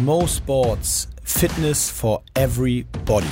Mo 0.00 0.26
Sports 0.26 1.06
Fitness 1.22 1.90
for 1.90 2.22
Everybody. 2.34 3.26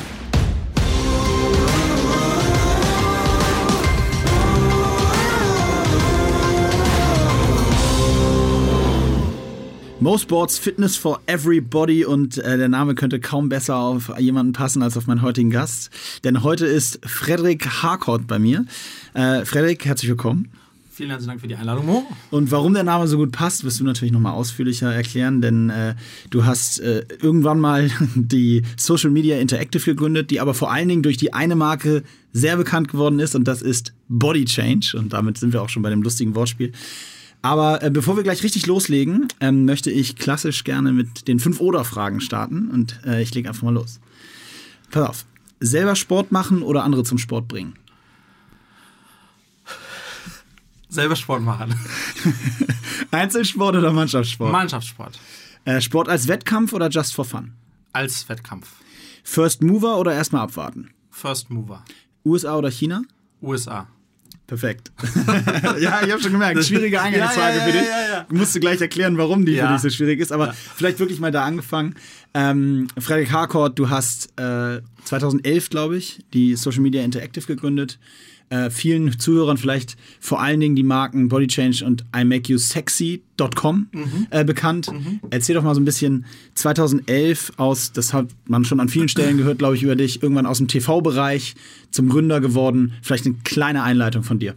Mo 10.01 10.19
Sports 10.19 10.59
Fitness 10.59 10.97
for 10.97 11.21
Everybody 11.27 12.05
und 12.05 12.37
äh, 12.37 12.59
der 12.59 12.69
Name 12.69 12.95
könnte 12.95 13.21
kaum 13.21 13.49
besser 13.49 13.77
auf 13.77 14.13
jemanden 14.19 14.53
passen 14.53 14.83
als 14.83 14.99
auf 14.99 15.07
meinen 15.07 15.23
heutigen 15.23 15.51
Gast. 15.51 15.91
Denn 16.25 16.43
heute 16.43 16.67
ist 16.67 17.01
Frederik 17.07 17.83
Harcourt 17.83 18.27
bei 18.27 18.39
mir. 18.39 18.67
Äh, 19.15 19.47
Frederik, 19.47 19.87
herzlich 19.87 20.11
willkommen. 20.11 20.53
Vielen 21.01 21.09
herzlichen 21.09 21.31
Dank 21.31 21.41
für 21.41 21.49
die 21.49 21.57
Einladung, 21.57 21.87
Mo. 21.87 22.07
Und 22.31 22.51
warum 22.51 22.75
der 22.75 22.83
Name 22.83 23.09
so 23.09 23.17
gut 23.17 23.33
passt, 23.33 23.65
wirst 23.65 23.81
du 23.81 23.85
natürlich 23.85 24.13
nochmal 24.13 24.35
ausführlicher 24.35 24.93
erklären, 24.93 25.41
denn 25.41 25.71
äh, 25.71 25.95
du 26.29 26.45
hast 26.45 26.79
äh, 26.81 27.07
irgendwann 27.23 27.59
mal 27.59 27.91
die 28.15 28.65
Social 28.77 29.09
Media 29.09 29.39
Interactive 29.39 29.83
gegründet, 29.83 30.31
die 30.31 30.41
aber 30.41 30.53
vor 30.53 30.71
allen 30.71 30.89
Dingen 30.89 31.03
durch 31.03 31.17
die 31.17 31.33
eine 31.33 31.57
Marke 31.57 32.03
sehr 32.35 32.59
bekannt 32.59 32.89
geworden 32.89 33.19
ist 33.19 33.35
und 33.35 33.49
das 33.49 33.63
ist 33.63 33.95
Body 34.11 34.45
Change. 34.45 34.93
Und 34.99 35.15
damit 35.15 35.39
sind 35.39 35.55
wir 35.55 35.63
auch 35.63 35.71
schon 35.71 35.83
bei 35.83 35.89
dem 35.89 36.03
lustigen 36.03 36.35
Wortspiel. 36.35 36.71
Aber 37.41 37.83
äh, 37.83 37.89
bevor 37.91 38.17
wir 38.17 38.23
gleich 38.23 38.43
richtig 38.43 38.67
loslegen, 38.67 39.29
ähm, 39.41 39.65
möchte 39.65 39.91
ich 39.91 40.17
klassisch 40.17 40.65
gerne 40.65 40.93
mit 40.93 41.29
den 41.29 41.39
fünf 41.39 41.61
Oder-Fragen 41.61 42.21
starten 42.21 42.69
und 42.69 43.01
äh, 43.07 43.23
ich 43.23 43.35
lege 43.35 43.49
einfach 43.49 43.63
mal 43.63 43.73
los. 43.73 44.01
Pass 44.91 45.09
auf. 45.09 45.25
Selber 45.61 45.97
Sport 45.97 46.31
machen 46.31 46.61
oder 46.61 46.85
andere 46.85 47.05
zum 47.05 47.17
Sport 47.17 47.49
bringen? 47.49 47.73
Selber 50.91 51.17
Sport 51.17 51.43
machen. 51.43 51.75
Einzelsport 53.11 53.77
oder 53.77 53.93
Mannschaftssport? 53.93 54.53
Mannschaftssport. 54.53 55.19
Äh, 55.65 55.81
Sport 55.81 56.09
als 56.09 56.29
Wettkampf 56.29 56.73
oder 56.73 56.89
just 56.89 57.15
for 57.15 57.25
fun? 57.25 57.53
Als 57.93 58.29
Wettkampf. 58.29 58.69
First 59.23 59.63
Mover 59.63 59.99
oder 59.99 60.13
erstmal 60.13 60.43
abwarten? 60.43 60.91
First 61.11 61.51
Mover. 61.51 61.85
USA 62.25 62.57
oder 62.57 62.71
China? 62.71 63.03
USA. 63.41 63.87
Perfekt. 64.47 64.91
ja, 65.79 66.03
ich 66.03 66.11
habe 66.11 66.21
schon 66.21 66.33
gemerkt, 66.33 66.65
schwierige 66.65 67.01
Eingangsfrage 67.01 67.57
ja, 67.59 67.59
ja, 67.59 67.65
für 67.65 67.73
dich. 67.73 67.89
ja, 67.89 68.09
ja. 68.15 68.27
Musst 68.31 68.55
du 68.57 68.61
gleich 68.61 68.81
erklären, 68.81 69.17
warum 69.17 69.47
die 69.47 69.53
Ja. 69.53 69.67
für 69.69 69.73
dich 69.75 69.83
so 69.83 69.91
schwierig 69.91 70.19
ist, 70.19 70.33
aber 70.33 70.53
vielleicht 70.53 70.99
wirklich 70.99 71.21
mal 71.21 71.31
da 71.31 71.45
angefangen. 71.45 71.95
Ähm, 72.35 72.87
Frederik 72.99 73.33
Harcourt, 73.33 73.79
du 73.79 73.91
hast 73.91 74.33
äh, 74.39 74.81
2011, 75.05 75.71
glaube 75.71 75.97
ich, 75.97 76.21
die 76.33 76.55
Social 76.57 76.81
Media 76.81 77.03
Interactive 77.03 77.45
gegründet. 77.47 77.99
Äh, 78.51 78.71
vielen 78.71 79.17
Zuhörern 79.19 79.57
vielleicht 79.59 79.97
vor 80.19 80.41
allen 80.41 80.59
Dingen 80.59 80.75
die 80.75 80.83
Marken 80.83 81.29
Body 81.29 81.47
Change 81.47 81.85
und 81.85 82.05
imakeyousexy.com 82.17 83.89
Mhm. 83.93 84.27
äh, 84.31 84.45
bekannt. 84.45 84.91
Erzähl 85.31 85.55
doch 85.55 85.63
mal 85.63 85.75
so 85.75 85.81
ein 85.81 85.85
bisschen 85.85 86.25
2011 86.55 87.53
aus, 87.59 87.93
das 87.93 88.13
hat 88.13 88.27
man 88.47 88.65
schon 88.65 88.81
an 88.81 88.89
vielen 88.89 89.09
Stellen 89.09 89.39
gehört, 89.39 89.59
glaube 89.59 89.77
ich, 89.77 89.83
über 89.83 89.97
dich, 89.97 90.23
irgendwann 90.23 90.47
aus 90.47 90.59
dem 90.59 90.69
TV-Bereich 90.69 91.55
zum 91.91 92.09
Gründer 92.09 92.41
geworden. 92.41 92.93
Vielleicht 93.03 93.27
eine 93.27 93.37
kleine 93.45 93.83
Einleitung 93.83 94.23
von 94.25 94.39
dir. 94.39 94.55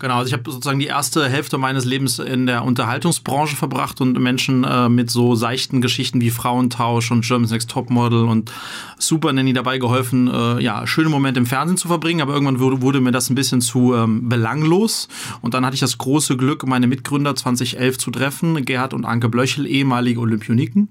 Genau, 0.00 0.16
also 0.16 0.26
ich 0.26 0.32
habe 0.32 0.50
sozusagen 0.50 0.80
die 0.80 0.86
erste 0.86 1.28
Hälfte 1.28 1.56
meines 1.56 1.84
Lebens 1.84 2.18
in 2.18 2.46
der 2.46 2.64
Unterhaltungsbranche 2.64 3.54
verbracht 3.54 4.00
und 4.00 4.18
Menschen 4.20 4.64
äh, 4.64 4.88
mit 4.88 5.08
so 5.08 5.36
seichten 5.36 5.80
Geschichten 5.80 6.20
wie 6.20 6.30
Frauentausch 6.30 7.12
und 7.12 7.24
Germany's 7.24 7.52
Next 7.52 7.70
Topmodel 7.70 8.24
und 8.24 8.50
Super 8.98 9.32
Nanny 9.32 9.52
dabei 9.52 9.78
geholfen, 9.78 10.28
äh, 10.28 10.60
ja, 10.62 10.86
schöne 10.86 11.08
Momente 11.08 11.38
im 11.38 11.46
Fernsehen 11.46 11.76
zu 11.76 11.88
verbringen, 11.88 12.22
aber 12.22 12.32
irgendwann 12.32 12.58
wurde, 12.58 12.82
wurde 12.82 13.00
mir 13.00 13.12
das 13.12 13.30
ein 13.30 13.34
bisschen 13.34 13.60
zu 13.60 13.94
ähm, 13.94 14.28
belanglos. 14.28 15.08
Und 15.42 15.54
dann 15.54 15.64
hatte 15.64 15.74
ich 15.74 15.80
das 15.80 15.98
große 15.98 16.36
Glück, 16.36 16.66
meine 16.66 16.86
Mitgründer 16.86 17.36
2011 17.36 17.98
zu 17.98 18.10
treffen, 18.10 18.64
Gerhard 18.64 18.94
und 18.94 19.04
Anke 19.04 19.28
Blöchel, 19.28 19.66
ehemalige 19.66 20.20
Olympioniken, 20.20 20.88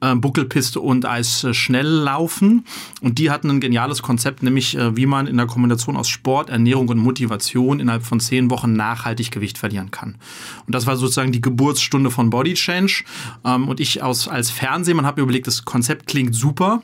äh, 0.00 0.14
Buckelpiste 0.14 0.80
und 0.80 1.04
Eisschnelllaufen. 1.04 2.64
Und 3.00 3.18
die 3.18 3.30
hatten 3.30 3.50
ein 3.50 3.60
geniales 3.60 4.02
Konzept, 4.02 4.42
nämlich 4.42 4.76
äh, 4.76 4.96
wie 4.96 5.06
man 5.06 5.26
in 5.26 5.36
der 5.36 5.46
Kombination 5.46 5.96
aus 5.96 6.08
Sport, 6.08 6.50
Ernährung 6.50 6.88
und 6.88 6.98
Motivation 6.98 7.80
innerhalb 7.80 8.04
von 8.04 8.20
zehn 8.38 8.50
Wochen 8.50 8.72
nachhaltig 8.72 9.30
Gewicht 9.30 9.58
verlieren 9.58 9.90
kann. 9.90 10.16
Und 10.66 10.74
das 10.74 10.86
war 10.86 10.96
sozusagen 10.96 11.32
die 11.32 11.40
Geburtsstunde 11.40 12.10
von 12.10 12.30
Body 12.30 12.54
Change. 12.54 13.04
Ähm, 13.44 13.68
und 13.68 13.80
ich 13.80 14.02
aus, 14.02 14.28
als 14.28 14.50
Fernsehmann 14.50 15.06
habe 15.06 15.20
mir 15.20 15.24
überlegt, 15.24 15.46
das 15.46 15.64
Konzept 15.64 16.06
klingt 16.06 16.34
super. 16.34 16.82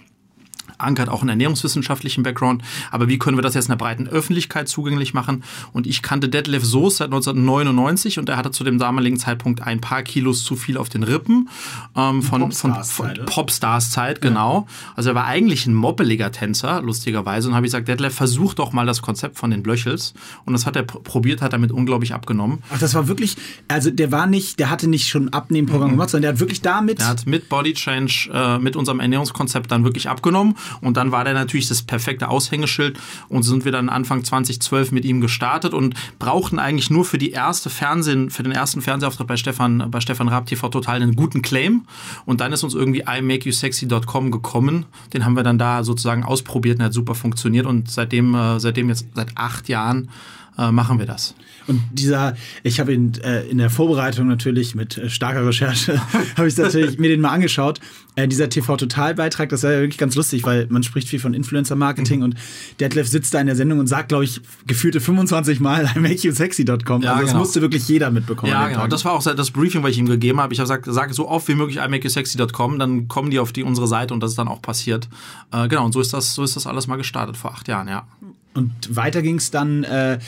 Anke 0.78 1.02
hat 1.02 1.08
auch 1.08 1.20
einen 1.20 1.30
ernährungswissenschaftlichen 1.30 2.22
Background, 2.22 2.62
aber 2.90 3.08
wie 3.08 3.18
können 3.18 3.36
wir 3.38 3.42
das 3.42 3.54
jetzt 3.54 3.68
einer 3.68 3.76
breiten 3.76 4.08
Öffentlichkeit 4.08 4.68
zugänglich 4.68 5.14
machen? 5.14 5.44
Und 5.72 5.86
ich 5.86 6.02
kannte 6.02 6.28
Detlef 6.28 6.64
Soos 6.64 6.96
seit 6.98 7.06
1999 7.06 8.18
und 8.18 8.28
er 8.28 8.36
hatte 8.36 8.50
zu 8.50 8.64
dem 8.64 8.78
damaligen 8.78 9.18
Zeitpunkt 9.18 9.62
ein 9.62 9.80
paar 9.80 10.02
Kilos 10.02 10.44
zu 10.44 10.56
viel 10.56 10.76
auf 10.76 10.88
den 10.88 11.02
Rippen. 11.02 11.48
Ähm, 11.96 12.22
von, 12.22 12.52
von, 12.52 12.72
Popstars-Zeit, 12.72 12.94
von 12.96 13.10
oder? 13.10 13.24
Popstars-Zeit, 13.24 14.20
genau. 14.20 14.66
Also 14.96 15.10
er 15.10 15.14
war 15.14 15.26
eigentlich 15.26 15.66
ein 15.66 15.74
moppeliger 15.74 16.32
Tänzer, 16.32 16.82
lustigerweise. 16.82 17.48
Und 17.48 17.54
habe 17.54 17.66
ich 17.66 17.72
gesagt, 17.72 17.88
Detlef, 17.88 18.14
versuch 18.14 18.54
doch 18.54 18.72
mal 18.72 18.86
das 18.86 19.02
Konzept 19.02 19.38
von 19.38 19.50
den 19.50 19.62
Blöchels. 19.62 20.14
Und 20.44 20.52
das 20.52 20.66
hat 20.66 20.76
er 20.76 20.82
pr- 20.82 21.02
probiert, 21.02 21.42
hat 21.42 21.52
damit 21.52 21.72
unglaublich 21.72 22.14
abgenommen. 22.14 22.62
Ach, 22.72 22.78
das 22.78 22.94
war 22.94 23.08
wirklich, 23.08 23.36
also 23.68 23.90
der 23.90 24.12
war 24.12 24.26
nicht, 24.26 24.58
der 24.58 24.70
hatte 24.70 24.88
nicht 24.88 25.08
schon 25.08 25.32
Abnehmprogramm 25.32 25.90
gemacht, 25.90 26.10
sondern 26.10 26.22
der 26.22 26.32
hat 26.32 26.40
wirklich 26.40 26.60
damit. 26.62 27.00
Er 27.00 27.08
hat 27.08 27.26
mit 27.26 27.48
Body 27.48 27.74
Change, 27.74 28.30
äh, 28.32 28.58
mit 28.58 28.76
unserem 28.76 29.00
Ernährungskonzept 29.00 29.70
dann 29.70 29.84
wirklich 29.84 30.08
abgenommen. 30.08 30.56
Und 30.80 30.96
dann 30.96 31.12
war 31.12 31.24
der 31.24 31.34
natürlich 31.34 31.68
das 31.68 31.82
perfekte 31.82 32.28
Aushängeschild. 32.28 32.98
Und 33.28 33.42
sind 33.42 33.64
wir 33.64 33.72
dann 33.72 33.88
Anfang 33.88 34.24
2012 34.24 34.92
mit 34.92 35.04
ihm 35.04 35.20
gestartet 35.20 35.74
und 35.74 35.94
brauchten 36.18 36.58
eigentlich 36.58 36.90
nur 36.90 37.04
für 37.04 37.18
die 37.18 37.30
erste 37.30 37.70
Fernsehen, 37.70 38.30
für 38.30 38.42
den 38.42 38.52
ersten 38.52 38.80
Fernsehauftritt 38.80 39.26
bei 39.26 39.36
Stefan, 39.36 39.90
bei 39.90 40.00
Stefan 40.00 40.28
Raab 40.28 40.46
TV 40.46 40.68
total 40.68 41.02
einen 41.02 41.14
guten 41.14 41.42
Claim. 41.42 41.84
Und 42.26 42.40
dann 42.40 42.52
ist 42.52 42.64
uns 42.64 42.74
irgendwie 42.74 43.00
imakeyousexy.com 43.00 44.30
gekommen. 44.30 44.86
Den 45.12 45.24
haben 45.24 45.36
wir 45.36 45.42
dann 45.42 45.58
da 45.58 45.84
sozusagen 45.84 46.24
ausprobiert 46.24 46.78
und 46.78 46.84
hat 46.84 46.92
super 46.92 47.14
funktioniert. 47.14 47.66
Und 47.66 47.90
seitdem, 47.90 48.34
äh, 48.34 48.60
seitdem 48.60 48.88
jetzt 48.88 49.06
seit 49.14 49.36
acht 49.36 49.68
Jahren 49.68 50.10
äh, 50.58 50.70
machen 50.70 50.98
wir 50.98 51.06
das. 51.06 51.34
Und 51.66 51.80
dieser, 51.92 52.36
ich 52.62 52.80
habe 52.80 52.92
ihn 52.92 53.12
äh, 53.22 53.42
in 53.48 53.58
der 53.58 53.70
Vorbereitung 53.70 54.26
natürlich 54.26 54.74
mit 54.74 54.98
äh, 54.98 55.08
starker 55.08 55.46
Recherche, 55.46 56.00
habe 56.36 56.48
ich 56.48 56.56
natürlich 56.56 56.98
mir 56.98 57.08
den 57.08 57.20
mal 57.20 57.30
angeschaut. 57.30 57.80
Äh, 58.16 58.28
dieser 58.28 58.48
TV-Total-Beitrag, 58.48 59.48
das 59.48 59.62
war 59.64 59.72
ja 59.72 59.80
wirklich 59.80 59.98
ganz 59.98 60.14
lustig, 60.14 60.44
weil 60.44 60.66
man 60.68 60.82
spricht 60.82 61.08
viel 61.08 61.18
von 61.18 61.34
Influencer-Marketing 61.34 62.18
Mhm. 62.18 62.24
und 62.24 62.34
Detlef 62.80 63.08
sitzt 63.08 63.34
da 63.34 63.40
in 63.40 63.46
der 63.46 63.56
Sendung 63.56 63.78
und 63.80 63.86
sagt, 63.86 64.08
glaube 64.08 64.24
ich, 64.24 64.40
gefühlte 64.66 65.00
25 65.00 65.60
Mal 65.60 65.90
imakeyousexy.com. 65.96 67.02
Ja, 67.02 67.12
also 67.12 67.22
das 67.22 67.30
genau. 67.30 67.38
musste 67.40 67.60
wirklich 67.60 67.88
jeder 67.88 68.10
mitbekommen. 68.10 68.52
Ja, 68.52 68.68
genau. 68.68 68.80
Tag. 68.82 68.90
Das 68.90 69.04
war 69.04 69.12
auch 69.12 69.22
das 69.22 69.50
Briefing, 69.50 69.82
was 69.82 69.92
ich 69.92 69.98
ihm 69.98 70.06
gegeben 70.06 70.40
habe. 70.40 70.52
Ich 70.52 70.60
habe 70.60 70.66
gesagt, 70.68 70.86
sag 70.88 71.12
so 71.14 71.28
oft 71.28 71.48
wie 71.48 71.54
möglich 71.54 71.78
imakeyousexy.com, 71.78 72.78
dann 72.78 73.08
kommen 73.08 73.30
die 73.30 73.38
auf 73.38 73.52
die 73.52 73.62
unsere 73.62 73.86
Seite 73.88 74.14
und 74.14 74.20
das 74.22 74.30
ist 74.32 74.38
dann 74.38 74.48
auch 74.48 74.62
passiert. 74.62 75.08
Äh, 75.52 75.68
genau, 75.68 75.84
und 75.84 75.92
so 75.92 76.00
ist 76.00 76.12
das, 76.12 76.34
so 76.34 76.44
ist 76.44 76.56
das 76.56 76.66
alles 76.66 76.86
mal 76.86 76.96
gestartet 76.96 77.36
vor 77.36 77.52
acht 77.52 77.68
Jahren, 77.68 77.88
ja. 77.88 78.06
Und 78.54 78.72
weiter 78.88 79.20
ging 79.20 79.36
es 79.36 79.50
dann, 79.50 79.84
äh, 79.84 80.18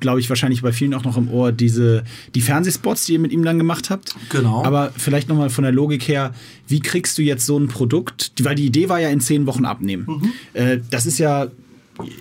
glaube 0.00 0.20
ich, 0.20 0.28
wahrscheinlich 0.28 0.62
bei 0.62 0.72
vielen 0.72 0.94
auch 0.94 1.04
noch 1.04 1.16
im 1.16 1.30
Ohr, 1.30 1.52
diese, 1.52 2.04
die 2.34 2.40
Fernsehspots, 2.40 3.04
die 3.04 3.14
ihr 3.14 3.18
mit 3.18 3.30
ihm 3.30 3.44
dann 3.44 3.58
gemacht 3.58 3.90
habt. 3.90 4.14
Genau. 4.30 4.64
Aber 4.64 4.92
vielleicht 4.96 5.28
nochmal 5.28 5.50
von 5.50 5.62
der 5.62 5.72
Logik 5.72 6.08
her, 6.08 6.34
wie 6.66 6.80
kriegst 6.80 7.18
du 7.18 7.22
jetzt 7.22 7.44
so 7.44 7.58
ein 7.58 7.68
Produkt, 7.68 8.32
weil 8.40 8.54
die 8.54 8.66
Idee 8.66 8.88
war 8.88 9.00
ja 9.00 9.10
in 9.10 9.20
zehn 9.20 9.46
Wochen 9.46 9.66
abnehmen. 9.66 10.32
Äh, 10.54 10.78
das 10.90 11.06
ist 11.06 11.18
ja 11.18 11.48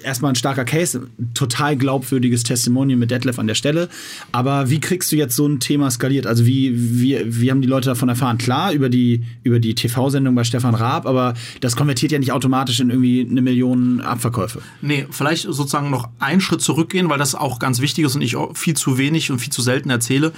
erstmal 0.04 0.32
ein 0.32 0.36
starker 0.36 0.66
Case, 0.66 1.08
total 1.34 1.76
glaubwürdiges 1.76 2.44
Testimonial 2.44 2.98
mit 2.98 3.12
Detlef 3.12 3.40
an 3.40 3.48
der 3.48 3.56
Stelle. 3.56 3.90
Aber 4.32 4.70
wie 4.70 4.80
kriegst 4.80 5.12
du 5.12 5.16
jetzt 5.16 5.36
so 5.36 5.48
ein 5.48 5.60
Thema 5.60 5.92
skaliert? 5.92 6.28
Also 6.28 6.46
wie, 6.46 6.74
wie, 6.76 7.22
wie 7.26 7.52
haben 7.52 7.62
die 7.62 7.68
Leute 7.68 7.90
davon 7.90 8.10
erfahren? 8.10 8.38
Klar, 8.38 8.72
über 8.74 8.90
die, 8.90 9.24
über 9.44 9.60
die 9.60 9.76
TV-Sendung 9.76 10.36
bei 10.36 10.44
Stefan 10.44 10.76
Raab, 10.76 11.06
aber 11.06 11.34
das 11.62 11.76
konvertiert 11.76 12.12
ja 12.12 12.20
nicht 12.20 12.32
automatisch 12.32 12.80
in 12.80 12.90
irgendwie 12.90 13.28
eine 13.30 13.42
Million 13.42 14.02
Abverkäufe. 14.02 14.62
Nee, 14.82 15.08
vielleicht 15.10 15.44
sozusagen 15.44 15.90
noch 15.90 16.10
einen 16.20 16.42
Schritt 16.42 16.62
zurückgehen, 16.62 17.10
weil 17.10 17.20
das 17.20 17.36
auch 17.36 17.60
ganz 17.60 17.82
wichtig 17.82 18.06
ist 18.06 18.16
und 18.16 18.22
ich 18.22 18.36
auch 18.36 18.56
viel 18.56 18.76
zu 18.76 18.98
wenig 18.98 19.32
und 19.32 19.40
viel 19.40 19.52
zu 19.52 19.62
selten 19.62 19.90
erzähle. 19.90 20.34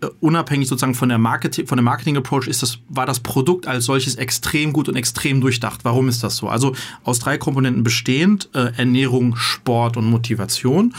Äh, 0.00 0.08
Unabhängig 0.20 0.68
sozusagen 0.68 0.94
von 0.94 1.08
der 1.08 1.18
Marketing, 1.18 1.66
von 1.66 1.76
dem 1.76 1.84
Marketing-Approach 1.84 2.48
ist 2.48 2.62
das, 2.62 2.78
war 2.88 3.06
das 3.06 3.20
Produkt 3.20 3.66
als 3.66 3.84
solches 3.84 4.16
extrem 4.16 4.72
gut 4.72 4.88
und 4.88 4.96
extrem 4.96 5.40
durchdacht. 5.40 5.80
Warum 5.84 6.08
ist 6.08 6.22
das 6.22 6.36
so? 6.36 6.48
Also 6.48 6.74
aus 7.04 7.18
drei 7.18 7.38
Komponenten 7.38 7.82
bestehend, 7.82 8.48
äh, 8.54 8.72
Ernährung, 8.76 9.36
Sport 9.36 9.96
und 9.96 10.06
Motivation. 10.10 10.94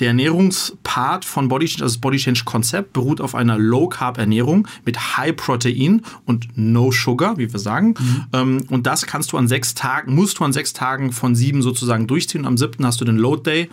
Der 0.00 0.08
Ernährungspart 0.08 1.24
von 1.24 1.48
Body 1.48 1.66
Change, 1.66 1.84
also 1.84 1.94
das 1.94 2.00
Body 2.00 2.18
Change 2.18 2.42
Konzept, 2.44 2.92
beruht 2.92 3.20
auf 3.20 3.34
einer 3.34 3.58
Low-Carb-Ernährung 3.58 4.66
mit 4.84 5.16
High 5.16 5.36
Protein 5.36 6.02
und 6.26 6.48
No 6.56 6.90
Sugar, 6.90 7.38
wie 7.38 7.52
wir 7.52 7.60
sagen. 7.60 7.94
Ähm, 8.32 8.64
und 8.68 8.86
das 8.86 9.06
kannst 9.06 9.32
du 9.32 9.38
an 9.38 9.48
sechs 9.48 9.74
Tagen, 9.74 10.14
musst 10.14 10.38
du 10.38 10.44
an 10.44 10.52
sechs 10.52 10.72
Tagen 10.72 11.12
von 11.12 11.34
sieben 11.34 11.62
sozusagen 11.62 12.06
durchziehen. 12.06 12.46
Am 12.46 12.56
siebten 12.56 12.84
hast 12.84 13.00
du 13.00 13.04
den 13.04 13.16
Load 13.16 13.42
Day 13.44 13.70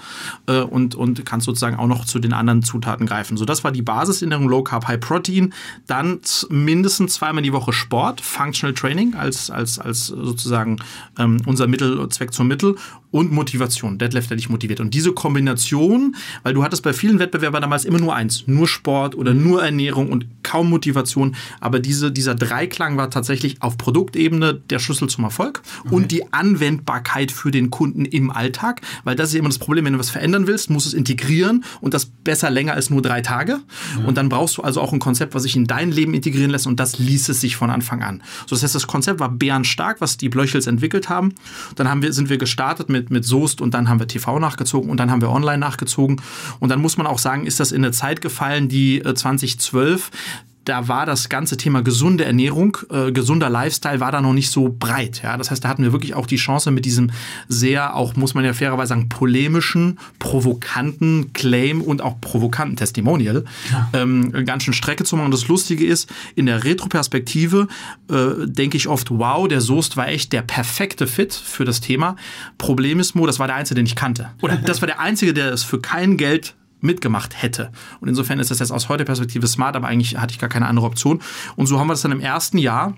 äh, 0.48 0.62
und, 0.62 0.96
und 0.96 1.26
kannst 1.26 1.46
sozusagen 1.46 1.78
auch 1.78 1.88
noch 1.88 2.06
zu 2.06 2.20
den 2.20 2.34
anderen 2.34 2.62
Zutaten 2.62 3.08
greifen. 3.08 3.38
So, 3.38 3.46
das 3.46 3.64
war 3.64 3.72
die 3.72 3.82
Basisernährung 3.82 4.48
Low 4.48 4.64
Carb, 4.70 4.88
High 4.88 5.00
Protein. 5.00 5.54
Dann 5.88 6.20
mindestens 6.50 7.16
zweimal 7.16 7.44
die 7.44 7.54
Woche 7.54 7.74
Sport, 7.74 8.22
Functional 8.22 8.74
Training 8.74 9.16
als, 9.16 9.50
als, 9.50 9.80
als 9.80 10.08
sozusagen 10.08 10.78
ähm, 11.18 11.38
unser 11.46 11.68
Mittel, 11.68 12.08
Zweck 12.10 12.34
zum 12.34 12.48
Mittel. 12.48 12.76
Und 13.12 13.32
Motivation. 13.32 13.98
Deadlift, 13.98 14.30
der 14.30 14.38
dich 14.38 14.50
motiviert. 14.50 14.80
Und 14.80 14.94
diese 14.94 15.14
Kombination, 15.14 16.16
weil 16.44 16.54
du 16.54 16.64
hattest 16.64 16.84
bei 16.84 16.94
vielen 16.94 17.20
Wettbewerbern 17.20 17.62
damals 17.62 17.86
immer 17.86 18.00
nur 18.00 18.16
eins, 18.16 18.44
nur 18.48 18.68
Sport 18.68 19.16
oder 19.16 19.34
nur 19.34 19.64
Ernährung 19.64 20.12
und 20.12 20.26
kaum 20.44 20.70
Motivation. 20.70 21.36
Aber 21.60 21.80
diese, 21.80 22.12
dieser 22.12 22.36
Dreiklang 22.36 22.98
war 22.98 23.10
tatsächlich 23.10 23.62
auf 23.62 23.78
Produktebene 23.78 24.54
der 24.54 24.80
Schlüssel 24.80 25.10
zum 25.10 25.24
Erfolg 25.24 25.62
okay. 25.86 25.96
und 25.96 26.12
die 26.12 26.32
Anwendbarkeit 26.34 27.32
für 27.32 27.52
den 27.52 27.70
Kunden 27.70 28.06
im 28.06 28.30
Alltag. 28.32 28.82
Weil 29.04 29.16
das 29.16 29.30
ist 29.30 29.36
immer 29.36 29.50
das 29.50 29.60
Problem, 29.60 29.86
wenn 29.86 29.94
du 29.94 30.00
was 30.00 30.10
verändern 30.10 30.48
willst, 30.48 30.70
musst 30.70 30.86
du 30.86 30.90
es 30.90 30.94
integrieren 30.94 31.64
und 31.82 31.94
das 31.94 32.06
besser 32.06 32.50
länger 32.50 32.74
als 32.74 32.90
nur 32.90 33.02
drei 33.02 33.22
Tage. 33.22 33.60
Ja. 33.98 34.06
Und 34.06 34.18
dann 34.18 34.30
brauchst 34.30 34.58
du 34.58 34.62
also 34.62 34.82
auch 34.82 34.94
ein 34.94 35.00
Konzept, 35.00 35.34
was 35.34 35.44
sich 35.44 35.56
in 35.56 35.66
dein 35.66 35.92
Leben 35.92 36.14
integrieren 36.14 36.52
lässt 36.52 36.68
und 36.68 36.80
das 36.80 37.00
ließ 37.00 37.30
es 37.30 37.42
sich 37.42 37.56
von 37.56 37.70
Anfang 37.70 38.04
an. 38.04 38.22
So, 38.46 38.56
das 38.56 38.64
heißt, 38.64 38.76
das 38.76 38.88
Konzept 38.88 39.20
war 39.20 39.30
bärenstark, 39.30 40.02
was 40.02 40.18
die 40.18 40.30
Blöchels 40.30 40.68
entwickelt 40.68 41.10
haben. 41.10 41.34
Dann 41.76 41.90
haben 41.90 42.02
wir, 42.02 42.14
sind 42.14 42.30
wir 42.30 42.38
gestartet 42.38 42.90
mit, 42.90 42.99
mit 43.10 43.26
Soest 43.26 43.62
und 43.62 43.74
dann 43.74 43.90
haben 43.90 44.00
wir 44.00 44.08
TV 44.08 44.40
nachgezogen 44.40 44.90
und 44.90 44.98
dann 44.98 45.12
haben 45.12 45.22
wir 45.22 45.30
online 45.30 45.58
nachgezogen. 45.58 46.22
Und 46.60 46.70
dann 46.70 46.82
muss 46.82 46.98
man 46.98 47.08
auch 47.08 47.20
sagen, 47.20 47.46
ist 47.46 47.60
das 47.60 47.72
in 47.72 47.84
eine 47.84 47.92
Zeit 47.92 48.22
gefallen, 48.22 48.70
die 48.70 49.02
2012 49.02 50.08
äh, 50.08 50.49
da 50.70 50.88
war 50.88 51.08
das 51.08 51.30
ganze 51.30 51.58
Thema 51.58 51.82
gesunde 51.82 52.26
Ernährung, 52.26 52.78
äh, 52.92 53.12
gesunder 53.12 53.50
Lifestyle 53.50 54.00
war 54.00 54.12
da 54.12 54.22
noch 54.22 54.34
nicht 54.34 54.52
so 54.52 54.76
breit. 54.78 55.22
Ja? 55.24 55.36
Das 55.36 55.50
heißt, 55.50 55.64
da 55.64 55.68
hatten 55.68 55.82
wir 55.82 55.94
wirklich 55.94 56.14
auch 56.14 56.28
die 56.28 56.36
Chance 56.36 56.70
mit 56.70 56.86
diesem 56.86 57.10
sehr, 57.48 57.96
auch 57.96 58.16
muss 58.16 58.36
man 58.36 58.46
ja 58.46 58.54
fairerweise 58.54 58.90
sagen, 58.90 59.10
polemischen, 59.10 59.98
provokanten 60.20 61.34
Claim 61.34 61.82
und 61.82 62.04
auch 62.04 62.22
provokanten 62.22 62.78
Testimonial 62.78 63.46
ja. 63.72 63.90
ähm, 63.94 64.46
ganz 64.46 64.64
schön 64.64 64.76
Strecke 64.76 65.04
zu 65.06 65.16
machen. 65.16 65.26
Und 65.26 65.34
das 65.34 65.48
Lustige 65.48 65.86
ist, 65.86 66.08
in 66.36 66.46
der 66.46 66.64
Retroperspektive 66.64 67.68
äh, 68.12 68.46
denke 68.46 68.78
ich 68.78 68.88
oft, 68.88 69.10
wow, 69.10 69.48
der 69.48 69.62
Soest 69.62 69.98
war 69.98 70.08
echt 70.08 70.34
der 70.34 70.44
perfekte 70.44 71.08
Fit 71.08 71.34
für 71.34 71.66
das 71.66 71.82
Thema. 71.82 72.16
Problem 72.60 73.00
ist, 73.00 73.16
Mo, 73.16 73.26
das 73.26 73.40
war 73.40 73.48
der 73.48 73.56
Einzige, 73.56 73.76
den 73.76 73.88
ich 73.88 73.96
kannte. 73.96 74.30
Oder 74.42 74.58
das 74.66 74.84
war 74.84 74.88
der 74.88 75.00
Einzige, 75.00 75.34
der 75.34 75.52
es 75.52 75.64
für 75.64 75.82
kein 75.82 76.16
Geld 76.18 76.54
mitgemacht 76.82 77.42
hätte. 77.42 77.72
Und 78.00 78.08
insofern 78.08 78.40
ist 78.40 78.52
das 78.52 78.60
jetzt 78.60 78.72
aus 78.72 78.90
heutiger 78.90 79.06
Perspektive 79.06 79.48
smart, 79.48 79.76
aber 79.76 79.88
eigentlich 79.88 80.18
hatte 80.18 80.34
ich 80.34 80.40
gar 80.40 80.50
keine 80.50 80.68
andere 80.68 80.86
Option. 80.86 81.22
Und 81.56 81.68
so 81.68 81.80
haben 81.80 81.88
wir 81.88 81.94
das 81.94 82.02
dann 82.02 82.12
im 82.12 82.22
ersten 82.22 82.58
Jahr 82.58 82.96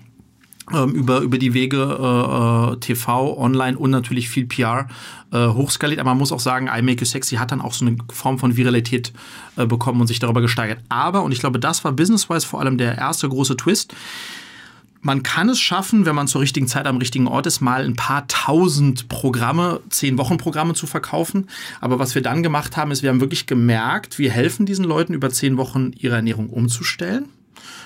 ähm, 0.72 0.90
über, 0.90 1.20
über 1.20 1.38
die 1.38 1.54
Wege 1.54 1.76
äh, 1.78 2.72
äh 2.74 2.76
TV, 2.76 3.36
online 3.38 3.76
und 3.76 3.90
natürlich 3.90 4.28
viel 4.28 4.46
PR 4.46 4.86
äh, 5.32 5.46
hochskaliert. 5.48 6.00
Aber 6.00 6.10
man 6.10 6.18
muss 6.18 6.32
auch 6.32 6.40
sagen, 6.40 6.68
I 6.72 6.82
Make 6.82 7.00
You 7.00 7.06
Sexy 7.06 7.36
hat 7.36 7.50
dann 7.50 7.60
auch 7.60 7.72
so 7.72 7.84
eine 7.84 7.96
Form 8.12 8.38
von 8.38 8.56
Viralität 8.56 9.12
äh, 9.56 9.66
bekommen 9.66 10.00
und 10.00 10.06
sich 10.06 10.20
darüber 10.20 10.40
gesteigert. 10.40 10.78
Aber, 10.88 11.22
und 11.22 11.32
ich 11.32 11.40
glaube, 11.40 11.58
das 11.58 11.84
war 11.84 11.92
business-wise 11.92 12.46
vor 12.46 12.60
allem 12.60 12.78
der 12.78 12.96
erste 12.96 13.28
große 13.28 13.56
Twist, 13.56 13.94
man 15.02 15.24
kann 15.24 15.48
es 15.48 15.60
schaffen, 15.60 16.06
wenn 16.06 16.14
man 16.14 16.28
zur 16.28 16.40
richtigen 16.40 16.68
Zeit 16.68 16.86
am 16.86 16.96
richtigen 16.96 17.26
Ort 17.26 17.46
ist, 17.46 17.60
mal 17.60 17.84
ein 17.84 17.96
paar 17.96 18.26
tausend 18.28 19.08
Programme, 19.08 19.80
zehn 19.90 20.16
Wochen 20.16 20.38
Programme 20.38 20.74
zu 20.74 20.86
verkaufen. 20.86 21.48
Aber 21.80 21.98
was 21.98 22.14
wir 22.14 22.22
dann 22.22 22.44
gemacht 22.44 22.76
haben, 22.76 22.92
ist, 22.92 23.02
wir 23.02 23.10
haben 23.10 23.20
wirklich 23.20 23.46
gemerkt, 23.46 24.20
wir 24.20 24.30
helfen 24.30 24.64
diesen 24.64 24.84
Leuten 24.84 25.12
über 25.12 25.28
zehn 25.30 25.56
Wochen 25.56 25.90
ihre 25.98 26.16
Ernährung 26.16 26.48
umzustellen 26.48 27.28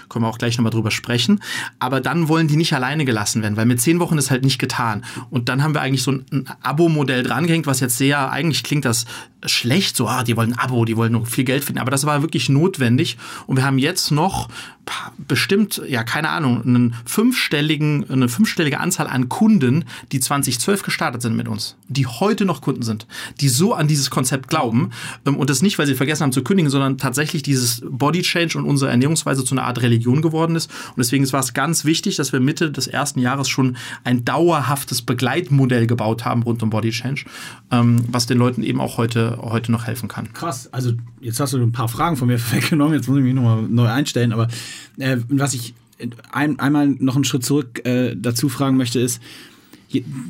können 0.08 0.24
wir 0.24 0.28
auch 0.28 0.38
gleich 0.38 0.56
nochmal 0.56 0.72
drüber 0.72 0.90
sprechen. 0.90 1.40
Aber 1.78 2.00
dann 2.00 2.28
wollen 2.28 2.48
die 2.48 2.56
nicht 2.56 2.72
alleine 2.72 3.04
gelassen 3.04 3.42
werden, 3.42 3.56
weil 3.56 3.66
mit 3.66 3.80
zehn 3.80 4.00
Wochen 4.00 4.18
ist 4.18 4.30
halt 4.30 4.44
nicht 4.44 4.58
getan. 4.58 5.04
Und 5.30 5.48
dann 5.48 5.62
haben 5.62 5.74
wir 5.74 5.80
eigentlich 5.80 6.02
so 6.02 6.12
ein, 6.12 6.26
ein 6.32 6.48
Abo-Modell 6.62 7.22
drangehängt, 7.22 7.66
was 7.66 7.80
jetzt 7.80 7.96
sehr, 7.96 8.30
eigentlich 8.30 8.62
klingt 8.62 8.84
das 8.84 9.06
schlecht, 9.44 9.96
so, 9.96 10.08
ah, 10.08 10.24
die 10.24 10.36
wollen 10.36 10.54
ein 10.54 10.58
Abo, 10.58 10.84
die 10.84 10.96
wollen 10.96 11.12
nur 11.12 11.26
viel 11.26 11.44
Geld 11.44 11.64
finden. 11.64 11.80
Aber 11.80 11.90
das 11.90 12.06
war 12.06 12.22
wirklich 12.22 12.48
notwendig. 12.48 13.16
Und 13.46 13.56
wir 13.56 13.64
haben 13.64 13.78
jetzt 13.78 14.10
noch 14.10 14.48
bestimmt, 15.18 15.82
ja, 15.88 16.04
keine 16.04 16.28
Ahnung, 16.28 16.62
einen 16.62 16.94
fünfstelligen, 17.04 18.08
eine 18.08 18.28
fünfstellige 18.28 18.78
Anzahl 18.78 19.08
an 19.08 19.28
Kunden, 19.28 19.84
die 20.12 20.20
2012 20.20 20.82
gestartet 20.82 21.22
sind 21.22 21.36
mit 21.36 21.48
uns, 21.48 21.76
die 21.88 22.06
heute 22.06 22.44
noch 22.44 22.60
Kunden 22.60 22.82
sind, 22.82 23.06
die 23.40 23.48
so 23.48 23.74
an 23.74 23.88
dieses 23.88 24.10
Konzept 24.10 24.48
glauben 24.48 24.90
ähm, 25.26 25.36
und 25.36 25.50
das 25.50 25.62
nicht, 25.62 25.78
weil 25.78 25.86
sie 25.86 25.94
vergessen 25.94 26.22
haben 26.22 26.32
zu 26.32 26.44
kündigen, 26.44 26.70
sondern 26.70 26.98
tatsächlich 26.98 27.42
dieses 27.42 27.82
Body 27.88 28.22
Change 28.22 28.58
und 28.58 28.64
unsere 28.64 28.90
Ernährungsweise 28.90 29.44
zu 29.44 29.54
einer 29.54 29.64
Art 29.64 29.82
Religion 29.82 29.95
geworden 30.04 30.56
ist. 30.56 30.70
Und 30.70 30.98
deswegen 30.98 31.30
war 31.32 31.40
es 31.40 31.54
ganz 31.54 31.84
wichtig, 31.84 32.16
dass 32.16 32.32
wir 32.32 32.40
Mitte 32.40 32.70
des 32.70 32.86
ersten 32.86 33.20
Jahres 33.20 33.48
schon 33.48 33.76
ein 34.04 34.24
dauerhaftes 34.24 35.02
Begleitmodell 35.02 35.86
gebaut 35.86 36.24
haben 36.24 36.42
rund 36.42 36.62
um 36.62 36.70
Body 36.70 36.90
Change, 36.90 37.24
ähm, 37.70 38.04
was 38.08 38.26
den 38.26 38.38
Leuten 38.38 38.62
eben 38.62 38.80
auch 38.80 38.98
heute, 38.98 39.38
heute 39.40 39.72
noch 39.72 39.86
helfen 39.86 40.08
kann. 40.08 40.32
Krass, 40.32 40.72
also 40.72 40.92
jetzt 41.20 41.40
hast 41.40 41.52
du 41.52 41.58
ein 41.58 41.72
paar 41.72 41.88
Fragen 41.88 42.16
von 42.16 42.28
mir 42.28 42.38
weggenommen, 42.52 42.94
jetzt 42.94 43.08
muss 43.08 43.18
ich 43.18 43.24
mich 43.24 43.34
nochmal 43.34 43.62
neu 43.62 43.86
einstellen, 43.86 44.32
aber 44.32 44.48
äh, 44.98 45.18
was 45.28 45.54
ich 45.54 45.74
ein, 46.32 46.58
einmal 46.58 46.88
noch 46.88 47.14
einen 47.14 47.24
Schritt 47.24 47.44
zurück 47.44 47.86
äh, 47.86 48.14
dazu 48.16 48.48
fragen 48.48 48.76
möchte, 48.76 49.00
ist, 49.00 49.20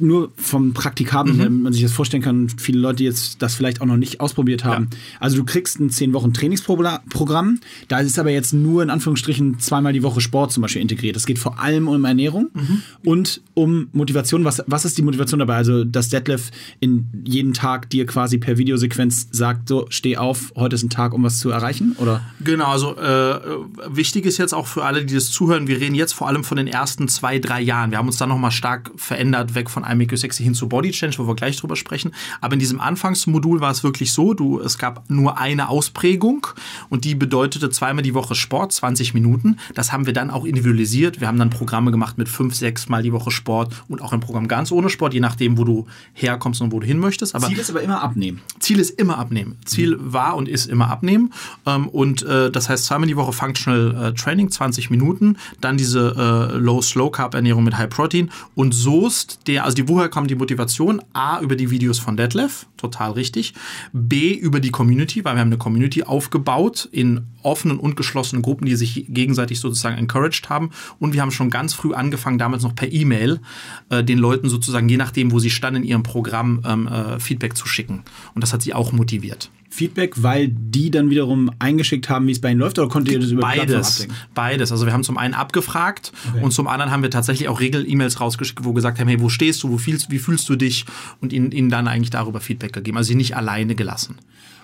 nur 0.00 0.30
vom 0.36 0.74
Praktikablen, 0.74 1.36
mhm. 1.36 1.42
damit 1.42 1.62
man 1.62 1.72
sich 1.72 1.82
das 1.82 1.92
vorstellen 1.92 2.22
kann, 2.22 2.48
viele 2.48 2.78
Leute 2.78 3.04
jetzt 3.04 3.42
das 3.42 3.54
vielleicht 3.54 3.80
auch 3.80 3.86
noch 3.86 3.96
nicht 3.96 4.20
ausprobiert 4.20 4.64
haben. 4.64 4.88
Ja. 4.92 4.98
Also 5.20 5.38
du 5.38 5.44
kriegst 5.44 5.80
ein 5.80 5.90
10 5.90 6.12
Wochen 6.12 6.32
Trainingsprogramm, 6.32 7.60
da 7.88 7.98
ist 8.00 8.18
aber 8.18 8.30
jetzt 8.30 8.52
nur 8.52 8.82
in 8.82 8.90
Anführungsstrichen 8.90 9.58
zweimal 9.58 9.92
die 9.92 10.02
Woche 10.02 10.20
Sport 10.20 10.52
zum 10.52 10.62
Beispiel 10.62 10.82
integriert. 10.82 11.16
Es 11.16 11.26
geht 11.26 11.38
vor 11.38 11.58
allem 11.58 11.88
um 11.88 12.04
Ernährung 12.04 12.50
mhm. 12.54 12.82
und 13.04 13.40
um 13.54 13.88
Motivation. 13.92 14.44
Was, 14.44 14.62
was 14.66 14.84
ist 14.84 14.98
die 14.98 15.02
Motivation 15.02 15.38
dabei? 15.40 15.56
Also, 15.56 15.84
dass 15.84 16.08
Detlef 16.08 16.50
in 16.80 17.06
jeden 17.24 17.52
Tag 17.54 17.90
dir 17.90 18.06
quasi 18.06 18.38
per 18.38 18.58
Videosequenz 18.58 19.28
sagt, 19.32 19.68
so, 19.68 19.86
steh 19.88 20.16
auf, 20.16 20.52
heute 20.56 20.76
ist 20.76 20.82
ein 20.82 20.90
Tag, 20.90 21.14
um 21.14 21.22
was 21.22 21.38
zu 21.38 21.50
erreichen? 21.50 21.96
Oder? 21.98 22.22
Genau, 22.40 22.66
also 22.66 22.96
äh, 22.96 23.40
wichtig 23.88 24.26
ist 24.26 24.38
jetzt 24.38 24.52
auch 24.52 24.66
für 24.66 24.84
alle, 24.84 25.04
die 25.04 25.14
das 25.14 25.30
zuhören, 25.30 25.66
wir 25.66 25.80
reden 25.80 25.94
jetzt 25.94 26.12
vor 26.12 26.28
allem 26.28 26.44
von 26.44 26.56
den 26.56 26.66
ersten 26.66 27.08
zwei, 27.08 27.38
drei 27.38 27.60
Jahren. 27.60 27.90
Wir 27.90 27.98
haben 27.98 28.06
uns 28.06 28.18
da 28.18 28.26
nochmal 28.26 28.50
stark 28.50 28.90
verändert 28.96 29.45
weg 29.54 29.70
von 29.70 29.84
IMQ 29.84 30.16
Sexy 30.18 30.42
hin 30.42 30.54
zu 30.54 30.68
Body 30.68 30.90
Change, 30.90 31.18
wo 31.18 31.26
wir 31.26 31.34
gleich 31.34 31.56
drüber 31.56 31.76
sprechen. 31.76 32.12
Aber 32.40 32.54
in 32.54 32.60
diesem 32.60 32.80
Anfangsmodul 32.80 33.60
war 33.60 33.70
es 33.70 33.84
wirklich 33.84 34.12
so, 34.12 34.34
du, 34.34 34.60
es 34.60 34.78
gab 34.78 35.08
nur 35.08 35.38
eine 35.38 35.68
Ausprägung 35.68 36.46
und 36.88 37.04
die 37.04 37.14
bedeutete 37.14 37.70
zweimal 37.70 38.02
die 38.02 38.14
Woche 38.14 38.34
Sport, 38.34 38.72
20 38.72 39.14
Minuten. 39.14 39.58
Das 39.74 39.92
haben 39.92 40.06
wir 40.06 40.12
dann 40.12 40.30
auch 40.30 40.44
individualisiert. 40.44 41.20
Wir 41.20 41.28
haben 41.28 41.38
dann 41.38 41.50
Programme 41.50 41.90
gemacht 41.90 42.18
mit 42.18 42.28
fünf, 42.28 42.54
sechs 42.54 42.88
Mal 42.88 43.02
die 43.02 43.12
Woche 43.12 43.30
Sport 43.30 43.74
und 43.88 44.02
auch 44.02 44.12
ein 44.12 44.20
Programm 44.20 44.48
ganz 44.48 44.72
ohne 44.72 44.88
Sport, 44.88 45.14
je 45.14 45.20
nachdem, 45.20 45.58
wo 45.58 45.64
du 45.64 45.86
herkommst 46.12 46.60
und 46.60 46.72
wo 46.72 46.80
du 46.80 46.86
hin 46.86 46.98
möchtest. 46.98 47.34
Aber 47.34 47.48
Ziel 47.48 47.58
ist 47.58 47.70
aber 47.70 47.82
immer 47.82 48.02
abnehmen. 48.02 48.40
Ziel 48.58 48.78
ist 48.78 48.98
immer 48.98 49.18
abnehmen. 49.18 49.56
Ziel 49.64 49.96
mhm. 49.96 50.12
war 50.12 50.36
und 50.36 50.48
ist 50.48 50.66
immer 50.66 50.90
abnehmen. 50.90 51.32
Ähm, 51.66 51.88
und 51.88 52.22
äh, 52.22 52.50
das 52.50 52.68
heißt 52.68 52.84
zweimal 52.84 53.08
die 53.08 53.16
Woche 53.16 53.32
Functional 53.32 54.10
äh, 54.10 54.14
Training, 54.14 54.50
20 54.50 54.90
Minuten, 54.90 55.36
dann 55.60 55.76
diese 55.76 56.50
äh, 56.54 56.56
Low-Slow-Carb-Ernährung 56.56 57.64
mit 57.64 57.76
High 57.76 57.90
Protein 57.90 58.30
und 58.54 58.72
Soest 58.72 59.35
der, 59.46 59.64
also 59.64 59.74
die, 59.74 59.88
woher 59.88 60.08
kommt 60.08 60.30
die 60.30 60.34
Motivation? 60.34 61.02
A, 61.12 61.40
über 61.40 61.56
die 61.56 61.70
Videos 61.70 61.98
von 61.98 62.16
Detlef, 62.16 62.66
total 62.76 63.12
richtig. 63.12 63.54
B, 63.92 64.32
über 64.32 64.60
die 64.60 64.70
Community, 64.70 65.24
weil 65.24 65.36
wir 65.36 65.40
haben 65.40 65.48
eine 65.48 65.58
Community 65.58 66.02
aufgebaut 66.02 66.88
in 66.90 67.26
offenen 67.42 67.78
und 67.78 67.96
geschlossenen 67.96 68.42
Gruppen, 68.42 68.66
die 68.66 68.76
sich 68.76 69.06
gegenseitig 69.08 69.60
sozusagen 69.60 69.96
encouraged 69.96 70.48
haben. 70.48 70.70
Und 70.98 71.12
wir 71.12 71.22
haben 71.22 71.30
schon 71.30 71.50
ganz 71.50 71.74
früh 71.74 71.94
angefangen, 71.94 72.38
damals 72.38 72.62
noch 72.62 72.74
per 72.74 72.92
E-Mail, 72.92 73.40
äh, 73.88 74.02
den 74.02 74.18
Leuten 74.18 74.48
sozusagen, 74.48 74.88
je 74.88 74.96
nachdem, 74.96 75.32
wo 75.32 75.38
sie 75.38 75.50
standen 75.50 75.82
in 75.82 75.88
ihrem 75.88 76.02
Programm, 76.02 76.62
ähm, 76.64 76.86
äh, 76.86 77.20
Feedback 77.20 77.56
zu 77.56 77.66
schicken. 77.66 78.02
Und 78.34 78.42
das 78.42 78.52
hat 78.52 78.62
sie 78.62 78.74
auch 78.74 78.92
motiviert. 78.92 79.50
Feedback, 79.76 80.22
weil 80.22 80.48
die 80.48 80.90
dann 80.90 81.10
wiederum 81.10 81.50
eingeschickt 81.58 82.08
haben, 82.08 82.26
wie 82.26 82.32
es 82.32 82.40
bei 82.40 82.50
ihnen 82.50 82.60
läuft, 82.60 82.78
oder 82.78 82.88
konntet 82.88 83.14
ihr 83.14 83.20
das 83.20 83.30
über 83.30 83.42
Beides, 83.42 84.08
beides. 84.34 84.72
Also 84.72 84.86
wir 84.86 84.92
haben 84.92 85.04
zum 85.04 85.18
einen 85.18 85.34
abgefragt 85.34 86.12
okay. 86.32 86.42
und 86.42 86.52
zum 86.52 86.66
anderen 86.66 86.90
haben 86.90 87.02
wir 87.02 87.10
tatsächlich 87.10 87.48
auch 87.48 87.60
Regel-E-Mails 87.60 88.20
rausgeschickt, 88.20 88.64
wo 88.64 88.70
wir 88.70 88.74
gesagt 88.74 88.98
haben, 88.98 89.08
hey, 89.08 89.20
wo 89.20 89.28
stehst 89.28 89.62
du, 89.62 89.70
wo 89.70 89.78
fühlst, 89.78 90.10
wie 90.10 90.18
fühlst 90.18 90.48
du 90.48 90.56
dich 90.56 90.86
und 91.20 91.32
ihnen, 91.32 91.52
ihnen 91.52 91.68
dann 91.68 91.88
eigentlich 91.88 92.10
darüber 92.10 92.40
Feedback 92.40 92.72
gegeben. 92.72 92.96
Also 92.96 93.08
sie 93.08 93.14
nicht 93.14 93.36
alleine 93.36 93.74
gelassen. 93.74 94.16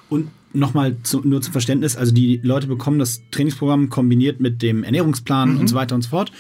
Und 0.08 0.30
nochmal 0.52 0.96
zu, 1.02 1.20
nur 1.20 1.40
zum 1.42 1.52
Verständnis, 1.52 1.96
also 1.96 2.12
die 2.12 2.40
Leute 2.42 2.66
bekommen 2.66 2.98
das 2.98 3.22
Trainingsprogramm 3.30 3.88
kombiniert 3.90 4.40
mit 4.40 4.62
dem 4.62 4.82
Ernährungsplan 4.82 5.54
mhm. 5.54 5.60
und 5.60 5.68
so 5.68 5.74
weiter 5.76 5.94
und 5.94 6.02
so 6.02 6.10
fort. 6.10 6.32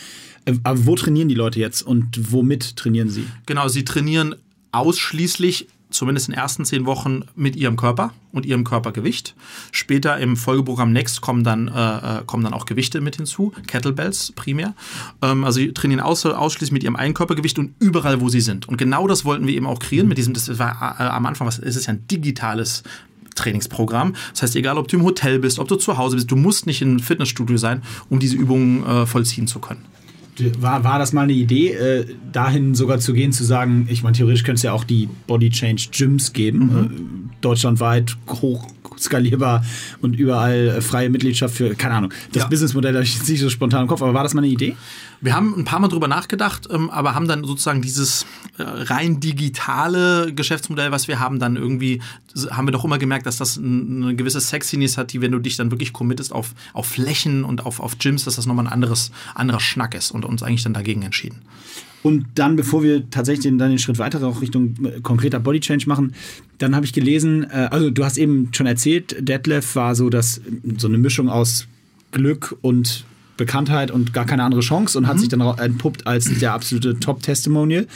Äh, 0.44 0.54
aber 0.62 0.86
wo 0.86 0.96
trainieren 0.96 1.28
die 1.28 1.34
Leute 1.34 1.60
jetzt 1.60 1.82
und 1.82 2.32
womit 2.32 2.76
trainieren 2.76 3.08
sie? 3.08 3.24
Genau, 3.46 3.68
sie 3.68 3.84
trainieren 3.84 4.34
ausschließlich 4.72 5.68
zumindest 5.92 6.28
in 6.28 6.32
den 6.32 6.40
ersten 6.40 6.64
zehn 6.64 6.86
Wochen 6.86 7.22
mit 7.34 7.56
ihrem 7.56 7.76
Körper 7.76 8.12
und 8.32 8.46
ihrem 8.46 8.64
Körpergewicht. 8.64 9.34
Später 9.70 10.18
im 10.18 10.36
Folgeprogramm 10.36 10.92
Next 10.92 11.20
kommen 11.20 11.44
dann, 11.44 11.68
äh, 11.68 12.18
äh, 12.18 12.22
kommen 12.26 12.44
dann 12.44 12.54
auch 12.54 12.66
Gewichte 12.66 13.00
mit 13.00 13.16
hinzu, 13.16 13.52
Kettlebells 13.66 14.32
primär. 14.32 14.74
Ähm, 15.20 15.44
also 15.44 15.60
sie 15.60 15.72
trainieren 15.72 16.00
aus, 16.00 16.24
ausschließlich 16.24 16.72
mit 16.72 16.82
ihrem 16.82 16.96
eigenen 16.96 17.14
Körpergewicht 17.14 17.58
und 17.58 17.74
überall, 17.78 18.20
wo 18.20 18.28
sie 18.28 18.40
sind. 18.40 18.68
Und 18.68 18.76
genau 18.76 19.06
das 19.06 19.24
wollten 19.24 19.46
wir 19.46 19.54
eben 19.54 19.66
auch 19.66 19.78
kreieren 19.78 20.08
mit 20.08 20.18
diesem, 20.18 20.34
das 20.34 20.58
war 20.58 20.96
äh, 20.98 21.04
am 21.04 21.26
Anfang, 21.26 21.46
was 21.46 21.58
ist 21.58 21.76
es 21.76 21.86
ja 21.86 21.92
ein 21.92 22.06
digitales 22.08 22.82
Trainingsprogramm. 23.34 24.14
Das 24.32 24.42
heißt, 24.42 24.56
egal 24.56 24.78
ob 24.78 24.88
du 24.88 24.96
im 24.96 25.04
Hotel 25.04 25.38
bist, 25.38 25.58
ob 25.58 25.68
du 25.68 25.76
zu 25.76 25.96
Hause 25.96 26.16
bist, 26.16 26.30
du 26.30 26.36
musst 26.36 26.66
nicht 26.66 26.82
in 26.82 26.96
ein 26.96 27.00
Fitnessstudio 27.00 27.56
sein, 27.56 27.82
um 28.08 28.18
diese 28.18 28.36
Übungen 28.36 28.84
äh, 28.84 29.06
vollziehen 29.06 29.46
zu 29.46 29.58
können. 29.58 29.84
War, 30.58 30.82
war 30.82 30.98
das 30.98 31.12
mal 31.12 31.22
eine 31.22 31.34
Idee, 31.34 31.72
äh, 31.72 32.06
dahin 32.32 32.74
sogar 32.74 32.98
zu 32.98 33.12
gehen, 33.12 33.32
zu 33.32 33.44
sagen, 33.44 33.86
ich 33.90 34.02
meine, 34.02 34.16
theoretisch 34.16 34.44
könnte 34.44 34.56
es 34.56 34.62
ja 34.62 34.72
auch 34.72 34.84
die 34.84 35.08
Body 35.26 35.50
Change 35.50 35.88
Gyms 35.92 36.32
geben, 36.32 36.58
mhm. 36.58 37.30
äh, 37.30 37.40
deutschlandweit 37.42 38.16
hoch 38.28 38.66
hochskalierbar 38.92 39.64
und 40.00 40.14
überall 40.16 40.68
äh, 40.68 40.80
freie 40.80 41.10
Mitgliedschaft 41.10 41.54
für, 41.54 41.74
keine 41.74 41.94
Ahnung. 41.94 42.12
Das 42.32 42.44
Ja. 42.44 42.48
Businessmodell 42.48 42.94
habe 42.94 43.04
ich 43.04 43.14
jetzt 43.14 43.28
nicht 43.28 43.40
so 43.40 43.50
spontan 43.50 43.82
im 43.82 43.88
Kopf, 43.88 44.02
aber 44.02 44.14
war 44.14 44.22
das 44.22 44.34
mal 44.34 44.42
eine 44.42 44.52
Idee? 44.52 44.76
Wir 45.22 45.36
haben 45.36 45.54
ein 45.56 45.64
paar 45.64 45.78
Mal 45.78 45.86
drüber 45.86 46.08
nachgedacht, 46.08 46.68
ähm, 46.68 46.90
aber 46.90 47.14
haben 47.14 47.28
dann 47.28 47.44
sozusagen 47.44 47.80
dieses 47.80 48.26
äh, 48.58 48.64
rein 48.64 49.20
digitale 49.20 50.34
Geschäftsmodell, 50.34 50.90
was 50.90 51.06
wir 51.06 51.20
haben, 51.20 51.38
dann 51.38 51.54
irgendwie, 51.54 52.02
haben 52.50 52.66
wir 52.66 52.72
doch 52.72 52.84
immer 52.84 52.98
gemerkt, 52.98 53.26
dass 53.26 53.36
das 53.36 53.56
eine 53.56 54.16
gewisse 54.16 54.40
Sexiness 54.40 54.98
hat, 54.98 55.12
die, 55.12 55.20
wenn 55.20 55.30
du 55.30 55.38
dich 55.38 55.56
dann 55.56 55.70
wirklich 55.70 55.92
committest 55.92 56.32
auf, 56.32 56.54
auf 56.72 56.86
Flächen 56.86 57.44
und 57.44 57.64
auf, 57.64 57.78
auf 57.78 57.98
Gyms, 57.98 58.24
dass 58.24 58.34
das 58.34 58.46
nochmal 58.46 58.66
ein 58.66 58.72
anderes, 58.72 59.12
anderer 59.36 59.60
Schnack 59.60 59.94
ist 59.94 60.10
und 60.10 60.24
uns 60.24 60.42
eigentlich 60.42 60.64
dann 60.64 60.74
dagegen 60.74 61.02
entschieden. 61.02 61.42
Und 62.02 62.26
dann, 62.34 62.56
bevor 62.56 62.82
wir 62.82 63.08
tatsächlich 63.10 63.44
den, 63.44 63.58
dann 63.58 63.70
den 63.70 63.78
Schritt 63.78 63.98
weiter 63.98 64.26
auch 64.26 64.40
Richtung 64.40 64.74
äh, 64.84 65.00
konkreter 65.02 65.38
Body 65.38 65.60
Change 65.60 65.86
machen, 65.86 66.14
dann 66.58 66.74
habe 66.74 66.84
ich 66.84 66.92
gelesen, 66.92 67.44
äh, 67.48 67.68
also 67.70 67.90
du 67.90 68.04
hast 68.04 68.18
eben 68.18 68.48
schon 68.52 68.66
erzählt, 68.66 69.16
Detlef 69.20 69.76
war 69.76 69.94
so 69.94 70.10
das, 70.10 70.40
so 70.78 70.88
eine 70.88 70.98
Mischung 70.98 71.28
aus 71.28 71.68
Glück 72.10 72.56
und 72.60 73.04
Bekanntheit 73.44 73.90
und 73.90 74.12
gar 74.12 74.24
keine 74.24 74.44
andere 74.44 74.60
Chance 74.60 74.96
und 74.96 75.06
hat 75.08 75.18
sich 75.18 75.28
dann 75.28 75.40
entpuppt 75.40 76.06
als 76.06 76.30
der 76.38 76.52
absolute 76.52 77.00
Top-Testimonial. 77.00 77.86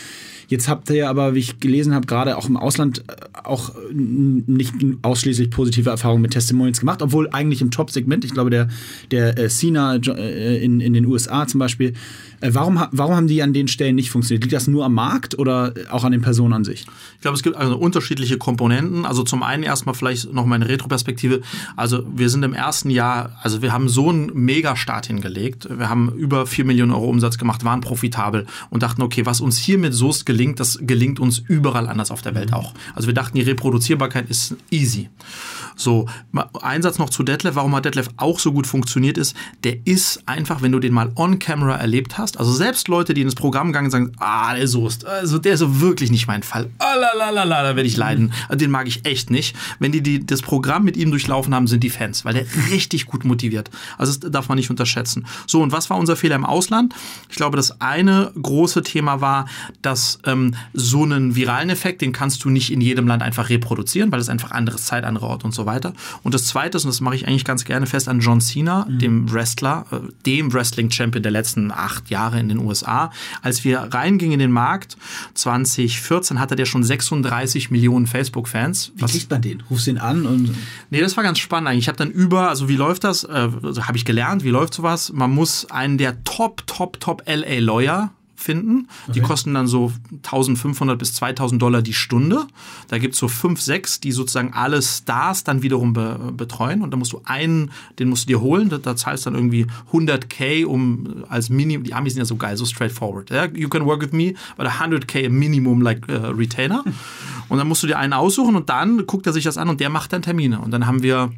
Jetzt 0.49 0.69
habt 0.69 0.91
ihr 0.91 1.09
aber, 1.09 1.35
wie 1.35 1.41
ich 1.41 1.61
gelesen 1.61 1.95
habe, 1.95 2.07
gerade 2.07 2.37
auch 2.37 2.49
im 2.49 2.57
Ausland 2.57 3.05
äh, 3.09 3.15
auch 3.45 3.73
nicht 3.93 4.75
ausschließlich 5.03 5.51
positive 5.51 5.91
Erfahrungen 5.91 6.23
mit 6.23 6.33
Testimonials 6.33 6.81
gemacht, 6.81 7.03
obwohl 7.03 7.29
eigentlich 7.31 7.63
im 7.63 7.71
Top-Segment, 7.71 8.25
ich 8.25 8.33
glaube, 8.33 8.51
der, 8.51 8.69
der 9.11 9.39
äh, 9.39 9.49
Cena 9.49 9.97
äh, 9.97 10.65
in, 10.65 10.81
in 10.81 10.93
den 10.93 11.07
USA 11.07 11.47
zum 11.47 11.59
Beispiel, 11.59 11.95
warum, 12.41 12.79
ha- 12.81 12.89
warum 12.93 13.15
haben 13.15 13.27
die 13.27 13.43
an 13.43 13.53
den 13.53 13.69
Stellen 13.69 13.95
nicht 13.95 14.11
funktioniert? 14.11 14.45
Liegt 14.45 14.53
das 14.55 14.67
nur 14.67 14.85
am 14.85 14.95
Markt 14.95 15.39
oder 15.39 15.75
auch 15.91 16.05
an 16.05 16.13
den 16.13 16.23
Personen 16.23 16.53
an 16.53 16.65
sich? 16.65 16.87
Ich 17.15 17.21
glaube, 17.21 17.37
es 17.37 17.43
gibt 17.43 17.57
also 17.57 17.77
unterschiedliche 17.77 18.39
Komponenten. 18.39 19.05
Also 19.05 19.23
zum 19.23 19.43
einen 19.43 19.63
erstmal 19.63 19.95
vielleicht 19.95 20.33
noch 20.33 20.47
meine 20.47 20.69
Retroperspektive. 20.69 21.41
Also 21.77 22.03
wir 22.15 22.29
sind 22.31 22.43
im 22.43 22.53
ersten 22.55 22.91
Jahr, 22.91 23.39
also 23.43 23.63
wir 23.63 23.73
haben 23.73 23.89
so 23.89 24.09
einen 24.11 24.33
Megastart 24.35 25.07
hingelegt. 25.07 25.69
Wir 25.71 25.89
haben 25.89 26.13
über 26.17 26.47
4 26.47 26.65
Millionen 26.65 26.93
Euro 26.93 27.07
Umsatz 27.07 27.39
gemacht, 27.39 27.65
waren 27.65 27.81
profitabel 27.81 28.47
und 28.71 28.83
dachten, 28.83 29.03
okay, 29.03 29.27
was 29.27 29.41
uns 29.41 29.59
hier 29.59 29.79
mit 29.79 29.95
Soest 29.95 30.27
gelingt, 30.27 30.61
das 30.61 30.79
gelingt 30.81 31.21
uns 31.21 31.39
überall 31.39 31.89
anders 31.89 32.11
auf 32.11 32.23
der 32.23 32.35
Welt 32.35 32.53
auch. 32.53 32.75
Also 32.95 33.07
wir 33.07 33.15
dachten, 33.15 33.37
die 33.37 33.43
Reproduzierbarkeit 33.43 34.29
ist 34.31 34.57
easy. 34.71 35.09
So, 35.79 36.09
ein 36.63 36.81
Satz 36.81 36.99
noch 36.99 37.11
zu 37.11 37.23
Detlef. 37.23 37.55
Warum 37.55 37.75
hat 37.77 37.85
Detlef 37.85 38.09
auch 38.17 38.39
so 38.41 38.51
gut 38.53 38.67
funktioniert 38.67 39.19
ist, 39.19 39.37
der 39.63 39.77
ist 39.87 40.27
einfach, 40.27 40.63
wenn 40.63 40.73
du 40.73 40.79
den 40.79 40.95
mal 40.95 41.13
on 41.17 41.39
camera 41.39 41.77
erlebt 41.77 42.17
hast, 42.17 42.26
also 42.39 42.53
selbst 42.53 42.89
Leute, 42.89 43.15
die 43.15 43.21
in 43.21 43.27
das 43.27 43.35
Programm 43.35 43.69
gegangen 43.69 43.91
sagen, 43.91 44.13
ah, 44.19 44.55
der 44.55 44.69
Soest, 44.69 45.05
also 45.05 45.39
der 45.39 45.55
ist 45.55 45.61
so 45.61 45.81
wirklich 45.81 46.11
nicht 46.11 46.27
mein 46.27 46.43
Fall. 46.43 46.71
Ah, 46.79 46.95
la, 46.95 47.11
la, 47.17 47.31
la, 47.31 47.45
la, 47.45 47.63
da 47.63 47.77
werde 47.77 47.89
ich 47.89 47.97
leiden. 47.97 48.33
Den 48.53 48.71
mag 48.71 48.89
ich 48.89 49.05
echt 49.07 49.31
nicht. 49.31 49.55
Wenn 49.79 49.93
die, 49.93 50.03
die 50.03 50.25
das 50.25 50.43
Programm 50.43 50.85
mit 50.85 50.97
ihm 50.97 51.11
durchlaufen 51.11 51.55
haben, 51.55 51.67
sind 51.67 51.85
die 51.85 51.91
Fans, 51.91 52.25
weil 52.25 52.35
der 52.35 52.47
richtig 52.71 53.07
gut 53.07 53.25
motiviert. 53.25 53.71
Also 53.99 54.19
das 54.19 54.31
darf 54.31 54.49
man 54.49 54.57
nicht 54.57 54.71
unterschätzen. 54.71 55.27
So, 55.47 55.63
und 55.63 55.73
was 55.73 55.91
war 55.91 55.97
unser 55.97 56.17
Fehler 56.17 56.37
im 56.37 56.45
Ausland? 56.45 56.95
Ich 57.31 57.37
glaube, 57.37 57.57
das 57.57 57.81
eine 57.81 58.33
große 58.41 58.83
Thema 58.83 59.21
war, 59.21 59.47
dass 59.83 60.19
ähm, 60.25 60.55
so 60.73 61.05
einen 61.05 61.37
viralen 61.37 61.71
Effekt, 61.71 62.01
den 62.03 62.13
kannst 62.13 62.45
du 62.45 62.51
nicht 62.51 62.73
in 62.73 62.81
jedem 62.81 63.07
Land 63.07 63.23
einfach 63.23 63.49
reproduzieren, 63.49 64.11
weil 64.13 64.21
es 64.21 64.29
einfach 64.29 64.51
anderes 64.51 64.87
Zeit, 64.87 65.05
andere 65.05 65.27
Ort 65.27 65.45
und 65.45 65.55
so 65.55 65.67
weiter. 65.67 65.93
Und 66.23 66.35
das 66.35 66.45
zweite 66.45 66.79
ist, 66.79 66.85
und 66.85 66.91
das 66.91 67.01
mache 67.01 67.15
ich 67.15 67.29
eigentlich 67.29 67.45
ganz 67.45 67.65
gerne 67.65 67.87
fest 67.87 68.09
an 68.09 68.21
John 68.21 68.41
Cena, 68.41 68.87
dem 68.89 69.33
Wrestler, 69.33 69.87
äh, 69.91 69.97
dem 70.25 70.53
Wrestling-Champion 70.53 71.23
der 71.23 71.33
letzten 71.33 71.71
acht 71.71 72.11
Jahre 72.11 72.16
in 72.17 72.49
den 72.49 72.59
USA. 72.59 73.11
Als 73.43 73.65
wir 73.65 73.79
reingingen 73.79 74.35
in 74.35 74.39
den 74.39 74.51
Markt, 74.51 74.97
2014 75.35 76.41
hatte 76.41 76.57
der 76.57 76.67
schon 76.67 76.83
36 76.83 77.71
Millionen 77.71 78.07
Facebook-Fans. 78.07 78.93
Wie 78.95 79.05
kriegt 79.05 79.31
man 79.31 79.43
den? 79.43 79.63
Rufst 79.71 79.87
den 79.87 79.99
an 79.99 80.27
und 80.27 80.55
Nee, 80.91 81.01
das 81.01 81.17
war 81.17 81.25
ganz 81.25 81.39
spannend 81.39 81.69
eigentlich. 81.69 81.85
Ich 81.85 81.89
habe 81.89 81.99
dann 81.99 82.11
über, 82.11 82.49
also 82.49 82.69
wie 82.69 82.77
läuft 82.77 83.05
das? 83.05 83.25
Äh, 83.25 83.51
also 83.63 83.87
habe 83.87 83.97
ich 83.97 84.05
gelernt, 84.05 84.45
wie 84.45 84.51
läuft 84.51 84.75
sowas? 84.75 85.13
Man 85.13 85.31
muss 85.31 85.71
einen 85.71 85.99
der 85.99 86.23
Top, 86.25 86.67
Top, 86.67 87.01
Top 87.01 87.23
LA 87.27 87.61
Lawyer 87.61 88.11
finden. 88.37 88.89
Die 89.15 89.21
kosten 89.21 89.55
dann 89.55 89.67
so 89.67 89.93
1500 90.13 90.99
bis 90.99 91.15
2000 91.15 91.61
Dollar 91.61 91.83
die 91.83 91.95
Stunde. 91.95 92.47
Da 92.89 92.99
gibt's 92.99 93.19
so 93.19 93.29
fünf, 93.29 93.61
sechs, 93.61 94.01
die 94.01 94.13
sozusagen 94.13 94.53
alle 94.53 94.83
Stars 94.83 95.45
dann 95.45 95.63
wiederum 95.63 95.93
be 95.93 96.33
betreuen. 96.37 96.83
Und 96.83 96.91
da 96.91 96.97
musst 96.97 97.13
du 97.13 97.23
einen, 97.25 97.71
den 97.99 98.09
musst 98.09 98.25
du 98.25 98.29
dir 98.29 98.41
holen. 98.41 98.69
Da, 98.69 98.79
da 98.79 98.97
zahlst 98.97 99.27
du 99.27 99.31
dann 99.31 99.39
irgendwie 99.39 99.67
100k 99.93 100.65
um 100.67 101.25
als 101.29 101.49
Minimum. 101.49 101.85
Die 101.85 101.95
Amis 101.95 102.15
sind 102.15 102.21
ja 102.21 102.27
so 102.27 102.37
geil, 102.37 102.57
so 102.57 102.65
straightforward. 102.65 103.31
Ja? 103.31 103.47
You 103.47 103.69
can 103.69 103.85
work 103.85 104.03
with 104.03 104.13
me, 104.13 104.35
but 104.57 104.67
100k 104.67 105.29
Minimum 105.29 105.83
like 105.83 106.09
uh, 106.09 106.29
Retainer. 106.29 106.85
Und 107.49 107.59
dann 107.59 107.69
musst 107.69 107.83
du 107.83 107.87
dir 107.87 107.99
einen 107.99 108.13
aussuchen 108.13 108.57
und 108.57 108.69
dann 108.71 109.07
guckt 109.07 109.25
er 109.27 109.33
sich 109.33 109.45
das 109.45 109.57
an 109.57 109.69
und 109.69 109.79
der 109.81 109.89
macht 109.89 110.13
dann 110.13 110.21
Termine. 110.21 110.59
Und 110.59 110.73
dann 110.73 110.87
haben 110.89 111.05
wir 111.05 111.31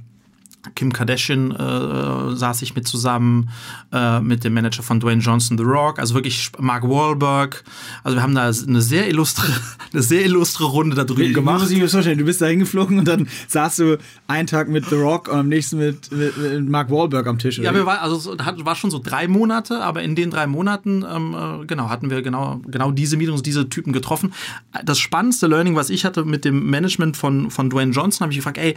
Kim 0.74 0.92
Kardashian 0.92 1.50
äh, 1.50 2.36
saß 2.36 2.62
ich 2.62 2.74
mit 2.74 2.86
zusammen, 2.86 3.50
äh, 3.92 4.20
mit 4.20 4.44
dem 4.44 4.54
Manager 4.54 4.82
von 4.82 5.00
Dwayne 5.00 5.20
Johnson, 5.20 5.58
The 5.58 5.64
Rock, 5.64 5.98
also 5.98 6.14
wirklich 6.14 6.50
Mark 6.58 6.84
Wahlberg. 6.84 7.64
Also 8.04 8.16
wir 8.16 8.22
haben 8.22 8.34
da 8.34 8.44
eine 8.44 8.82
sehr 8.82 9.08
illustre, 9.08 9.46
eine 9.92 10.02
sehr 10.02 10.24
illustre 10.24 10.64
Runde 10.64 10.96
da 10.96 11.04
drüben 11.04 11.30
Wie 11.30 11.32
gemacht. 11.32 11.60
muss 11.60 11.70
ich 11.70 11.78
mir 11.78 11.88
vorstellen? 11.88 12.18
Du 12.18 12.24
bist 12.24 12.40
da 12.40 12.46
hingeflogen 12.46 12.98
und 12.98 13.08
dann 13.08 13.28
saßt 13.48 13.78
du 13.80 13.98
einen 14.26 14.46
Tag 14.46 14.68
mit 14.68 14.86
The 14.86 14.96
Rock 14.96 15.28
und 15.28 15.38
am 15.38 15.48
nächsten 15.48 15.78
mit, 15.78 16.10
mit, 16.12 16.36
mit 16.36 16.68
Mark 16.68 16.90
Wahlberg 16.90 17.26
am 17.26 17.38
Tisch. 17.38 17.58
Ja, 17.58 17.72
wir 17.74 17.82
wie? 17.82 17.86
war, 17.86 18.02
also 18.02 18.32
es 18.32 18.64
war 18.64 18.74
schon 18.74 18.90
so 18.90 19.00
drei 19.02 19.28
Monate, 19.28 19.82
aber 19.82 20.02
in 20.02 20.14
den 20.14 20.30
drei 20.30 20.46
Monaten, 20.46 21.04
ähm, 21.08 21.34
äh, 21.34 21.66
genau, 21.66 21.88
hatten 21.88 22.10
wir 22.10 22.22
genau, 22.22 22.60
genau 22.66 22.90
diese 22.90 23.16
Meetings, 23.16 23.42
diese 23.42 23.68
Typen 23.68 23.92
getroffen. 23.92 24.32
Das 24.84 24.98
spannendste 24.98 25.46
Learning, 25.46 25.76
was 25.76 25.90
ich 25.90 26.04
hatte 26.04 26.24
mit 26.24 26.44
dem 26.44 26.68
Management 26.70 27.16
von, 27.16 27.50
von 27.50 27.70
Dwayne 27.70 27.92
Johnson, 27.92 28.24
habe 28.24 28.32
ich 28.32 28.38
gefragt, 28.38 28.58
ey, 28.58 28.74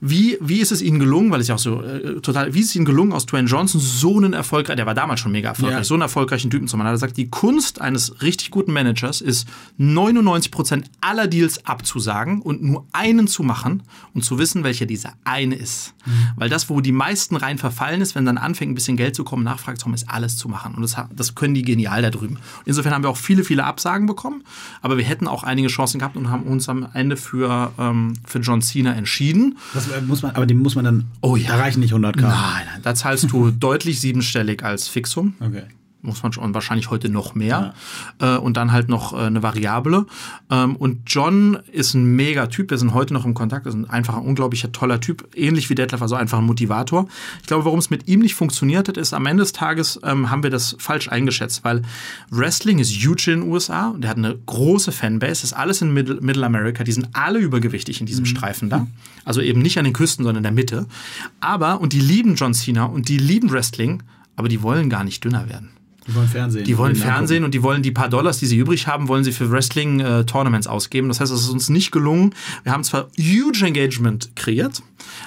wie, 0.00 0.38
wie 0.40 0.60
ist 0.60 0.72
es 0.72 0.80
Ihnen 0.82 0.98
gelungen, 0.98 1.30
weil 1.30 1.40
es 1.40 1.48
ja 1.48 1.54
auch 1.56 1.58
so 1.58 1.82
äh, 1.82 2.20
total, 2.20 2.54
wie 2.54 2.60
ist 2.60 2.68
es 2.70 2.76
Ihnen 2.76 2.84
gelungen, 2.86 3.12
aus 3.12 3.26
Dwayne 3.26 3.48
Johnson 3.48 3.80
so 3.80 4.16
einen 4.16 4.32
erfolgreichen, 4.32 4.76
der 4.78 4.86
war 4.86 4.94
damals 4.94 5.20
schon 5.20 5.32
mega 5.32 5.50
erfolgreich, 5.50 5.78
Ja. 5.78 5.84
so 5.84 5.94
einen 5.94 6.02
erfolgreichen 6.02 6.50
Typen 6.50 6.68
zu 6.68 6.76
machen. 6.76 6.86
Er 6.86 6.90
hat 6.90 6.96
gesagt, 6.96 7.16
die 7.16 7.28
Kunst 7.28 7.80
eines 7.80 8.22
richtig 8.22 8.50
guten 8.50 8.72
Managers 8.72 9.20
ist, 9.20 9.46
99% 9.78 10.84
aller 11.00 11.26
Deals 11.26 11.66
abzusagen 11.66 12.40
und 12.42 12.62
nur 12.62 12.86
einen 12.92 13.26
zu 13.28 13.42
machen 13.42 13.82
und 14.14 14.24
zu 14.24 14.38
wissen, 14.38 14.64
welcher 14.64 14.86
dieser 14.86 15.12
eine 15.24 15.54
ist. 15.54 15.94
Weil 16.36 16.48
das, 16.48 16.70
wo 16.70 16.80
die 16.80 16.92
meisten 16.92 17.36
rein 17.36 17.58
verfallen 17.58 18.00
ist, 18.00 18.14
wenn 18.14 18.24
dann 18.24 18.38
anfängt, 18.38 18.72
ein 18.72 18.74
bisschen 18.74 18.96
Geld 18.96 19.14
zu 19.14 19.24
kommen, 19.24 19.44
nachfragt, 19.44 19.84
ist 19.94 20.08
alles 20.08 20.36
zu 20.36 20.48
machen. 20.48 20.74
Und 20.74 20.82
das, 20.82 20.96
das 21.14 21.34
können 21.34 21.54
die 21.54 21.62
genial 21.62 22.00
da 22.02 22.10
drüben. 22.10 22.38
Insofern 22.64 22.92
haben 22.94 23.02
wir 23.04 23.10
auch 23.10 23.16
viele, 23.16 23.44
viele 23.44 23.64
Absagen 23.64 24.06
bekommen, 24.06 24.42
aber 24.82 24.96
wir 24.96 25.04
hätten 25.04 25.26
auch 25.26 25.42
einige 25.42 25.68
Chancen 25.68 25.98
gehabt 25.98 26.16
und 26.16 26.30
haben 26.30 26.44
uns 26.44 26.68
am 26.68 26.88
Ende 26.94 27.16
für, 27.16 27.72
ähm, 27.78 28.14
für 28.24 28.38
John 28.38 28.62
Cena 28.62 28.94
entschieden. 28.94 29.58
Das 29.74 29.89
muss 30.06 30.22
man, 30.22 30.34
aber 30.34 30.46
dem 30.46 30.58
muss 30.58 30.74
man 30.74 30.84
dann. 30.84 31.04
Oh 31.20 31.36
ja. 31.36 31.48
Da 31.48 31.56
reichen 31.56 31.80
nicht 31.80 31.92
100k. 31.92 32.20
Nein, 32.20 32.32
nein, 32.66 32.80
da 32.82 32.94
zahlst 32.94 33.30
du 33.30 33.50
deutlich 33.58 34.00
siebenstellig 34.00 34.62
als 34.62 34.88
Fixum 34.88 35.34
Okay. 35.40 35.62
Muss 36.02 36.22
man 36.22 36.32
schon, 36.32 36.54
wahrscheinlich 36.54 36.90
heute 36.90 37.08
noch 37.08 37.34
mehr. 37.34 37.74
Äh, 38.18 38.36
und 38.36 38.56
dann 38.56 38.72
halt 38.72 38.88
noch 38.88 39.12
äh, 39.12 39.26
eine 39.26 39.42
Variable. 39.42 40.06
Ähm, 40.50 40.76
und 40.76 41.02
John 41.06 41.58
ist 41.70 41.94
ein 41.94 42.16
mega 42.16 42.46
Typ, 42.46 42.70
wir 42.70 42.78
sind 42.78 42.94
heute 42.94 43.14
noch 43.14 43.24
im 43.24 43.34
Kontakt, 43.34 43.66
ist 43.66 43.74
ein 43.74 43.90
einfach 43.90 44.16
ein 44.16 44.22
unglaublicher 44.22 44.72
toller 44.72 45.00
Typ, 45.00 45.28
ähnlich 45.34 45.68
wie 45.70 45.74
Detlef, 45.74 46.02
also 46.02 46.14
einfach 46.14 46.38
ein 46.38 46.44
Motivator. 46.44 47.06
Ich 47.40 47.46
glaube, 47.46 47.64
warum 47.64 47.78
es 47.78 47.90
mit 47.90 48.08
ihm 48.08 48.20
nicht 48.20 48.34
funktioniert 48.34 48.88
hat, 48.88 48.96
ist, 48.96 49.12
am 49.12 49.26
Ende 49.26 49.42
des 49.42 49.52
Tages 49.52 50.00
ähm, 50.02 50.30
haben 50.30 50.42
wir 50.42 50.50
das 50.50 50.76
falsch 50.78 51.08
eingeschätzt, 51.08 51.64
weil 51.64 51.82
Wrestling 52.30 52.78
ist 52.78 52.92
huge 52.92 53.32
in 53.32 53.40
den 53.40 53.50
USA 53.50 53.88
und 53.88 54.02
der 54.02 54.10
hat 54.10 54.16
eine 54.16 54.36
große 54.46 54.92
Fanbase, 54.92 55.44
ist 55.44 55.52
alles 55.52 55.82
in 55.82 55.92
Middle, 55.92 56.20
Middle 56.20 56.44
America, 56.44 56.84
die 56.84 56.92
sind 56.92 57.08
alle 57.12 57.38
übergewichtig 57.38 58.00
in 58.00 58.06
diesem 58.06 58.26
Streifen 58.26 58.70
da. 58.70 58.86
Also 59.24 59.40
eben 59.40 59.60
nicht 59.60 59.78
an 59.78 59.84
den 59.84 59.92
Küsten, 59.92 60.24
sondern 60.24 60.44
in 60.44 60.44
der 60.44 60.52
Mitte. 60.52 60.86
Aber, 61.40 61.80
und 61.80 61.92
die 61.92 62.00
lieben 62.00 62.34
John 62.36 62.54
Cena 62.54 62.84
und 62.84 63.08
die 63.08 63.18
lieben 63.18 63.50
Wrestling, 63.50 64.02
aber 64.36 64.48
die 64.48 64.62
wollen 64.62 64.88
gar 64.88 65.04
nicht 65.04 65.22
dünner 65.24 65.48
werden. 65.48 65.70
Die 66.06 66.14
wollen 66.14 66.28
Fernsehen. 66.28 66.64
Die 66.64 66.78
wollen 66.78 66.96
Fernsehen 66.96 67.44
und 67.44 67.52
die 67.52 67.62
wollen 67.62 67.82
die 67.82 67.90
paar 67.90 68.08
Dollars, 68.08 68.38
die 68.38 68.46
sie 68.46 68.56
übrig 68.56 68.86
haben, 68.86 69.08
wollen 69.08 69.24
sie 69.24 69.32
für 69.32 69.50
Wrestling-Tournaments 69.50 70.66
ausgeben. 70.66 71.08
Das 71.08 71.20
heißt, 71.20 71.32
es 71.32 71.42
ist 71.42 71.50
uns 71.50 71.68
nicht 71.68 71.92
gelungen. 71.92 72.34
Wir 72.62 72.72
haben 72.72 72.84
zwar 72.84 73.08
huge 73.18 73.64
Engagement 73.64 74.34
kreiert, 74.34 74.82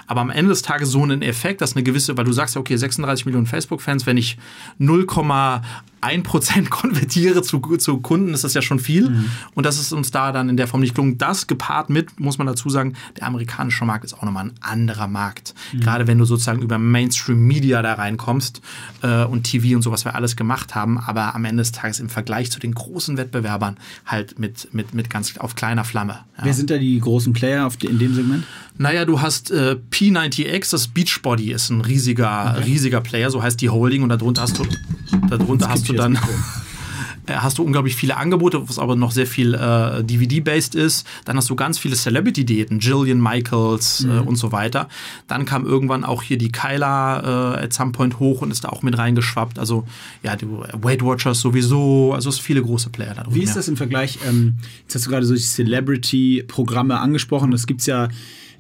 aber 0.08 0.22
am 0.22 0.30
Ende 0.30 0.50
des 0.50 0.62
Tages 0.62 0.90
so 0.90 1.04
einen 1.04 1.22
Effekt, 1.22 1.62
dass 1.62 1.76
eine 1.76 1.84
gewisse, 1.84 2.18
weil 2.18 2.26
du 2.26 2.34
sagst 2.34 2.56
ja, 2.56 2.62
okay, 2.62 2.76
36 2.76 3.26
Millionen 3.26 3.46
Facebook-Fans, 3.46 4.06
wenn 4.06 4.18
ich 4.18 4.38
0,1% 4.80 5.62
konvertiere 6.70 7.42
zu, 7.42 7.60
zu 7.78 7.98
Kunden, 7.98 8.34
ist 8.34 8.44
das 8.44 8.54
ja 8.54 8.62
schon 8.62 8.80
viel. 8.80 9.26
Und 9.54 9.66
das 9.66 9.80
ist 9.80 9.92
uns 9.94 10.12
da 10.12 10.32
dann 10.32 10.50
in 10.50 10.58
der 10.58 10.68
Form 10.68 10.82
nicht 10.82 10.96
gelungen. 10.96 11.18
Das 11.18 11.48
gepaart 11.48 11.90
mit, 11.90 12.20
muss 12.20 12.38
man 12.38 12.48
dazu 12.48 12.70
sagen, 12.70 12.94
der 13.18 13.28
amerikanische 13.28 13.86
Markt 13.86 14.06
ist 14.06 14.14
auch 14.14 14.24
nochmal 14.24 14.46
ein 14.46 14.54
anderer 14.62 15.08
Markt. 15.08 15.54
Gerade 15.74 16.08
wenn 16.08 16.18
du 16.18 16.26
sozusagen 16.26 16.62
über 16.62 16.78
Mainstream-Media 16.78 17.82
da 17.82 17.94
reinkommst 17.94 18.62
äh, 19.02 19.24
und 19.24 19.44
TV 19.44 19.76
und 19.76 19.82
so, 19.82 19.92
was 19.92 20.06
wir 20.06 20.16
alles 20.16 20.36
gemacht 20.36 20.76
haben, 20.76 21.00
aber 21.00 21.36
am 21.36 21.46
Ende 21.46 21.62
des 21.62 21.72
Tages 21.72 22.00
im 22.00 22.10
Vergleich 22.10 22.52
zu 22.52 22.60
den 22.60 22.74
großen 22.74 23.18
Wettbewerbern 23.18 23.78
halt 24.06 24.40
mit, 24.40 24.74
mit, 24.74 24.94
mit 24.94 25.10
ganz 25.10 25.38
auf 25.38 25.56
kleiner 25.56 25.84
Flamme. 25.84 26.20
Ja. 26.38 26.46
Wer 26.46 26.54
sind 26.54 26.70
da 26.70 26.78
die 26.78 27.00
großen 27.00 27.34
Player 27.34 27.66
auf 27.66 27.82
in 27.84 28.00
dem 28.00 28.14
Segment? 28.14 28.44
Naja, 28.78 29.06
du 29.06 29.22
hast 29.22 29.52
äh, 29.52 29.78
P90X, 29.92 30.72
das 30.72 30.88
Beachbody 30.88 31.52
ist 31.52 31.70
ein 31.70 31.82
riesiger, 31.82 32.58
riesiger 32.66 33.02
Player, 33.02 33.30
so 33.30 33.44
heißt 33.44 33.62
die 33.62 33.70
Holding 33.70 34.02
und 34.02 34.10
darunter 34.10 34.42
hast 34.42 34.58
du, 34.58 34.66
darunter 35.30 35.70
hast 35.70 35.88
du 35.88 35.93
hier 35.94 36.02
dann 36.02 36.16
äh, 37.28 37.34
hast 37.34 37.58
du 37.58 37.64
unglaublich 37.64 37.96
viele 37.96 38.18
Angebote, 38.18 38.68
was 38.68 38.80
aber 38.80 38.96
noch 38.96 39.12
sehr 39.12 39.28
viel 39.28 39.54
äh, 39.54 40.04
DVD-based 40.04 40.76
ist. 40.76 41.08
Dann 41.26 41.38
hast 41.38 41.50
du 41.50 41.56
ganz 41.56 41.80
viele 41.80 41.96
Celebrity-Diäten, 41.96 42.80
Jillian 42.80 43.22
Michaels 43.22 44.04
äh, 44.04 44.08
mhm. 44.08 44.28
und 44.28 44.36
so 44.36 44.52
weiter. 44.52 44.88
Dann 45.28 45.46
kam 45.46 45.66
irgendwann 45.66 46.04
auch 46.04 46.24
hier 46.24 46.38
die 46.38 46.52
Kyla 46.52 47.56
äh, 47.60 47.64
at 47.64 47.74
some 47.74 47.92
point 47.92 48.20
hoch 48.20 48.42
und 48.42 48.52
ist 48.52 48.64
da 48.64 48.70
auch 48.70 48.82
mit 48.82 48.98
reingeschwappt. 48.98 49.60
Also 49.60 49.86
ja, 50.22 50.36
die 50.36 50.48
Weight 50.48 51.04
Watchers 51.04 51.40
sowieso, 51.40 52.14
also 52.14 52.30
es 52.30 52.40
viele 52.40 52.62
große 52.62 52.90
Player 52.90 53.14
da 53.14 53.24
drin. 53.24 53.36
Wie 53.36 53.44
ist 53.44 53.56
das 53.56 53.68
im 53.68 53.78
Vergleich? 53.78 54.20
Ähm, 54.28 54.56
jetzt 54.82 54.96
hast 54.96 55.06
du 55.06 55.10
gerade 55.10 55.26
solche 55.26 55.46
Celebrity-Programme 55.46 57.00
angesprochen. 57.00 57.52
Das 57.52 57.68
gibt 57.68 57.82
es 57.82 57.88
ja 57.88 58.06
äh, 58.06 58.10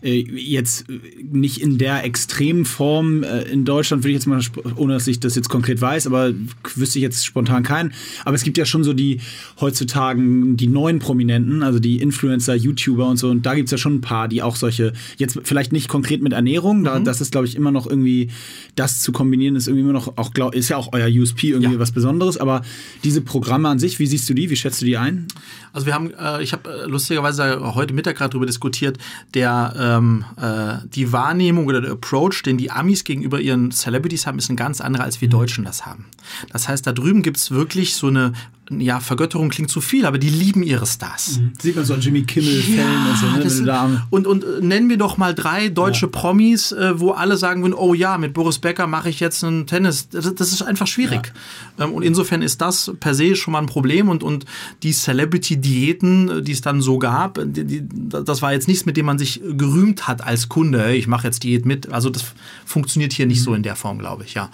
jetzt 0.10 0.86
nicht 1.22 1.62
in 1.62 1.77
der 1.77 2.03
extremen 2.03 2.65
Form 2.65 3.24
äh, 3.24 3.43
in 3.43 3.63
Deutschland, 3.63 4.03
würde 4.03 4.10
ich 4.10 4.15
jetzt 4.15 4.27
mal, 4.27 4.41
ohne 4.75 4.93
dass 4.93 5.07
ich 5.07 5.19
das 5.19 5.36
jetzt 5.36 5.50
konkret 5.50 5.79
weiß, 5.79 6.07
aber 6.07 6.33
wüsste 6.75 7.00
ich 7.00 7.03
jetzt 7.03 7.25
spontan 7.25 7.63
keinen. 7.63 7.93
Aber 8.25 8.36
es 8.36 8.43
gibt 8.43 8.57
ja 8.57 8.65
schon 8.65 8.83
so 8.83 8.93
die 8.93 9.22
heutzutage 9.62 10.22
die 10.22 10.67
neuen 10.67 11.00
Prominenten, 11.00 11.63
also 11.63 11.79
die 11.79 12.01
Influencer, 12.01 12.53
YouTuber 12.53 13.07
und 13.07 13.17
so. 13.17 13.29
Und 13.29 13.45
da 13.45 13.55
gibt 13.55 13.67
es 13.67 13.72
ja 13.72 13.77
schon 13.77 13.95
ein 13.95 14.01
paar, 14.01 14.27
die 14.27 14.41
auch 14.41 14.57
solche, 14.57 14.93
jetzt 15.17 15.39
vielleicht 15.43 15.72
nicht 15.72 15.88
konkret 15.88 16.22
mit 16.22 16.33
Ernährung, 16.33 16.83
da, 16.83 17.00
mhm. 17.00 17.05
das 17.05 17.22
ist, 17.22 17.31
glaube 17.31 17.48
ich, 17.48 17.55
immer 17.55 17.72
noch 17.72 17.88
irgendwie, 17.88 18.29
das 18.75 19.00
zu 19.00 19.12
kombinieren, 19.12 19.55
ist 19.55 19.67
irgendwie 19.67 19.83
immer 19.83 19.93
noch, 19.93 20.17
auch, 20.17 20.33
glaub, 20.33 20.53
ist 20.53 20.69
ja 20.69 20.77
auch 20.77 20.89
euer 20.91 21.07
USP 21.07 21.50
irgendwie 21.50 21.74
ja. 21.74 21.79
was 21.79 21.91
Besonderes. 21.91 22.38
Aber 22.38 22.62
diese 23.03 23.22
Programme 23.22 23.69
an 23.69 23.79
sich, 23.79 24.00
wie 24.00 24.07
siehst 24.07 24.29
du 24.29 24.33
die? 24.33 24.50
Wie 24.50 24.55
schätzt 24.55 24.81
du 24.81 24.86
die 24.86 24.98
ein? 24.98 25.27
Also 25.72 25.88
wir 25.88 25.93
haben, 25.93 26.12
äh, 26.13 26.43
ich 26.43 26.53
habe 26.53 26.69
äh, 26.69 26.89
lustigerweise 26.89 27.74
heute 27.74 27.93
Mittag 27.93 28.17
gerade 28.17 28.31
darüber 28.31 28.45
diskutiert, 28.45 28.98
der 29.33 29.74
äh, 29.75 29.92
ähm, 29.97 30.25
äh, 30.38 30.85
die 30.88 31.12
Wahrnehmung 31.12 31.65
oder 31.67 31.81
der 31.81 31.91
Approach, 31.91 32.43
den 32.43 32.57
die 32.57 32.71
Amis 32.71 33.03
gegenüber 33.03 33.39
ihren 33.39 33.71
Celebrities 33.71 34.27
haben, 34.27 34.38
ist 34.38 34.50
ein 34.50 34.55
ganz 34.55 34.81
anderer, 34.81 35.03
als 35.03 35.21
wir 35.21 35.27
mhm. 35.27 35.33
Deutschen 35.33 35.65
das 35.65 35.85
haben. 35.85 36.05
Das 36.51 36.67
heißt, 36.67 36.85
da 36.85 36.91
drüben 36.91 37.21
gibt 37.21 37.38
es 37.38 37.51
wirklich 37.51 37.95
so 37.95 38.07
eine 38.07 38.33
ja, 38.70 39.01
Vergötterung 39.01 39.50
klingt 39.50 39.70
zu 39.70 39.82
viel, 39.82 40.05
aber 40.05 40.17
die 40.17 40.29
lieben 40.29 40.63
ihre 40.63 40.86
Stars. 40.86 41.39
Mhm. 41.39 41.53
Sieht 41.62 41.75
man 41.75 41.84
so 41.84 41.93
an 41.93 42.00
Jimmy 42.00 42.24
Kimmel-Fällen 42.24 42.77
ja, 42.77 43.10
und 43.10 43.50
so. 43.50 43.63
Ne, 43.63 44.01
und, 44.10 44.25
und 44.25 44.43
äh, 44.43 44.62
nennen 44.62 44.89
wir 44.89 44.98
doch 44.98 45.17
mal 45.17 45.36
drei 45.36 45.67
deutsche 45.67 46.05
ja. 46.05 46.12
Promis, 46.12 46.72
äh, 46.72 47.00
wo 47.00 47.12
alle 47.12 47.36
sagen 47.36 47.62
würden, 47.62 47.74
oh 47.74 47.93
ja, 47.93 48.17
mit 48.17 48.34
Boris 48.34 48.60
Becker 48.60 48.88
mache 48.88 49.10
ich 49.10 49.20
jetzt 49.20 49.43
einen 49.43 49.67
Tennis. 49.67 50.08
Das, 50.10 50.34
das 50.34 50.53
ist 50.53 50.62
einfach 50.62 50.88
schwierig. 50.88 51.34
Ja. 51.77 51.86
Ähm, 51.86 51.93
und 51.93 52.03
insofern 52.03 52.41
ist 52.41 52.62
das 52.62 52.91
per 53.00 53.13
se 53.13 53.36
schon 53.36 53.51
mal 53.51 53.60
ein 53.60 53.65
Problem. 53.65 54.08
Und, 54.08 54.24
und 54.24 54.46
die 54.82 54.93
Celebrity-Diäten, 54.93 56.29
äh, 56.29 56.41
die 56.41 56.53
es 56.53 56.62
dann 56.62 56.82
so 56.82 57.00
gab, 57.00 57.39
die, 57.43 57.65
die, 57.65 57.84
das 57.86 58.41
war 58.41 58.53
jetzt 58.53 58.70
nichts, 58.70 58.86
mit 58.86 58.96
dem 58.96 59.05
man 59.05 59.20
sich 59.20 59.41
gerühmt 59.58 60.08
hat 60.08 60.24
als 60.24 60.48
Kunde. 60.48 60.96
Ich 60.96 61.08
mache 61.08 61.27
jetzt 61.27 61.43
Diät 61.43 61.65
mit. 61.65 61.91
Also 61.91 62.10
das 62.10 62.24
funktioniert 62.65 63.12
hier 63.12 63.25
nicht 63.25 63.41
mhm. 63.41 63.43
so 63.43 63.53
in 63.55 63.63
der 63.63 63.75
Form, 63.75 64.00
glaube 64.00 64.24
ich, 64.24 64.36
ja. 64.36 64.50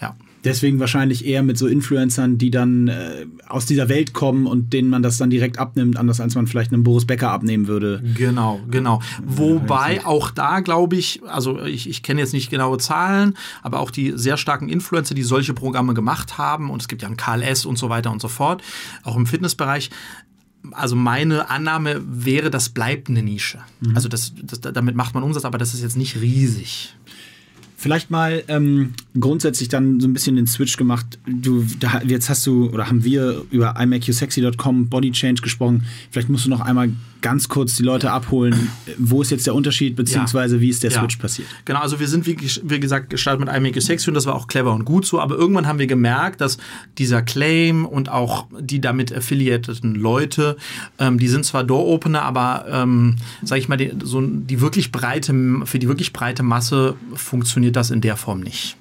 Ja. 0.00 0.14
Deswegen 0.44 0.78
wahrscheinlich 0.78 1.24
eher 1.24 1.42
mit 1.42 1.56
so 1.56 1.66
Influencern, 1.66 2.38
die 2.38 2.50
dann 2.50 2.88
äh, 2.88 3.26
aus 3.46 3.66
dieser 3.66 3.88
Welt 3.88 4.12
kommen 4.12 4.46
und 4.46 4.72
denen 4.72 4.90
man 4.90 5.02
das 5.02 5.16
dann 5.16 5.30
direkt 5.30 5.58
abnimmt, 5.58 5.96
anders 5.96 6.20
als 6.20 6.34
man 6.34 6.46
vielleicht 6.46 6.72
einen 6.72 6.84
Boris 6.84 7.06
Becker 7.06 7.30
abnehmen 7.30 7.66
würde. 7.66 8.02
Genau, 8.14 8.60
genau. 8.70 9.00
Wobei 9.24 10.04
auch 10.04 10.30
da 10.30 10.60
glaube 10.60 10.96
ich, 10.96 11.22
also 11.26 11.62
ich, 11.62 11.88
ich 11.88 12.02
kenne 12.02 12.20
jetzt 12.20 12.32
nicht 12.32 12.50
genaue 12.50 12.78
Zahlen, 12.78 13.36
aber 13.62 13.80
auch 13.80 13.90
die 13.90 14.12
sehr 14.16 14.36
starken 14.36 14.68
Influencer, 14.68 15.14
die 15.14 15.22
solche 15.22 15.54
Programme 15.54 15.94
gemacht 15.94 16.38
haben, 16.38 16.70
und 16.70 16.82
es 16.82 16.88
gibt 16.88 17.02
ja 17.02 17.08
einen 17.08 17.16
KLS 17.16 17.64
und 17.64 17.78
so 17.78 17.88
weiter 17.88 18.10
und 18.10 18.20
so 18.20 18.28
fort, 18.28 18.62
auch 19.02 19.16
im 19.16 19.26
Fitnessbereich, 19.26 19.90
also 20.72 20.96
meine 20.96 21.50
Annahme 21.50 22.02
wäre, 22.06 22.50
das 22.50 22.70
bleibt 22.70 23.08
eine 23.08 23.22
Nische. 23.22 23.58
Mhm. 23.80 23.96
Also 23.96 24.08
das, 24.08 24.32
das, 24.42 24.60
damit 24.60 24.94
macht 24.94 25.14
man 25.14 25.22
Umsatz, 25.22 25.44
aber 25.44 25.58
das 25.58 25.74
ist 25.74 25.82
jetzt 25.82 25.96
nicht 25.96 26.20
riesig. 26.20 26.94
Vielleicht 27.84 28.10
mal 28.10 28.42
ähm, 28.48 28.94
grundsätzlich 29.20 29.68
dann 29.68 30.00
so 30.00 30.08
ein 30.08 30.14
bisschen 30.14 30.36
den 30.36 30.46
Switch 30.46 30.78
gemacht. 30.78 31.18
Du, 31.26 31.66
da, 31.80 32.00
jetzt 32.00 32.30
hast 32.30 32.46
du 32.46 32.70
oder 32.70 32.88
haben 32.88 33.04
wir 33.04 33.42
über 33.50 33.78
imakeyousexy.com 33.78 34.88
Body 34.88 35.12
Change 35.12 35.42
gesprochen. 35.42 35.84
Vielleicht 36.10 36.30
musst 36.30 36.46
du 36.46 36.48
noch 36.48 36.62
einmal 36.62 36.88
ganz 37.20 37.48
kurz 37.48 37.74
die 37.74 37.82
Leute 37.82 38.10
abholen. 38.10 38.70
Wo 38.98 39.20
ist 39.20 39.30
jetzt 39.30 39.46
der 39.46 39.54
Unterschied, 39.54 39.96
beziehungsweise 39.96 40.60
wie 40.60 40.68
ist 40.68 40.82
der 40.82 40.92
Switch 40.92 41.16
ja. 41.16 41.20
passiert? 41.20 41.48
Genau, 41.64 41.80
also 41.80 41.98
wir 41.98 42.08
sind, 42.08 42.26
wie, 42.26 42.36
wie 42.38 42.80
gesagt, 42.80 43.10
gestartet 43.10 43.46
mit 43.46 43.54
iMakeYouSexy 43.54 44.08
und 44.08 44.14
das 44.14 44.24
war 44.24 44.34
auch 44.34 44.46
clever 44.46 44.72
und 44.72 44.86
gut 44.86 45.04
so. 45.04 45.20
Aber 45.20 45.34
irgendwann 45.34 45.66
haben 45.66 45.78
wir 45.78 45.86
gemerkt, 45.86 46.40
dass 46.40 46.56
dieser 46.96 47.20
Claim 47.20 47.84
und 47.84 48.10
auch 48.10 48.46
die 48.58 48.80
damit 48.80 49.14
affiliateten 49.14 49.94
Leute, 49.94 50.56
ähm, 50.98 51.18
die 51.18 51.28
sind 51.28 51.44
zwar 51.44 51.64
Door-Opener, 51.64 52.22
aber, 52.22 52.66
ähm, 52.70 53.16
sag 53.42 53.58
ich 53.58 53.68
mal, 53.68 53.76
die, 53.76 53.92
so 54.02 54.22
die 54.22 54.60
wirklich 54.62 54.92
breite, 54.92 55.34
für 55.64 55.78
die 55.78 55.88
wirklich 55.88 56.12
breite 56.14 56.42
Masse 56.42 56.94
funktioniert 57.14 57.73
das 57.74 57.90
in 57.90 58.00
der 58.00 58.16
Form 58.16 58.40
nicht. 58.40 58.76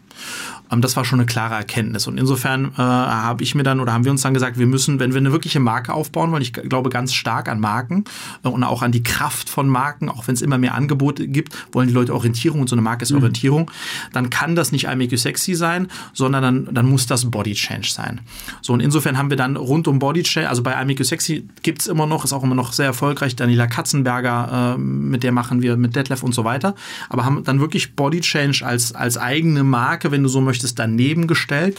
Ähm, 0.74 0.82
das 0.82 0.96
war 0.96 1.06
schon 1.06 1.20
eine 1.20 1.26
klare 1.26 1.56
Erkenntnis. 1.56 2.08
Und 2.08 2.18
insofern 2.18 2.74
äh, 2.74 2.82
habe 2.82 3.44
ich 3.44 3.56
mir 3.56 3.64
dann 3.64 3.80
oder 3.80 3.94
haben 3.94 4.06
wir 4.06 4.12
uns 4.12 4.22
dann 4.22 4.34
gesagt, 4.34 4.58
wir 4.58 4.68
müssen, 4.68 5.00
wenn 5.00 5.14
wir 5.14 5.20
eine 5.20 5.32
wirkliche 5.32 5.60
Marke 5.60 5.94
aufbauen 5.94 6.32
wollen, 6.32 6.42
ich 6.42 6.54
glaube 6.54 6.90
ganz 6.90 7.14
stark 7.14 7.48
an 7.48 7.60
Marken 7.60 8.06
äh, 8.44 8.48
und 8.48 8.64
auch 8.64 8.82
an 8.82 8.92
die 8.92 9.04
Kraft 9.04 9.50
von 9.50 9.68
Marken, 9.68 10.10
auch 10.10 10.28
wenn 10.28 10.36
es 10.36 10.42
immer 10.42 10.58
mehr 10.58 10.76
Angebote 10.76 11.28
gibt, 11.28 11.54
wollen 11.74 11.88
die 11.88 11.94
Leute 11.94 12.14
Orientierung 12.14 12.62
und 12.62 12.70
so 12.70 12.76
eine 12.76 12.82
Marke 12.82 13.04
ist 13.04 13.12
mhm. 13.12 13.18
Orientierung, 13.18 13.72
dann 14.12 14.30
kann 14.30 14.56
das 14.56 14.72
nicht 14.72 14.86
I 14.86 14.96
Make 14.96 15.12
You 15.12 15.18
Sexy 15.18 15.56
sein, 15.56 15.88
sondern 16.14 16.42
dann, 16.44 16.74
dann 16.74 16.86
muss 16.88 17.06
das 17.06 17.30
Body 17.30 17.54
Change 17.54 17.90
sein. 17.90 18.22
So, 18.62 18.74
und 18.74 18.80
insofern 18.80 19.18
haben 19.18 19.30
wir 19.30 19.38
dann 19.38 19.56
rund 19.56 19.88
um 19.88 20.00
Body 20.00 20.24
Change, 20.24 20.50
also 20.50 20.64
bei 20.64 20.74
I 20.82 20.86
Make 20.86 21.00
You 21.00 21.06
Sexy 21.06 21.48
gibt 21.62 21.82
es 21.82 21.88
immer 21.88 22.08
noch, 22.08 22.24
ist 22.24 22.34
auch 22.34 22.44
immer 22.44 22.56
noch 22.56 22.74
sehr 22.74 22.86
erfolgreich, 22.88 23.36
Daniela 23.36 23.68
Katzenberger, 23.68 24.76
äh, 24.76 24.78
mit 24.80 25.24
der 25.24 25.32
machen 25.32 25.62
wir 25.62 25.78
mit 25.78 25.96
Detlef 25.96 26.24
und 26.24 26.34
so 26.34 26.44
weiter, 26.44 26.76
aber 27.10 27.26
haben 27.26 27.44
dann 27.44 27.60
wirklich 27.60 27.96
Body 27.96 28.22
Change 28.22 28.66
als, 28.66 28.94
als 28.94 29.18
eigene 29.18 29.64
Marke, 29.64 30.12
wenn 30.12 30.24
du 30.24 30.30
so 30.30 30.42
möchtest, 30.42 30.63
es 30.64 30.76
daneben 30.76 31.28
gestellt 31.28 31.78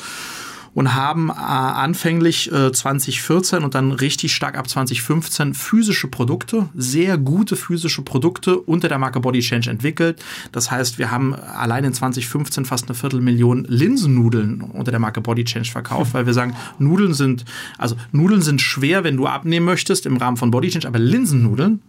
und 0.74 0.94
haben 0.94 1.30
äh, 1.30 1.32
anfänglich 1.32 2.52
äh, 2.52 2.72
2014 2.72 3.62
und 3.62 3.74
dann 3.74 3.92
richtig 3.92 4.34
stark 4.34 4.58
ab 4.58 4.68
2015 4.68 5.54
physische 5.54 6.08
Produkte, 6.08 6.68
sehr 6.74 7.16
gute 7.16 7.56
physische 7.56 8.02
Produkte 8.02 8.58
unter 8.58 8.88
der 8.88 8.98
Marke 8.98 9.20
Body 9.20 9.40
Change 9.40 9.70
entwickelt. 9.70 10.22
Das 10.52 10.70
heißt, 10.70 10.98
wir 10.98 11.10
haben 11.10 11.34
allein 11.34 11.84
in 11.84 11.94
2015 11.94 12.64
fast 12.64 12.86
eine 12.86 12.94
Viertelmillion 12.94 13.64
Linsennudeln 13.68 14.60
unter 14.60 14.90
der 14.90 15.00
Marke 15.00 15.20
Body 15.20 15.44
Change 15.44 15.70
verkauft, 15.70 16.12
weil 16.12 16.26
wir 16.26 16.34
sagen, 16.34 16.56
Nudeln 16.78 17.14
sind, 17.14 17.44
also 17.78 17.96
Nudeln 18.12 18.42
sind 18.42 18.60
schwer, 18.60 19.04
wenn 19.04 19.16
du 19.16 19.26
abnehmen 19.26 19.66
möchtest 19.66 20.06
im 20.06 20.16
Rahmen 20.16 20.36
von 20.36 20.50
Body 20.50 20.68
Change, 20.68 20.88
aber 20.88 20.98
Linsennudeln 20.98 21.80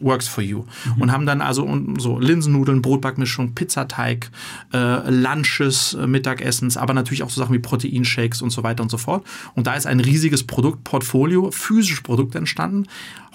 works 0.00 0.28
for 0.28 0.42
you. 0.42 0.64
Mhm. 0.96 1.02
Und 1.02 1.12
haben 1.12 1.26
dann 1.26 1.40
also 1.40 1.68
so 1.98 2.18
Linsennudeln, 2.18 2.82
Brotbackmischung, 2.82 3.54
Pizzateig, 3.54 4.30
äh, 4.72 5.10
Lunches, 5.10 5.94
äh, 5.94 6.06
Mittagessens, 6.06 6.76
aber 6.76 6.94
natürlich 6.94 7.22
auch 7.22 7.30
so 7.30 7.40
Sachen 7.40 7.54
wie 7.54 7.58
Proteinshakes 7.58 8.42
und 8.42 8.50
so 8.50 8.62
weiter 8.62 8.82
und 8.82 8.90
so 8.90 8.98
fort. 8.98 9.24
Und 9.54 9.66
da 9.66 9.74
ist 9.74 9.86
ein 9.86 10.00
riesiges 10.00 10.44
Produktportfolio, 10.44 11.50
physische 11.50 12.02
Produkte 12.02 12.38
entstanden. 12.38 12.86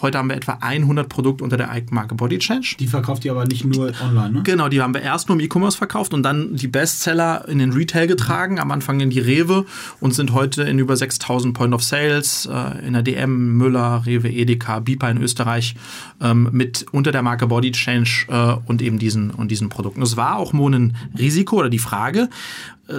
Heute 0.01 0.17
haben 0.17 0.29
wir 0.29 0.35
etwa 0.35 0.57
100 0.61 1.07
Produkte 1.07 1.43
unter 1.43 1.57
der 1.57 1.69
Eigenmarke 1.69 2.15
Body 2.15 2.39
Change. 2.39 2.75
Die 2.79 2.87
verkauft 2.87 3.23
ihr 3.23 3.31
aber 3.31 3.45
nicht 3.45 3.65
nur 3.65 3.91
online, 4.01 4.31
ne? 4.31 4.41
Genau, 4.43 4.67
die 4.67 4.81
haben 4.81 4.93
wir 4.93 5.01
erst 5.01 5.29
nur 5.29 5.37
im 5.37 5.45
E-Commerce 5.45 5.77
verkauft 5.77 6.13
und 6.13 6.23
dann 6.23 6.55
die 6.55 6.67
Bestseller 6.67 7.47
in 7.47 7.59
den 7.59 7.71
Retail 7.71 8.07
getragen, 8.07 8.59
am 8.59 8.71
Anfang 8.71 8.99
in 8.99 9.09
die 9.11 9.19
Rewe 9.19 9.65
und 9.99 10.13
sind 10.13 10.33
heute 10.33 10.63
in 10.63 10.79
über 10.79 10.95
6000 10.95 11.53
Point 11.53 11.73
of 11.73 11.83
Sales, 11.83 12.47
äh, 12.51 12.85
in 12.85 12.93
der 12.93 13.03
DM, 13.03 13.57
Müller, 13.57 14.03
Rewe, 14.05 14.29
Edeka, 14.29 14.79
Bipa 14.79 15.09
in 15.09 15.21
Österreich, 15.21 15.75
ähm, 16.19 16.49
mit 16.51 16.85
unter 16.91 17.11
der 17.11 17.21
Marke 17.21 17.47
Body 17.47 17.71
Change 17.71 18.25
äh, 18.29 18.55
und 18.65 18.81
eben 18.81 18.97
diesen, 18.97 19.29
und 19.31 19.51
diesen 19.51 19.69
Produkten. 19.69 20.01
Es 20.01 20.17
war 20.17 20.37
auch 20.37 20.53
ein 20.53 20.97
Risiko 21.17 21.57
oder 21.57 21.69
die 21.69 21.79
Frage, 21.79 22.29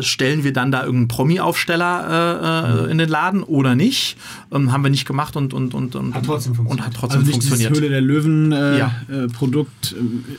stellen 0.01 0.45
wir 0.45 0.53
dann 0.53 0.73
da 0.73 0.85
irgendeinen 0.85 1.09
Promi-Aufsteller 1.09 2.85
äh, 2.87 2.87
äh, 2.87 2.91
in 2.91 2.99
den 2.99 3.09
Laden 3.09 3.43
oder 3.43 3.75
nicht? 3.75 4.17
Ähm, 4.53 4.73
haben 4.73 4.83
wir 4.83 4.91
nicht 4.91 5.07
gemacht 5.07 5.37
und, 5.37 5.53
und, 5.53 5.75
und, 5.75 5.97
und 5.97 6.15
hat 6.15 6.25
trotzdem 6.25 6.55
funktioniert. 6.55 6.87
Und 6.87 6.87
hat 6.87 6.99
trotzdem 6.99 7.21
also 7.21 7.33
nicht 7.33 7.49
funktioniert. 7.49 7.77
Höhle 7.77 7.89
der 7.89 8.01
Löwen 8.01 8.53
äh, 8.53 8.79
ja. 8.79 8.95
Äh, 9.11 9.27
Produkt, 9.29 9.95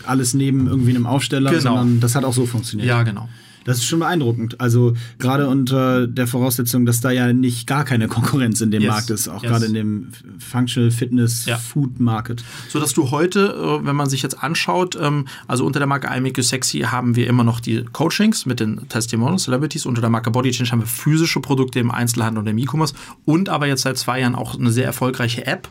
alles 0.05 0.33
neben 0.33 0.67
irgendwie 0.67 0.91
einem 0.91 1.05
Aufsteller, 1.05 1.51
genau. 1.51 1.61
sondern 1.61 1.99
das 1.99 2.15
hat 2.15 2.23
auch 2.23 2.33
so 2.33 2.45
funktioniert. 2.45 2.87
Ja, 2.87 3.03
genau. 3.03 3.29
Das 3.65 3.77
ist 3.77 3.85
schon 3.85 3.99
beeindruckend. 3.99 4.59
Also 4.59 4.93
gerade 5.19 5.47
unter 5.47 6.07
der 6.07 6.27
Voraussetzung, 6.27 6.85
dass 6.85 7.01
da 7.01 7.11
ja 7.11 7.33
nicht 7.33 7.67
gar 7.67 7.85
keine 7.85 8.07
Konkurrenz 8.07 8.61
in 8.61 8.71
dem 8.71 8.81
yes. 8.81 8.91
Markt 8.91 9.09
ist, 9.09 9.27
auch 9.27 9.43
yes. 9.43 9.51
gerade 9.51 9.65
in 9.65 9.73
dem 9.73 10.07
Functional 10.39 10.91
Fitness 10.91 11.45
ja. 11.45 11.57
Food 11.57 11.99
Market. 11.99 12.43
So 12.69 12.79
dass 12.79 12.93
du 12.93 13.11
heute, 13.11 13.79
äh, 13.81 13.85
wenn 13.85 13.95
man 13.95 14.09
sich 14.09 14.21
jetzt 14.21 14.41
anschaut, 14.43 14.97
ähm, 14.99 15.27
also 15.47 15.65
unter 15.65 15.79
der 15.79 15.87
Marke 15.87 16.07
I 16.13 16.19
Make 16.19 16.41
You 16.41 16.43
Sexy 16.43 16.79
haben 16.79 17.15
wir 17.15 17.27
immer 17.27 17.43
noch 17.43 17.59
die 17.59 17.83
Coachings 17.91 18.45
mit 18.45 18.59
den 18.59 18.87
Testimonials, 18.89 19.43
Celebrities. 19.43 19.85
Unter 19.85 20.01
der 20.01 20.09
Marke 20.09 20.31
Body 20.31 20.51
Change 20.51 20.71
haben 20.71 20.81
wir 20.81 20.87
physische 20.87 21.39
Produkte 21.39 21.79
im 21.79 21.91
Einzelhandel 21.91 22.41
und 22.41 22.47
im 22.47 22.57
E-Commerce 22.57 22.93
und 23.25 23.49
aber 23.49 23.67
jetzt 23.67 23.83
seit 23.83 23.97
zwei 23.97 24.19
Jahren 24.19 24.35
auch 24.35 24.57
eine 24.57 24.71
sehr 24.71 24.85
erfolgreiche 24.85 25.45
App, 25.45 25.67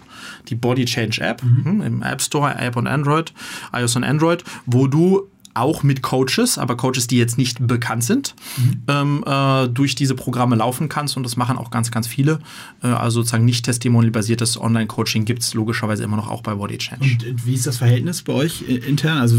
die 0.48 0.54
Body 0.54 0.84
Change 0.84 1.20
App 1.20 1.42
mhm. 1.42 1.64
Hm, 1.64 1.80
im 1.82 2.02
App 2.02 2.22
Store, 2.22 2.54
App 2.54 2.76
und 2.76 2.86
Android, 2.86 3.32
iOS 3.72 3.96
und 3.96 4.04
Android, 4.04 4.44
wo 4.66 4.86
du 4.86 5.28
auch 5.54 5.82
mit 5.82 6.02
Coaches, 6.02 6.58
aber 6.58 6.76
Coaches, 6.76 7.06
die 7.06 7.18
jetzt 7.18 7.38
nicht 7.38 7.66
bekannt 7.66 8.04
sind, 8.04 8.34
mhm. 8.56 8.82
ähm, 8.88 9.24
äh, 9.26 9.68
durch 9.68 9.94
diese 9.94 10.14
Programme 10.14 10.56
laufen 10.56 10.88
kannst. 10.88 11.16
Und 11.16 11.24
das 11.24 11.36
machen 11.36 11.58
auch 11.58 11.70
ganz, 11.70 11.90
ganz 11.90 12.06
viele. 12.06 12.38
Äh, 12.82 12.88
also 12.88 13.20
sozusagen 13.20 13.44
nicht 13.44 13.64
testimonial-basiertes 13.64 14.60
Online-Coaching 14.60 15.24
gibt 15.24 15.42
es 15.42 15.54
logischerweise 15.54 16.04
immer 16.04 16.16
noch 16.16 16.30
auch 16.30 16.42
bei 16.42 16.54
Body 16.54 16.78
Change. 16.78 17.04
Und 17.04 17.24
äh, 17.24 17.34
wie 17.44 17.54
ist 17.54 17.66
das 17.66 17.78
Verhältnis 17.78 18.22
bei 18.22 18.32
euch 18.32 18.64
äh, 18.68 18.76
intern? 18.76 19.18
Also 19.18 19.36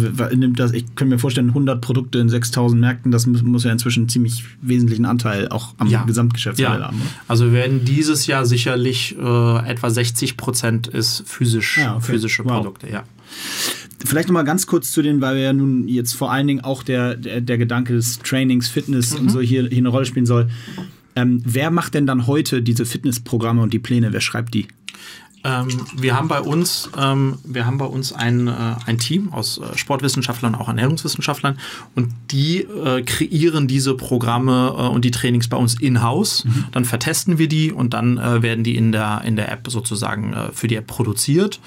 ich 0.74 0.96
kann 0.96 1.10
mir 1.10 1.20
vorstellen, 1.20 1.50
100 1.50 1.82
Produkte 1.82 2.20
in 2.20 2.30
6000 2.30 2.80
Märkten, 2.80 3.12
das 3.12 3.26
muss, 3.26 3.64
ja 3.64 3.72
inzwischen 3.72 4.08
ziemlich 4.10 4.44
wesentlichen 4.62 5.06
Anteil 5.06 5.50
auch 5.50 5.74
am 5.78 5.88
ja. 5.88 6.04
Gesamtgeschäftsmodell 6.04 6.80
ja. 6.80 6.88
haben. 6.88 6.98
Oder? 6.98 7.10
Also 7.28 7.46
wir 7.46 7.54
werden 7.54 7.86
dieses 7.86 8.28
Jahr 8.28 8.46
sicherlich 8.46 9.16
äh, 9.18 9.70
etwa 9.70 9.90
60 9.90 10.38
Prozent 10.38 10.88
ist 10.88 11.24
physisch, 11.26 11.78
ja, 11.78 11.96
okay. 11.96 12.14
physische 12.14 12.46
wow. 12.46 12.54
Produkte, 12.54 12.90
ja. 12.90 13.04
Vielleicht 14.06 14.28
noch 14.28 14.34
mal 14.34 14.44
ganz 14.44 14.68
kurz 14.68 14.92
zu 14.92 15.02
den, 15.02 15.22
weil 15.22 15.36
wir 15.36 15.44
ja 15.44 15.54
nun 15.54 15.88
jetzt 15.88 16.14
vor 16.14 16.32
allen 16.32 16.48
Dingen 16.48 16.62
auch 16.62 16.84
der, 16.84 17.16
der, 17.16 17.42
der 17.42 17.58
Gedanke 17.58 17.94
des 17.94 18.20
Trainings, 18.20 18.68
Fitness 18.68 19.14
mhm. 19.14 19.22
und 19.22 19.30
so 19.30 19.40
hier, 19.42 19.68
hier 19.68 19.78
eine 19.78 19.90
Rolle 19.90 20.06
spielen 20.06 20.26
soll. 20.26 20.50
Ähm, 21.16 21.42
wer 21.46 21.72
macht 21.72 21.94
denn 21.94 22.06
dann 22.06 22.28
heute 22.28 22.62
diese 22.62 22.86
Fitnessprogramme 22.86 23.62
und 23.62 23.74
die 23.74 23.80
Pläne? 23.80 24.12
Wer 24.12 24.22
schreibt 24.22 24.54
die? 24.54 24.68
Ähm, 25.44 25.68
wir 25.96 26.16
haben 26.16 26.28
bei 26.28 26.40
uns, 26.40 26.90
ähm, 26.98 27.38
wir 27.44 27.66
haben 27.66 27.78
bei 27.78 27.86
uns 27.86 28.14
ein, 28.14 28.48
äh, 28.48 28.52
ein 28.86 28.98
Team 28.98 29.34
aus 29.34 29.58
äh, 29.58 29.78
Sportwissenschaftlern, 29.78 30.56
auch 30.56 30.68
Ernährungswissenschaftlern 30.68 31.58
und 31.96 32.14
die 32.32 32.62
äh, 32.62 33.02
kreieren 33.02 33.68
diese 33.68 33.96
Programme 33.96 34.74
äh, 34.78 34.82
und 34.84 35.04
die 35.04 35.12
Trainings 35.12 35.48
bei 35.48 35.58
uns 35.58 35.80
in-house. 35.80 36.46
Mhm. 36.46 36.66
Dann 36.72 36.86
vertesten 36.86 37.38
wir 37.38 37.48
die 37.48 37.72
und 37.72 37.94
dann 37.94 38.18
äh, 38.18 38.42
werden 38.42 38.64
die 38.64 38.76
in 38.76 38.92
der, 38.92 39.22
in 39.26 39.36
der 39.36 39.52
App 39.52 39.68
sozusagen 39.70 40.34
äh, 40.34 40.52
für 40.54 40.68
die 40.68 40.76
App 40.76 40.88
produziert. 40.88 41.60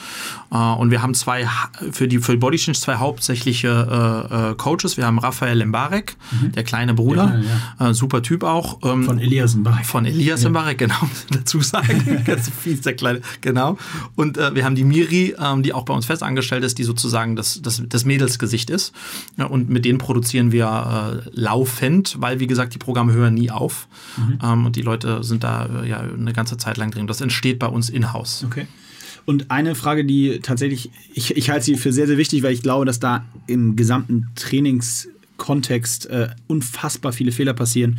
und 0.51 0.91
wir 0.91 1.03
haben 1.03 1.15
zwei, 1.15 1.47
für 1.91 2.09
die 2.09 2.19
für 2.19 2.37
Body 2.37 2.57
Change 2.57 2.79
zwei 2.79 2.97
hauptsächliche 2.97 4.55
Coaches. 4.57 4.97
Wir 4.97 5.07
haben 5.07 5.19
Raphael 5.19 5.59
Lembarek, 5.59 6.17
mhm. 6.31 6.53
der 6.53 6.65
kleine 6.65 6.95
Bruder, 6.95 7.41
ja, 7.79 7.87
ja. 7.87 7.95
super 7.95 8.23
Typ 8.23 8.45
auch. 8.45 8.79
Ähm, 8.85 9.05
von 9.05 9.19
Elias 9.19 9.55
Mbarek. 9.55 9.87
Von 9.87 10.07
Elias 10.07 10.43
ja. 10.43 10.51
Mbarek, 10.51 10.79
genau, 10.87 11.01
dazu 11.31 11.61
sagen. 11.61 12.23
Ganz 12.25 12.51
fies, 12.51 12.83
der 12.83 12.95
kleine, 12.95 13.21
genau. 13.41 13.66
Genau. 13.71 14.13
Und 14.15 14.39
äh, 14.39 14.55
wir 14.55 14.65
haben 14.65 14.75
die 14.75 14.85
Miri, 14.85 15.35
ähm, 15.39 15.63
die 15.63 15.73
auch 15.73 15.85
bei 15.85 15.95
uns 15.95 16.07
fest 16.07 16.23
angestellt 16.23 16.65
ist, 16.65 16.79
die 16.79 16.85
sozusagen 16.85 17.37
das, 17.37 17.61
das, 17.63 17.83
das 17.89 18.05
Mädelsgesicht 18.05 18.71
ist. 18.71 18.93
Ja, 19.37 19.47
und 19.47 19.69
mit 19.69 19.85
denen 19.85 19.99
produzieren 19.99 20.53
wir 20.53 21.23
äh, 21.27 21.31
laufend, 21.33 22.17
weil, 22.21 22.41
wie 22.41 22.47
gesagt, 22.47 22.75
die 22.75 22.79
Programme 22.79 23.13
hören 23.13 23.35
nie 23.35 23.51
auf. 23.51 23.89
Mhm. 24.17 24.39
Ähm, 24.43 24.67
und 24.67 24.77
die 24.77 24.83
Leute 24.83 25.23
sind 25.25 25.45
da 25.45 25.83
äh, 25.83 25.89
ja 25.89 25.99
eine 26.01 26.33
ganze 26.33 26.57
Zeit 26.57 26.77
lang 26.77 26.91
drin. 26.91 27.07
Das 27.07 27.21
entsteht 27.21 27.59
bei 27.59 27.67
uns 27.67 27.89
in-house. 27.89 28.45
Okay. 28.47 28.67
Und 29.27 29.51
eine 29.51 29.75
Frage, 29.75 30.05
die 30.05 30.39
tatsächlich, 30.41 30.91
ich, 31.13 31.37
ich 31.37 31.51
halte 31.51 31.65
sie 31.65 31.77
für 31.77 31.93
sehr, 31.93 32.07
sehr 32.07 32.17
wichtig, 32.17 32.45
weil 32.45 32.53
ich 32.53 32.63
glaube, 32.63 32.85
dass 32.85 33.01
da 33.01 33.27
im 33.49 33.75
gesamten 33.75 34.29
Trainingskontext 34.37 36.07
äh, 36.07 36.29
unfassbar 36.47 37.13
viele 37.13 37.33
Fehler 37.33 37.53
passieren. 37.53 37.99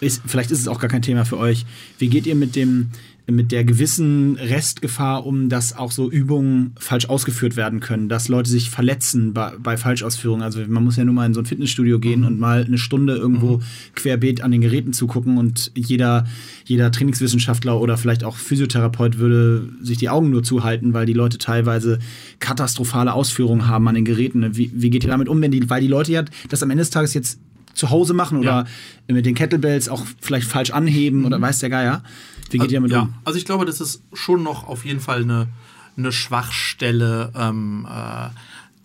Ist, 0.00 0.22
vielleicht 0.26 0.50
ist 0.50 0.60
es 0.60 0.68
auch 0.68 0.80
gar 0.80 0.88
kein 0.88 1.02
Thema 1.02 1.24
für 1.26 1.38
euch. 1.38 1.66
Wie 1.98 2.08
geht 2.08 2.26
ihr 2.26 2.34
mit 2.34 2.56
dem 2.56 2.88
mit 3.26 3.52
der 3.52 3.64
gewissen 3.64 4.36
Restgefahr 4.36 5.24
um, 5.24 5.48
dass 5.48 5.76
auch 5.76 5.92
so 5.92 6.10
Übungen 6.10 6.72
falsch 6.78 7.08
ausgeführt 7.08 7.56
werden 7.56 7.80
können, 7.80 8.10
dass 8.10 8.28
Leute 8.28 8.50
sich 8.50 8.68
verletzen 8.68 9.32
bei, 9.32 9.52
bei 9.58 9.78
Falschausführungen. 9.78 10.42
Also 10.42 10.60
man 10.68 10.84
muss 10.84 10.96
ja 10.96 11.04
nur 11.04 11.14
mal 11.14 11.24
in 11.24 11.32
so 11.32 11.40
ein 11.40 11.46
Fitnessstudio 11.46 11.98
gehen 11.98 12.20
mhm. 12.20 12.26
und 12.26 12.38
mal 12.38 12.64
eine 12.64 12.76
Stunde 12.76 13.16
irgendwo 13.16 13.58
mhm. 13.58 13.62
querbeet 13.94 14.42
an 14.42 14.50
den 14.50 14.60
Geräten 14.60 14.92
zugucken 14.92 15.38
und 15.38 15.72
jeder, 15.74 16.26
jeder 16.66 16.92
Trainingswissenschaftler 16.92 17.80
oder 17.80 17.96
vielleicht 17.96 18.24
auch 18.24 18.36
Physiotherapeut 18.36 19.18
würde 19.18 19.70
sich 19.80 19.96
die 19.96 20.10
Augen 20.10 20.28
nur 20.28 20.42
zuhalten, 20.42 20.92
weil 20.92 21.06
die 21.06 21.14
Leute 21.14 21.38
teilweise 21.38 22.00
katastrophale 22.40 23.14
Ausführungen 23.14 23.66
haben 23.68 23.88
an 23.88 23.94
den 23.94 24.04
Geräten. 24.04 24.54
Wie, 24.54 24.70
wie 24.74 24.90
geht 24.90 25.02
ihr 25.02 25.10
damit 25.10 25.30
um, 25.30 25.40
wenn 25.40 25.50
die, 25.50 25.70
weil 25.70 25.80
die 25.80 25.88
Leute 25.88 26.12
ja 26.12 26.24
das 26.50 26.62
am 26.62 26.70
Ende 26.70 26.82
des 26.82 26.90
Tages 26.90 27.14
jetzt 27.14 27.38
zu 27.74 27.90
Hause 27.90 28.14
machen 28.14 28.38
oder 28.38 28.66
ja. 29.08 29.14
mit 29.14 29.26
den 29.26 29.34
Kettlebells 29.34 29.88
auch 29.88 30.04
vielleicht 30.20 30.48
falsch 30.48 30.70
anheben 30.70 31.20
mhm. 31.20 31.26
oder 31.26 31.40
weiß 31.40 31.58
der 31.58 31.70
Geier. 31.70 32.02
Wie 32.50 32.58
geht 32.58 32.62
also, 32.62 32.72
ihr 32.72 32.78
damit 32.78 32.92
ja, 32.92 33.02
um? 33.02 33.14
Also 33.24 33.38
ich 33.38 33.44
glaube, 33.44 33.64
das 33.64 33.80
ist 33.80 34.02
schon 34.12 34.42
noch 34.42 34.66
auf 34.68 34.84
jeden 34.84 35.00
Fall 35.00 35.22
eine, 35.22 35.48
eine 35.96 36.12
Schwachstelle, 36.12 37.32
ähm, 37.34 37.86
äh, 37.90 38.28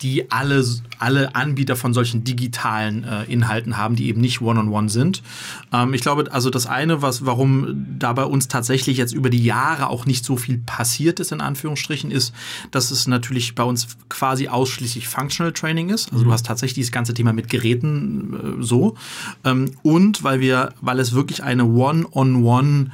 die 0.02 0.30
alle, 0.30 0.64
alle 0.98 1.34
Anbieter 1.34 1.76
von 1.76 1.92
solchen 1.92 2.24
digitalen 2.24 3.04
äh, 3.04 3.24
Inhalten 3.24 3.76
haben, 3.76 3.96
die 3.96 4.08
eben 4.08 4.20
nicht 4.20 4.40
One-on-One 4.40 4.70
-on 4.70 4.84
-one 4.86 4.88
sind. 4.88 5.22
Ähm, 5.72 5.94
ich 5.94 6.00
glaube, 6.00 6.32
also 6.32 6.50
das 6.50 6.66
eine, 6.66 7.02
was, 7.02 7.26
warum 7.26 7.86
da 7.98 8.12
bei 8.12 8.24
uns 8.24 8.48
tatsächlich 8.48 8.96
jetzt 8.96 9.12
über 9.12 9.30
die 9.30 9.44
Jahre 9.44 9.88
auch 9.88 10.06
nicht 10.06 10.24
so 10.24 10.36
viel 10.36 10.58
passiert 10.58 11.20
ist, 11.20 11.32
in 11.32 11.40
Anführungsstrichen, 11.40 12.10
ist, 12.10 12.34
dass 12.70 12.90
es 12.90 13.06
natürlich 13.06 13.54
bei 13.54 13.64
uns 13.64 13.88
quasi 14.08 14.48
ausschließlich 14.48 15.08
Functional 15.08 15.52
Training 15.52 15.90
ist. 15.90 16.12
Also 16.12 16.24
mhm. 16.24 16.28
du 16.28 16.32
hast 16.32 16.46
tatsächlich 16.46 16.86
das 16.86 16.92
ganze 16.92 17.14
Thema 17.14 17.32
mit 17.32 17.50
Geräten 17.50 18.58
äh, 18.60 18.62
so. 18.62 18.96
Ähm, 19.44 19.72
und 19.82 20.22
weil 20.24 20.40
wir, 20.40 20.72
weil 20.80 20.98
es 20.98 21.14
wirklich 21.14 21.42
eine 21.42 21.64
One-on-One 21.64 22.06
-on 22.12 22.86
-One 22.86 22.90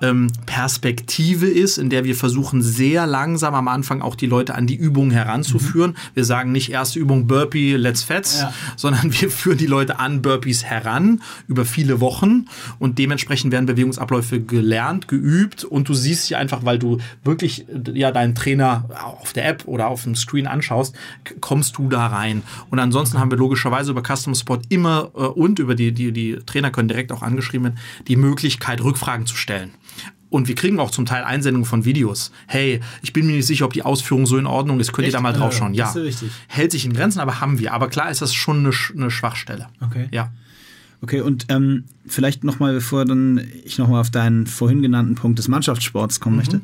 ähm, 0.00 0.28
Perspektive 0.46 1.46
ist, 1.46 1.78
in 1.78 1.90
der 1.90 2.04
wir 2.04 2.14
versuchen, 2.14 2.62
sehr 2.62 3.06
langsam 3.06 3.54
am 3.54 3.68
Anfang 3.68 4.02
auch 4.02 4.14
die 4.14 4.26
Leute 4.26 4.54
an 4.54 4.66
die 4.66 4.76
Übungen 4.76 5.10
heranzuführen. 5.10 5.92
Mhm. 5.92 6.14
Wir 6.14 6.24
sagen 6.24 6.52
nicht 6.52 6.70
erste 6.70 6.98
Übung 6.98 7.26
Burpee, 7.26 7.76
let's 7.76 8.02
fets, 8.02 8.40
ja. 8.40 8.52
sondern 8.76 9.12
wir 9.20 9.30
führen 9.30 9.58
die 9.58 9.66
Leute 9.66 9.98
an 9.98 10.22
Burpees 10.22 10.64
heran 10.64 11.22
über 11.46 11.64
viele 11.64 12.00
Wochen 12.00 12.46
und 12.78 12.98
dementsprechend 12.98 13.52
werden 13.52 13.66
Bewegungsabläufe 13.66 14.40
gelernt, 14.40 15.08
geübt 15.08 15.64
und 15.64 15.88
du 15.88 15.94
siehst 15.94 16.26
sie 16.26 16.36
einfach, 16.36 16.64
weil 16.64 16.78
du 16.78 16.98
wirklich 17.24 17.66
ja 17.94 18.10
deinen 18.10 18.34
Trainer 18.34 18.88
auf 19.20 19.32
der 19.32 19.48
App 19.48 19.64
oder 19.66 19.88
auf 19.88 20.04
dem 20.04 20.14
Screen 20.14 20.46
anschaust, 20.46 20.94
kommst 21.40 21.76
du 21.78 21.88
da 21.88 22.06
rein. 22.06 22.42
Und 22.70 22.78
ansonsten 22.78 23.18
haben 23.18 23.30
wir 23.30 23.38
logischerweise 23.38 23.90
über 23.90 24.02
Custom 24.02 24.34
Sport 24.34 24.64
immer 24.68 25.10
äh, 25.14 25.20
und 25.20 25.58
über 25.58 25.74
die, 25.74 25.92
die, 25.92 26.12
die 26.12 26.38
Trainer 26.46 26.70
können 26.70 26.88
direkt 26.88 27.12
auch 27.12 27.22
angeschrieben 27.22 27.64
werden, 27.64 27.78
die 28.08 28.16
Möglichkeit, 28.16 28.82
Rückfragen 28.82 29.26
zu 29.26 29.36
stellen. 29.36 29.72
Und 30.30 30.48
wir 30.48 30.54
kriegen 30.54 30.78
auch 30.78 30.90
zum 30.92 31.06
Teil 31.06 31.24
Einsendungen 31.24 31.66
von 31.66 31.84
Videos. 31.84 32.30
Hey, 32.46 32.80
ich 33.02 33.12
bin 33.12 33.26
mir 33.26 33.32
nicht 33.32 33.46
sicher, 33.46 33.64
ob 33.64 33.72
die 33.72 33.82
Ausführung 33.82 34.26
so 34.26 34.38
in 34.38 34.46
Ordnung 34.46 34.78
ist. 34.78 34.92
Könnt 34.92 35.06
Echt? 35.06 35.14
ihr 35.14 35.18
da 35.18 35.22
mal 35.22 35.32
drauf 35.32 35.52
schauen? 35.52 35.74
Ja. 35.74 35.92
Hält 36.46 36.70
sich 36.70 36.84
in 36.84 36.92
Grenzen, 36.92 37.18
aber 37.18 37.40
haben 37.40 37.58
wir. 37.58 37.74
Aber 37.74 37.88
klar 37.88 38.10
ist 38.10 38.22
das 38.22 38.32
schon 38.32 38.60
eine, 38.60 38.70
eine 38.96 39.10
Schwachstelle. 39.10 39.66
Okay. 39.80 40.08
Ja. 40.12 40.30
Okay, 41.02 41.22
und 41.22 41.46
ähm, 41.48 41.84
vielleicht 42.06 42.44
nochmal, 42.44 42.74
bevor 42.74 43.06
dann 43.06 43.40
ich 43.64 43.78
nochmal 43.78 44.02
auf 44.02 44.10
deinen 44.10 44.46
vorhin 44.46 44.82
genannten 44.82 45.14
Punkt 45.14 45.38
des 45.38 45.48
Mannschaftssports 45.48 46.20
kommen 46.20 46.36
mhm. 46.36 46.40
möchte. 46.40 46.60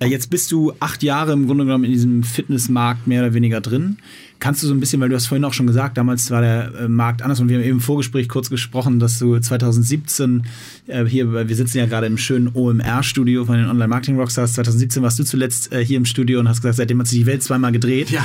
Äh, 0.00 0.06
jetzt 0.06 0.30
bist 0.30 0.50
du 0.50 0.72
acht 0.80 1.02
Jahre 1.02 1.32
im 1.32 1.46
Grunde 1.46 1.64
genommen 1.64 1.84
in 1.84 1.92
diesem 1.92 2.22
Fitnessmarkt 2.24 3.06
mehr 3.06 3.22
oder 3.22 3.34
weniger 3.34 3.60
drin. 3.60 3.98
Kannst 4.40 4.62
du 4.62 4.68
so 4.68 4.74
ein 4.74 4.80
bisschen, 4.80 5.00
weil 5.00 5.08
du 5.08 5.16
hast 5.16 5.26
vorhin 5.26 5.44
auch 5.44 5.52
schon 5.52 5.66
gesagt, 5.66 5.96
damals 5.96 6.30
war 6.30 6.40
der 6.40 6.72
äh, 6.74 6.88
Markt 6.88 7.22
anders 7.22 7.40
und 7.40 7.48
wir 7.48 7.56
haben 7.56 7.64
eben 7.64 7.76
im 7.76 7.80
Vorgespräch 7.80 8.28
kurz 8.28 8.50
gesprochen, 8.50 9.00
dass 9.00 9.18
du 9.18 9.38
2017 9.38 10.44
äh, 10.86 11.04
hier, 11.04 11.48
wir 11.48 11.56
sitzen 11.56 11.78
ja 11.78 11.86
gerade 11.86 12.06
im 12.06 12.18
schönen 12.18 12.48
OMR-Studio 12.54 13.44
von 13.46 13.56
den 13.56 13.66
Online-Marketing-Rockstars, 13.66 14.52
2017 14.52 15.02
warst 15.02 15.18
du 15.18 15.24
zuletzt 15.24 15.72
äh, 15.72 15.84
hier 15.84 15.96
im 15.96 16.04
Studio 16.04 16.38
und 16.40 16.48
hast 16.48 16.62
gesagt, 16.62 16.76
seitdem 16.76 17.00
hat 17.00 17.08
sich 17.08 17.18
die 17.18 17.26
Welt 17.26 17.42
zweimal 17.42 17.72
gedreht. 17.72 18.10
Ja. 18.10 18.24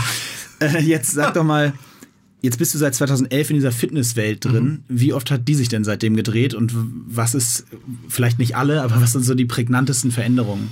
Äh, 0.59 0.81
jetzt 0.81 1.11
sag 1.11 1.33
doch 1.33 1.43
mal, 1.43 1.73
Jetzt 2.43 2.57
bist 2.57 2.73
du 2.73 2.77
seit 2.77 2.93
2011 2.93 3.51
in 3.51 3.55
dieser 3.55 3.71
Fitnesswelt 3.71 4.43
drin. 4.43 4.65
Mhm. 4.65 4.79
Wie 4.89 5.13
oft 5.13 5.31
hat 5.31 5.47
die 5.47 5.55
sich 5.55 5.69
denn 5.69 5.85
seitdem 5.85 6.17
gedreht 6.17 6.53
und 6.53 6.73
was 6.75 7.35
ist, 7.35 7.65
vielleicht 8.09 8.37
nicht 8.37 8.57
alle, 8.57 8.81
aber 8.81 8.99
was 8.99 9.13
sind 9.13 9.23
so 9.23 9.33
die 9.33 9.45
prägnantesten 9.45 10.11
Veränderungen? 10.11 10.67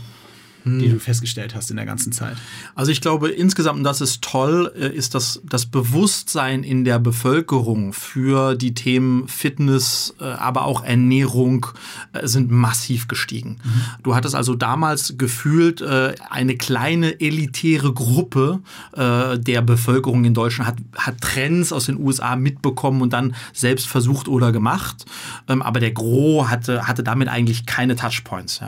Die 0.64 0.90
du 0.90 1.00
festgestellt 1.00 1.56
hast 1.56 1.70
in 1.72 1.78
der 1.78 1.86
ganzen 1.86 2.12
Zeit? 2.12 2.36
Also 2.76 2.92
ich 2.92 3.02
glaube 3.02 3.30
insgesamt, 3.30 3.80
und 3.80 3.84
das 3.84 4.02
ist 4.02 4.22
toll, 4.22 4.72
äh, 4.76 4.88
ist 4.88 5.16
das, 5.16 5.42
das 5.44 5.66
Bewusstsein 5.66 6.64
in 6.64 6.84
der 6.84 7.00
Bevölkerung 7.00 7.94
für 7.94 8.56
die 8.56 8.74
Themen 8.74 9.28
Fitness, 9.28 10.14
äh, 10.20 10.26
aber 10.26 10.66
auch 10.66 10.84
Ernährung 10.84 11.68
äh, 12.14 12.28
sind 12.28 12.52
massiv 12.52 13.08
gestiegen. 13.08 13.60
Mhm. 13.64 13.82
Du 14.04 14.16
hattest 14.16 14.36
also 14.36 14.56
damals 14.56 15.16
gefühlt 15.18 15.82
eine 15.82 16.58
kleine 16.58 17.20
elitäre 17.20 17.94
Gruppe 17.94 18.60
der 18.96 19.62
Bevölkerung 19.62 20.26
in 20.26 20.34
Deutschland 20.34 20.68
hat, 20.68 20.78
hat 20.96 21.22
Trends 21.22 21.72
aus 21.74 21.86
den 21.86 21.98
USA 21.98 22.36
mitbekommen 22.36 23.02
und 23.02 23.14
dann 23.14 23.36
selbst 23.54 23.88
versucht 23.88 24.28
oder 24.28 24.52
gemacht. 24.52 25.06
Ähm, 25.48 25.62
aber 25.62 25.80
der 25.80 25.92
Gros 25.92 26.50
hatte, 26.50 26.88
hatte 26.88 27.04
damit 27.04 27.28
eigentlich 27.28 27.66
keine 27.66 27.96
Touchpoints. 27.96 28.62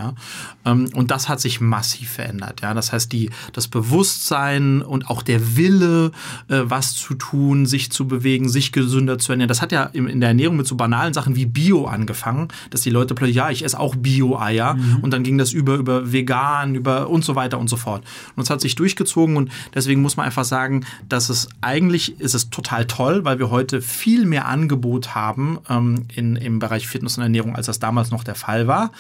Ähm, 0.66 0.90
und 0.94 1.12
das 1.12 1.30
hat 1.30 1.40
sich 1.40 1.62
massiv 1.62 1.83
massiv 1.84 2.12
verändert. 2.12 2.62
Ja, 2.62 2.74
das 2.74 2.94
heißt, 2.94 3.12
die, 3.12 3.30
das 3.52 3.68
Bewusstsein 3.68 4.82
und 4.82 5.10
auch 5.10 5.22
der 5.22 5.58
Wille, 5.58 6.12
äh, 6.48 6.62
was 6.64 6.96
zu 6.96 7.14
tun, 7.14 7.66
sich 7.66 7.92
zu 7.92 8.08
bewegen, 8.08 8.48
sich 8.48 8.72
gesünder 8.72 9.20
zu 9.20 9.34
ernähren. 9.34 9.50
Das 9.50 9.62
hat 9.62 9.74
ja 9.74 9.84
in 9.84 10.22
der 10.22 10.30
Ernährung 10.30 10.56
mit 10.56 10.66
so 10.66 10.76
banalen 10.76 11.14
Sachen 11.14 11.36
wie 11.36 11.46
Bio 11.46 11.86
angefangen, 11.86 12.48
dass 12.70 12.82
die 12.82 12.90
Leute 12.90 13.16
plötzlich, 13.16 13.36
ja, 13.36 13.50
ich 13.50 13.66
esse 13.66 13.78
auch 13.78 13.98
Bio-Eier 13.98 14.76
mhm. 14.76 15.00
und 15.02 15.12
dann 15.12 15.24
ging 15.24 15.38
das 15.38 15.52
über, 15.52 15.76
über 15.76 16.14
vegan, 16.14 16.76
über 16.76 17.10
und 17.10 17.26
so 17.26 17.36
weiter 17.36 17.60
und 17.60 17.70
so 17.70 17.76
fort. 17.76 18.06
Und 18.38 18.44
es 18.44 18.50
hat 18.50 18.62
sich 18.62 18.76
durchgezogen 18.76 19.36
und 19.36 19.52
deswegen 19.76 20.02
muss 20.02 20.16
man 20.16 20.26
einfach 20.26 20.46
sagen, 20.46 20.86
dass 21.10 21.28
es 21.28 21.50
eigentlich 21.60 22.18
ist 22.22 22.34
es 22.34 22.50
total 22.50 22.86
toll, 22.86 23.26
weil 23.26 23.40
wir 23.40 23.50
heute 23.50 23.82
viel 23.82 24.26
mehr 24.26 24.46
Angebot 24.46 25.16
haben 25.16 25.60
ähm, 25.70 26.06
in, 26.16 26.38
im 26.38 26.60
Bereich 26.60 26.88
Fitness 26.88 27.18
und 27.18 27.24
Ernährung, 27.24 27.58
als 27.58 27.66
das 27.66 27.80
damals 27.80 28.10
noch 28.10 28.24
der 28.24 28.36
Fall 28.36 28.68
war. 28.68 28.92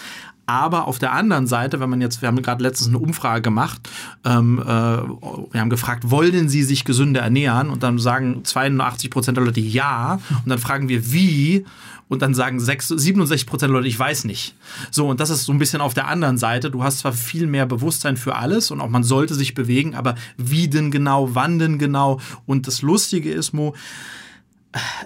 Aber 0.46 0.88
auf 0.88 1.00
der 1.00 1.14
anderen 1.14 1.48
Seite, 1.48 1.80
wenn 1.80 1.90
man 1.90 2.02
jetzt, 2.02 2.22
wir 2.22 2.28
haben 2.28 2.42
gerade 2.42 2.64
letztens 2.64 2.90
eine 2.90 3.00
Umfrage 3.00 3.42
gemacht, 3.42 3.82
ähm, 4.26 4.60
äh, 4.60 4.66
wir 4.66 5.60
haben 5.62 5.70
gefragt, 5.70 6.10
wollen 6.12 6.50
Sie 6.50 6.64
sich 6.64 6.84
gesünder 6.84 7.22
ernähren? 7.22 7.70
Und 7.70 7.84
dann 7.84 7.98
sagen 7.98 8.44
82 8.44 9.10
Prozent 9.10 9.38
der 9.38 9.46
Leute 9.46 9.62
ja. 9.62 10.20
Und 10.30 10.50
dann 10.50 10.60
fragen 10.60 10.90
wir, 10.90 11.12
wie? 11.14 11.66
Und 12.10 12.22
dann 12.22 12.34
sagen 12.34 12.60
6, 12.60 12.90
67 12.90 13.48
Prozent 13.48 13.70
der 13.70 13.78
Leute, 13.78 13.88
ich 13.88 13.98
weiß 13.98 14.26
nicht. 14.26 14.56
So, 14.92 15.08
und 15.08 15.20
das 15.20 15.30
ist 15.30 15.46
so 15.46 15.54
ein 15.54 15.60
bisschen 15.60 15.82
auf 15.82 15.94
der 15.94 16.08
anderen 16.08 16.38
Seite. 16.38 16.70
Du 16.70 16.84
hast 16.84 17.00
zwar 17.00 17.14
viel 17.14 17.48
mehr 17.48 17.66
Bewusstsein 17.66 18.18
für 18.18 18.36
alles 18.36 18.70
und 18.70 18.82
auch 18.82 18.90
man 18.90 19.04
sollte 19.04 19.36
sich 19.36 19.54
bewegen, 19.54 19.96
aber 19.96 20.16
wie 20.38 20.68
denn 20.68 20.92
genau, 20.92 21.34
wann 21.34 21.58
denn 21.58 21.80
genau? 21.80 22.20
Und 22.46 22.68
das 22.68 22.82
Lustige 22.82 23.32
ist, 23.32 23.54
Mo, 23.54 23.74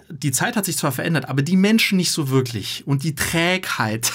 die 0.09 0.31
Zeit 0.31 0.55
hat 0.55 0.65
sich 0.65 0.77
zwar 0.77 0.91
verändert, 0.91 1.27
aber 1.27 1.41
die 1.41 1.57
Menschen 1.57 1.97
nicht 1.97 2.11
so 2.11 2.29
wirklich. 2.29 2.83
Und 2.85 3.03
die 3.03 3.15
Trägheit, 3.15 4.11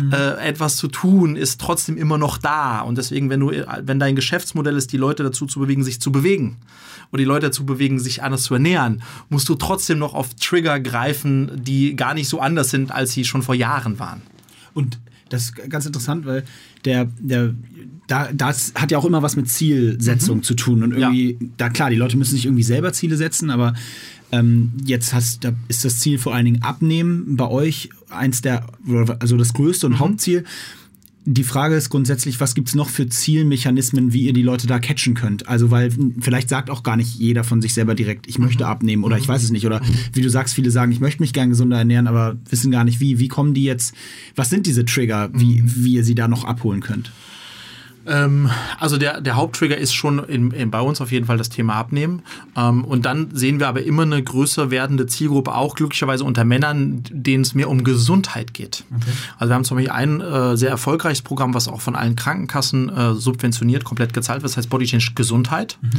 mhm. 0.00 0.12
äh, 0.12 0.34
etwas 0.36 0.76
zu 0.76 0.88
tun, 0.88 1.36
ist 1.36 1.60
trotzdem 1.60 1.96
immer 1.96 2.18
noch 2.18 2.38
da. 2.38 2.80
Und 2.80 2.98
deswegen, 2.98 3.28
wenn 3.30 3.40
du, 3.40 3.50
wenn 3.82 3.98
dein 3.98 4.16
Geschäftsmodell 4.16 4.76
ist, 4.76 4.92
die 4.92 4.96
Leute 4.96 5.22
dazu 5.22 5.46
zu 5.46 5.60
bewegen, 5.60 5.82
sich 5.82 6.00
zu 6.00 6.12
bewegen, 6.12 6.58
oder 7.10 7.18
die 7.18 7.26
Leute 7.26 7.46
dazu 7.46 7.66
bewegen, 7.66 8.00
sich 8.00 8.22
anders 8.22 8.44
zu 8.44 8.54
ernähren, 8.54 9.02
musst 9.28 9.48
du 9.48 9.54
trotzdem 9.54 9.98
noch 9.98 10.14
auf 10.14 10.34
Trigger 10.34 10.80
greifen, 10.80 11.50
die 11.62 11.94
gar 11.94 12.14
nicht 12.14 12.28
so 12.28 12.40
anders 12.40 12.70
sind, 12.70 12.90
als 12.90 13.12
sie 13.12 13.24
schon 13.24 13.42
vor 13.42 13.54
Jahren 13.54 13.98
waren. 13.98 14.22
Und 14.72 14.98
das 15.28 15.44
ist 15.44 15.70
ganz 15.70 15.84
interessant, 15.84 16.26
weil 16.26 16.44
der, 16.84 17.06
der 17.18 17.54
da, 18.06 18.30
das 18.32 18.72
hat 18.74 18.90
ja 18.90 18.98
auch 18.98 19.04
immer 19.04 19.22
was 19.22 19.36
mit 19.36 19.48
Zielsetzung 19.48 20.38
mhm. 20.38 20.42
zu 20.42 20.54
tun. 20.54 20.82
Und 20.82 20.92
irgendwie, 20.92 21.32
ja. 21.32 21.48
da 21.56 21.68
klar, 21.70 21.90
die 21.90 21.96
Leute 21.96 22.16
müssen 22.16 22.34
sich 22.34 22.46
irgendwie 22.46 22.62
selber 22.62 22.92
Ziele 22.92 23.16
setzen, 23.16 23.50
aber 23.50 23.74
ähm, 24.32 24.72
jetzt 24.84 25.12
hast, 25.12 25.44
da 25.44 25.52
ist 25.68 25.84
das 25.84 26.00
Ziel 26.00 26.18
vor 26.18 26.34
allen 26.34 26.46
Dingen 26.46 26.62
Abnehmen 26.62 27.36
bei 27.36 27.46
euch 27.46 27.90
eins 28.08 28.40
der, 28.40 28.66
also 29.20 29.36
das 29.36 29.52
größte 29.52 29.86
und 29.86 29.92
mhm. 29.92 29.98
Hauptziel. 30.00 30.44
Die 31.24 31.44
Frage 31.44 31.76
ist 31.76 31.88
grundsätzlich, 31.88 32.40
was 32.40 32.56
gibt 32.56 32.68
es 32.68 32.74
noch 32.74 32.88
für 32.88 33.08
Zielmechanismen, 33.08 34.12
wie 34.12 34.22
ihr 34.22 34.32
die 34.32 34.42
Leute 34.42 34.66
da 34.66 34.80
catchen 34.80 35.14
könnt? 35.14 35.46
Also, 35.46 35.70
weil 35.70 35.92
vielleicht 36.18 36.48
sagt 36.48 36.68
auch 36.68 36.82
gar 36.82 36.96
nicht 36.96 37.14
jeder 37.14 37.44
von 37.44 37.62
sich 37.62 37.74
selber 37.74 37.94
direkt, 37.94 38.26
ich 38.26 38.40
möchte 38.40 38.64
mhm. 38.64 38.70
abnehmen 38.70 39.04
oder 39.04 39.18
ich 39.18 39.28
weiß 39.28 39.44
es 39.44 39.50
nicht. 39.50 39.64
Oder 39.64 39.80
mhm. 39.80 39.94
wie 40.14 40.22
du 40.22 40.30
sagst, 40.30 40.54
viele 40.54 40.72
sagen, 40.72 40.90
ich 40.90 40.98
möchte 40.98 41.22
mich 41.22 41.32
gern 41.32 41.50
gesunder 41.50 41.78
ernähren, 41.78 42.08
aber 42.08 42.36
wissen 42.48 42.72
gar 42.72 42.82
nicht 42.82 42.98
wie. 42.98 43.20
Wie 43.20 43.28
kommen 43.28 43.54
die 43.54 43.64
jetzt, 43.64 43.94
was 44.34 44.50
sind 44.50 44.66
diese 44.66 44.84
Trigger, 44.84 45.30
wie, 45.32 45.62
wie 45.64 45.94
ihr 45.94 46.04
sie 46.04 46.16
da 46.16 46.26
noch 46.26 46.44
abholen 46.44 46.80
könnt? 46.80 47.12
Ähm, 48.06 48.50
also 48.78 48.98
der, 48.98 49.20
der 49.20 49.36
Haupttrigger 49.36 49.76
ist 49.76 49.92
schon 49.92 50.18
in, 50.24 50.50
in, 50.50 50.70
bei 50.70 50.80
uns 50.80 51.00
auf 51.00 51.12
jeden 51.12 51.26
Fall 51.26 51.38
das 51.38 51.48
Thema 51.48 51.74
Abnehmen. 51.74 52.22
Ähm, 52.56 52.84
und 52.84 53.04
dann 53.04 53.28
sehen 53.32 53.60
wir 53.60 53.68
aber 53.68 53.82
immer 53.82 54.02
eine 54.02 54.22
größer 54.22 54.70
werdende 54.70 55.06
Zielgruppe, 55.06 55.54
auch 55.54 55.74
glücklicherweise 55.74 56.24
unter 56.24 56.44
Männern, 56.44 57.02
denen 57.10 57.42
es 57.42 57.54
mehr 57.54 57.68
um 57.68 57.84
Gesundheit 57.84 58.54
geht. 58.54 58.84
Okay. 58.94 59.10
Also 59.38 59.50
wir 59.50 59.54
haben 59.54 59.64
zum 59.64 59.76
Beispiel 59.76 59.92
ein 59.92 60.20
äh, 60.20 60.56
sehr 60.56 60.70
erfolgreiches 60.70 61.22
Programm, 61.22 61.54
was 61.54 61.68
auch 61.68 61.80
von 61.80 61.96
allen 61.96 62.16
Krankenkassen 62.16 62.88
äh, 62.88 63.14
subventioniert, 63.14 63.84
komplett 63.84 64.12
gezahlt 64.12 64.42
wird. 64.42 64.50
Das 64.50 64.56
heißt 64.56 64.70
Body 64.70 64.86
Change 64.86 65.12
Gesundheit. 65.14 65.78
Mhm. 65.80 65.90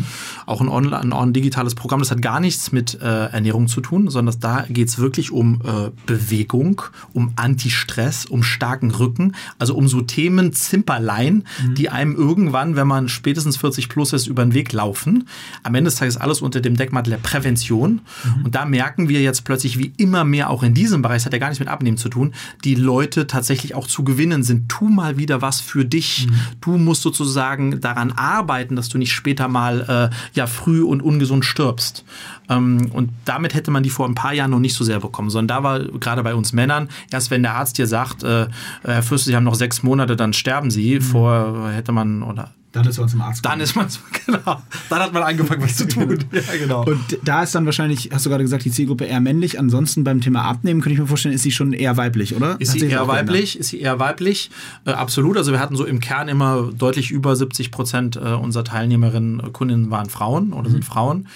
Auch 0.46 0.62
ein, 0.62 0.70
online, 0.70 1.16
ein, 1.16 1.34
digitales 1.34 1.76
Programm. 1.76 2.00
Das 2.00 2.12
hat 2.12 2.22
gar 2.22 2.40
nichts 2.40 2.72
mit 2.72 3.00
äh, 3.02 3.06
Ernährung 3.06 3.68
zu 3.68 3.82
tun, 3.82 4.10
sondern 4.10 4.40
da 4.40 4.66
geht 4.70 4.90
es 4.90 4.98
wirklich 4.98 5.32
um 5.32 5.62
äh, 5.64 5.92
Bewegung, 6.06 6.82
um 7.14 7.34
Anti-Stress, 7.36 8.26
um 8.26 8.44
starken 8.44 8.92
Rücken, 8.92 9.36
also 9.60 9.76
um 9.76 9.88
so 9.88 10.02
Themen 10.02 10.54
Zimperlein, 10.54 11.46
mhm. 11.62 11.76
die 11.76 11.90
einem 11.94 12.16
irgendwann, 12.16 12.76
wenn 12.76 12.88
man 12.88 13.08
spätestens 13.08 13.58
40 13.58 13.88
plus 13.88 14.14
ist, 14.14 14.28
über 14.28 14.44
den 14.44 14.54
Weg 14.54 14.74
laufen. 14.74 15.28
Am 15.64 15.76
Ende 15.76 15.90
des 15.90 15.96
Tages 15.96 16.18
alles 16.18 16.42
unter 16.42 16.60
dem 16.60 16.76
Deckmantel 16.76 17.12
der 17.12 17.18
Prävention. 17.18 18.02
Mhm. 18.24 18.46
Und 18.46 18.56
da 18.56 18.66
merken 18.66 19.08
wir 19.08 19.22
jetzt 19.22 19.46
plötzlich, 19.46 19.78
wie 19.78 19.94
immer 19.98 20.24
mehr 20.26 20.50
auch 20.50 20.64
in 20.64 20.74
diesem 20.74 21.02
Bereich, 21.02 21.18
das 21.18 21.28
hat 21.28 21.34
ja 21.34 21.40
gar 21.40 21.48
nichts 21.48 21.60
mit 21.60 21.70
Abnehmen 21.70 21.98
zu 21.98 22.10
tun, 22.10 22.34
die 22.64 22.76
Leute 22.76 23.28
tatsächlich 23.28 23.76
auch 23.76 23.88
zu 23.88 24.04
gewinnen 24.04 24.44
sind. 24.44 24.70
Tu 24.70 24.86
mal 24.86 25.18
wieder 25.18 25.42
was 25.42 25.62
für 25.62 25.86
dich. 25.86 26.28
Mhm. 26.28 26.36
Du 26.62 26.78
musst 26.78 27.02
sozusagen 27.02 27.80
daran 27.80 28.12
arbeiten, 28.12 28.76
dass 28.76 28.90
du 28.90 28.98
nicht 28.98 29.14
später 29.14 29.48
mal 29.48 30.10
äh, 30.12 30.16
ja 30.36 30.48
früh 30.48 30.84
und 30.84 31.02
ungesund 31.02 31.46
stirbst. 31.46 32.04
Ähm, 32.50 32.90
und 32.94 33.10
damit 33.26 33.54
hätte 33.54 33.72
man 33.72 33.84
die 33.84 33.90
vor 33.90 34.08
ein 34.08 34.16
paar 34.16 34.34
Jahren 34.34 34.52
noch 34.52 34.60
nicht 34.60 34.76
so 34.76 34.84
sehr 34.84 35.00
bekommen, 35.00 35.30
sondern 35.30 35.58
da 35.58 35.64
war 35.64 35.80
gerade 35.80 36.24
bei 36.24 36.36
uns 36.36 36.54
Männern, 36.54 36.90
erst 37.12 37.32
wenn 37.32 37.44
der 37.44 37.56
Arzt 37.56 37.78
dir 37.78 37.88
sagt, 37.88 38.24
äh, 38.24 38.48
Herr 38.84 39.04
Fürst, 39.04 39.26
Sie 39.26 39.36
haben 39.36 39.44
noch 39.44 39.56
sechs 39.56 39.84
Monate, 39.84 40.16
dann 40.16 40.34
sterben 40.34 40.72
Sie, 40.72 40.96
mhm. 40.96 41.02
vor 41.02 41.70
hätte 41.72 41.92
man 41.92 42.24
oder 42.24 42.52
dann 42.74 42.88
ist 42.88 42.98
man 42.98 43.08
zum 43.08 43.22
Arzt. 43.22 43.46
Dann 43.46 43.60
ist 43.60 43.76
man, 43.76 43.88
genau. 44.26 44.62
Dann 44.90 45.00
hat 45.00 45.14
man 45.14 45.22
angefangen, 45.22 45.62
was 45.62 45.76
zu 45.76 45.88
tun. 45.88 46.18
ja, 46.32 46.42
genau. 46.58 46.84
Und 46.84 47.20
da 47.24 47.44
ist 47.44 47.54
dann 47.54 47.66
wahrscheinlich, 47.66 48.10
hast 48.12 48.26
du 48.26 48.32
gerade 48.32 48.44
gesagt, 48.44 48.66
die 48.66 48.72
Zielgruppe 48.72 49.06
eher 49.06 49.22
männlich. 49.22 49.60
Ansonsten 49.60 50.04
beim 50.04 50.22
Thema 50.22 50.42
Abnehmen 50.42 50.82
könnte 50.82 50.96
ich 50.96 51.00
mir 51.00 51.06
vorstellen, 51.06 51.36
ist 51.36 51.44
sie 51.44 51.52
schon 51.52 51.74
eher 51.74 51.98
weiblich, 51.98 52.36
oder? 52.36 52.56
Ist 52.60 52.72
sie 52.72 52.80
eher 52.80 53.08
weiblich? 53.08 53.60
Ist 53.60 53.70
sie 53.70 53.80
eher 53.80 54.00
weiblich? 54.00 54.50
Äh, 54.86 54.92
absolut. 54.92 55.38
Also 55.38 55.52
wir 55.52 55.60
hatten 55.60 55.76
so 55.76 55.86
im 55.86 56.00
Kern 56.00 56.28
immer 56.28 56.72
deutlich 56.76 57.12
über 57.12 57.36
70 57.36 57.70
Prozent 57.70 58.16
äh, 58.16 58.34
unserer 58.34 58.64
Teilnehmerinnen, 58.64 59.40
äh, 59.40 59.50
Kundinnen 59.52 59.92
waren 59.92 60.10
Frauen 60.10 60.52
oder 60.52 60.68
mhm. 60.70 60.74
sind 60.74 60.86
Frauen. 60.86 61.28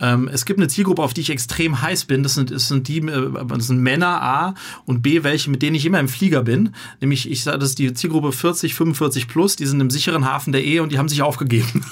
Ähm, 0.00 0.28
es 0.30 0.44
gibt 0.44 0.58
eine 0.58 0.68
Zielgruppe, 0.68 1.02
auf 1.02 1.14
die 1.14 1.20
ich 1.20 1.30
extrem 1.30 1.80
heiß 1.80 2.04
bin. 2.04 2.22
Das 2.22 2.34
sind, 2.34 2.50
das 2.50 2.68
sind 2.68 2.88
die, 2.88 2.98
äh, 2.98 3.30
das 3.46 3.68
sind 3.68 3.80
Männer 3.80 4.20
A 4.22 4.54
und 4.84 5.02
B, 5.02 5.22
welche, 5.22 5.50
mit 5.50 5.62
denen 5.62 5.76
ich 5.76 5.86
immer 5.86 6.00
im 6.00 6.08
Flieger 6.08 6.42
bin. 6.42 6.74
Nämlich, 7.00 7.30
ich 7.30 7.42
sage, 7.42 7.58
das 7.58 7.70
ist 7.70 7.78
die 7.78 7.94
Zielgruppe 7.94 8.32
40, 8.32 8.74
45 8.74 9.28
plus. 9.28 9.56
Die 9.56 9.66
sind 9.66 9.80
im 9.80 9.90
sicheren 9.90 10.26
Hafen 10.26 10.52
der 10.52 10.64
Ehe 10.64 10.73
und 10.80 10.92
die 10.92 10.98
haben 10.98 11.08
sich 11.08 11.22
aufgegeben. 11.22 11.84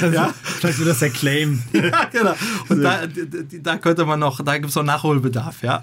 ja? 0.12 0.32
Vielleicht 0.42 0.78
wird 0.78 0.88
das 0.88 0.98
der 0.98 1.10
Claim. 1.10 1.62
ja, 1.72 2.04
genau. 2.04 2.34
Und 2.68 2.82
da, 2.82 3.00
da 3.62 3.76
könnte 3.78 4.04
man 4.04 4.20
noch, 4.20 4.42
da 4.42 4.58
gibt 4.58 4.70
es 4.70 4.76
noch 4.76 4.82
Nachholbedarf, 4.82 5.62
ja. 5.62 5.82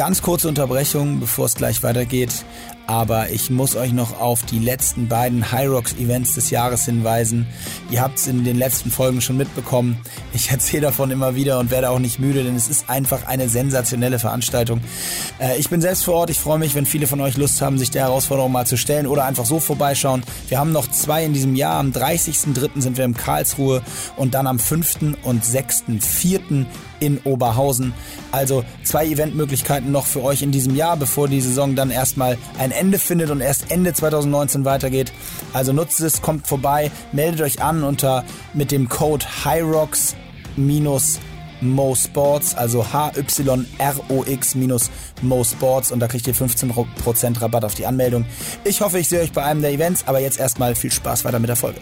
Ganz 0.00 0.22
kurze 0.22 0.48
Unterbrechung, 0.48 1.20
bevor 1.20 1.44
es 1.44 1.56
gleich 1.56 1.82
weitergeht 1.82 2.32
aber 2.90 3.30
ich 3.30 3.50
muss 3.50 3.76
euch 3.76 3.92
noch 3.92 4.18
auf 4.20 4.42
die 4.42 4.58
letzten 4.58 5.06
beiden 5.06 5.52
Hyrox 5.52 5.94
Events 5.94 6.34
des 6.34 6.50
Jahres 6.50 6.86
hinweisen. 6.86 7.46
Ihr 7.88 8.02
habt 8.02 8.18
es 8.18 8.26
in 8.26 8.42
den 8.42 8.56
letzten 8.56 8.90
Folgen 8.90 9.20
schon 9.20 9.36
mitbekommen. 9.36 9.96
Ich 10.32 10.50
erzähle 10.50 10.82
davon 10.82 11.12
immer 11.12 11.36
wieder 11.36 11.60
und 11.60 11.70
werde 11.70 11.90
auch 11.90 12.00
nicht 12.00 12.18
müde, 12.18 12.42
denn 12.42 12.56
es 12.56 12.68
ist 12.68 12.90
einfach 12.90 13.28
eine 13.28 13.48
sensationelle 13.48 14.18
Veranstaltung. 14.18 14.80
Äh, 15.38 15.56
ich 15.58 15.70
bin 15.70 15.80
selbst 15.80 16.04
vor 16.04 16.14
Ort. 16.14 16.30
Ich 16.30 16.40
freue 16.40 16.58
mich, 16.58 16.74
wenn 16.74 16.84
viele 16.84 17.06
von 17.06 17.20
euch 17.20 17.36
Lust 17.36 17.62
haben, 17.62 17.78
sich 17.78 17.92
der 17.92 18.02
Herausforderung 18.02 18.50
mal 18.50 18.66
zu 18.66 18.76
stellen 18.76 19.06
oder 19.06 19.24
einfach 19.24 19.46
so 19.46 19.60
vorbeischauen. 19.60 20.24
Wir 20.48 20.58
haben 20.58 20.72
noch 20.72 20.90
zwei 20.90 21.24
in 21.24 21.32
diesem 21.32 21.54
Jahr. 21.54 21.78
Am 21.78 21.92
30.03. 21.92 22.80
sind 22.80 22.96
wir 22.96 23.04
in 23.04 23.14
Karlsruhe 23.14 23.82
und 24.16 24.34
dann 24.34 24.48
am 24.48 24.58
5. 24.58 25.14
und 25.22 25.44
6.04 25.44 26.66
in 27.00 27.18
Oberhausen. 27.24 27.92
Also 28.32 28.64
zwei 28.84 29.06
Eventmöglichkeiten 29.06 29.90
noch 29.90 30.06
für 30.06 30.22
euch 30.22 30.42
in 30.42 30.52
diesem 30.52 30.76
Jahr, 30.76 30.96
bevor 30.96 31.28
die 31.28 31.40
Saison 31.40 31.74
dann 31.74 31.90
erstmal 31.90 32.38
ein 32.58 32.70
Ende 32.70 32.98
findet 32.98 33.30
und 33.30 33.40
erst 33.40 33.70
Ende 33.70 33.92
2019 33.92 34.64
weitergeht. 34.64 35.12
Also 35.52 35.72
nutzt 35.72 36.00
es, 36.00 36.22
kommt 36.22 36.46
vorbei, 36.46 36.90
meldet 37.12 37.40
euch 37.40 37.62
an 37.62 37.82
unter 37.82 38.24
mit 38.54 38.70
dem 38.70 38.88
Code 38.88 39.26
HYROX 39.44 40.14
Mo 41.60 41.94
Sports, 41.94 42.54
also 42.54 42.84
H-Y-R-O-X 42.92 44.54
minus 44.54 44.90
Mo 45.22 45.44
Sports 45.44 45.92
und 45.92 46.00
da 46.00 46.08
kriegt 46.08 46.26
ihr 46.26 46.34
15% 46.34 47.40
Rabatt 47.40 47.64
auf 47.64 47.74
die 47.74 47.86
Anmeldung. 47.86 48.24
Ich 48.64 48.80
hoffe, 48.80 48.98
ich 48.98 49.08
sehe 49.08 49.20
euch 49.20 49.32
bei 49.32 49.42
einem 49.42 49.60
der 49.60 49.72
Events, 49.72 50.04
aber 50.06 50.20
jetzt 50.20 50.38
erstmal 50.38 50.74
viel 50.74 50.92
Spaß 50.92 51.24
weiter 51.24 51.38
mit 51.38 51.48
der 51.48 51.56
Folge. 51.56 51.80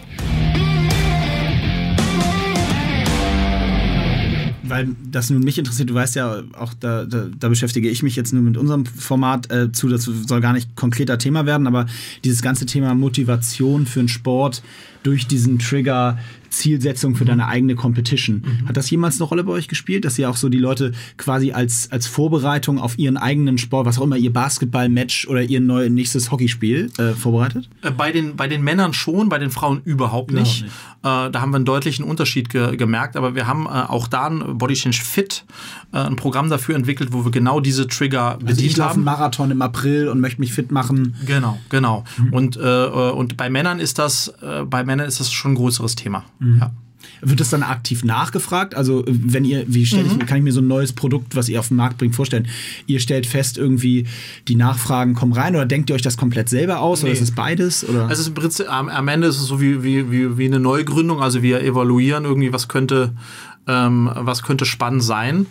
Weil 4.69 4.89
das 5.11 5.29
nun 5.29 5.43
mich 5.43 5.57
interessiert, 5.57 5.89
du 5.89 5.93
weißt 5.93 6.15
ja 6.15 6.43
auch, 6.57 6.73
da, 6.79 7.05
da, 7.05 7.27
da 7.37 7.49
beschäftige 7.49 7.89
ich 7.89 8.03
mich 8.03 8.15
jetzt 8.15 8.33
nur 8.33 8.43
mit 8.43 8.57
unserem 8.57 8.85
Format 8.85 9.51
äh, 9.51 9.71
zu, 9.71 9.89
das 9.89 10.03
soll 10.03 10.41
gar 10.41 10.53
nicht 10.53 10.75
konkreter 10.75 11.17
Thema 11.17 11.45
werden, 11.45 11.67
aber 11.67 11.87
dieses 12.23 12.41
ganze 12.41 12.65
Thema 12.65 12.93
Motivation 12.93 13.85
für 13.85 13.99
einen 13.99 14.09
Sport 14.09 14.63
durch 15.03 15.27
diesen 15.27 15.59
Trigger 15.59 16.17
Zielsetzung 16.49 17.15
für 17.15 17.25
deine 17.25 17.47
eigene 17.47 17.75
Competition. 17.75 18.43
Mhm. 18.45 18.67
Hat 18.67 18.77
das 18.77 18.89
jemals 18.89 19.19
eine 19.19 19.27
Rolle 19.27 19.43
bei 19.43 19.51
euch 19.53 19.67
gespielt, 19.67 20.05
dass 20.05 20.17
ihr 20.19 20.29
auch 20.29 20.37
so 20.37 20.49
die 20.49 20.57
Leute 20.57 20.91
quasi 21.17 21.51
als, 21.51 21.91
als 21.91 22.07
Vorbereitung 22.07 22.79
auf 22.79 22.97
ihren 22.97 23.17
eigenen 23.17 23.57
Sport, 23.57 23.85
was 23.85 23.99
auch 23.99 24.03
immer, 24.03 24.17
ihr 24.17 24.33
Basketball-Match 24.33 25.27
oder 25.27 25.41
ihr 25.41 25.61
neues 25.61 25.89
nächstes 25.91 26.31
Hockeyspiel 26.31 26.91
äh, 26.97 27.13
vorbereitet? 27.13 27.69
Äh, 27.81 27.91
bei 27.91 28.11
den, 28.11 28.35
bei 28.35 28.47
den 28.47 28.63
Männern 28.63 28.93
schon, 28.93 29.29
bei 29.29 29.37
den 29.37 29.51
Frauen 29.51 29.81
überhaupt 29.85 30.31
nicht. 30.31 30.63
nicht. 30.63 30.71
Äh, 31.01 31.31
da 31.31 31.41
haben 31.41 31.51
wir 31.51 31.57
einen 31.57 31.65
deutlichen 31.65 32.03
Unterschied 32.03 32.49
ge 32.49 32.75
gemerkt, 32.75 33.15
aber 33.15 33.33
wir 33.33 33.47
haben 33.47 33.65
äh, 33.65 33.69
auch 33.69 34.07
da 34.07 34.27
ein 34.27 34.57
Body 34.57 34.73
Change 34.73 35.01
Fit, 35.01 35.45
äh, 35.93 35.97
ein 35.97 36.17
Programm 36.17 36.49
dafür 36.49 36.75
entwickelt, 36.75 37.13
wo 37.13 37.23
wir 37.23 37.31
genau 37.31 37.61
diese 37.61 37.87
Trigger 37.87 38.33
also 38.33 38.45
bedient 38.45 38.71
ich 38.71 38.79
haben. 38.79 38.95
einen 38.95 39.03
Marathon 39.05 39.51
im 39.51 39.61
April 39.61 40.09
und 40.09 40.19
möchte 40.19 40.41
mich 40.41 40.53
fit 40.53 40.71
machen. 40.71 41.15
Genau, 41.25 41.57
genau. 41.69 42.03
Mhm. 42.17 42.33
Und, 42.33 42.57
äh, 42.57 42.85
und 42.85 43.37
bei 43.37 43.49
Männern 43.49 43.79
ist 43.79 43.97
das, 43.99 44.33
bei 44.69 44.83
Männern 44.83 45.07
ist 45.07 45.19
das 45.19 45.31
schon 45.31 45.51
ein 45.51 45.55
größeres 45.55 45.95
Thema. 45.95 46.25
Mhm. 46.39 46.57
Ja. 46.59 46.71
Wird 47.21 47.39
das 47.39 47.49
dann 47.49 47.63
aktiv 47.63 48.03
nachgefragt? 48.03 48.75
Also, 48.75 49.03
wenn 49.07 49.45
ihr, 49.45 49.63
wie 49.67 49.85
stelle 49.85 50.05
ich, 50.05 50.13
mhm. 50.13 50.25
kann 50.25 50.37
ich 50.37 50.43
mir 50.43 50.51
so 50.51 50.61
ein 50.61 50.67
neues 50.67 50.93
Produkt, 50.93 51.35
was 51.35 51.49
ihr 51.49 51.59
auf 51.59 51.69
den 51.69 51.77
Markt 51.77 51.97
bringt, 51.97 52.15
vorstellen? 52.15 52.47
Ihr 52.87 52.99
stellt 52.99 53.25
fest, 53.25 53.57
irgendwie, 53.57 54.05
die 54.47 54.55
Nachfragen 54.55 55.15
kommen 55.15 55.33
rein 55.33 55.55
oder 55.55 55.65
denkt 55.65 55.89
ihr 55.89 55.95
euch 55.95 56.01
das 56.01 56.17
komplett 56.17 56.49
selber 56.49 56.79
aus 56.79 57.01
nee. 57.01 57.09
oder 57.09 57.13
ist 57.13 57.21
es 57.21 57.31
beides? 57.31 57.87
Oder? 57.87 58.07
Also, 58.07 58.27
im 58.27 58.33
Prinzip, 58.33 58.71
am, 58.71 58.89
am 58.89 59.07
Ende 59.07 59.27
ist 59.27 59.37
es 59.37 59.47
so 59.47 59.61
wie, 59.61 59.83
wie, 59.83 60.11
wie, 60.11 60.37
wie 60.37 60.45
eine 60.45 60.59
Neugründung. 60.59 61.21
Also, 61.21 61.41
wir 61.41 61.61
evaluieren 61.61 62.25
irgendwie, 62.25 62.53
was 62.53 62.67
könnte, 62.67 63.13
ähm, 63.67 64.09
was 64.13 64.43
könnte 64.43 64.65
spannend 64.65 65.03
sein. 65.03 65.45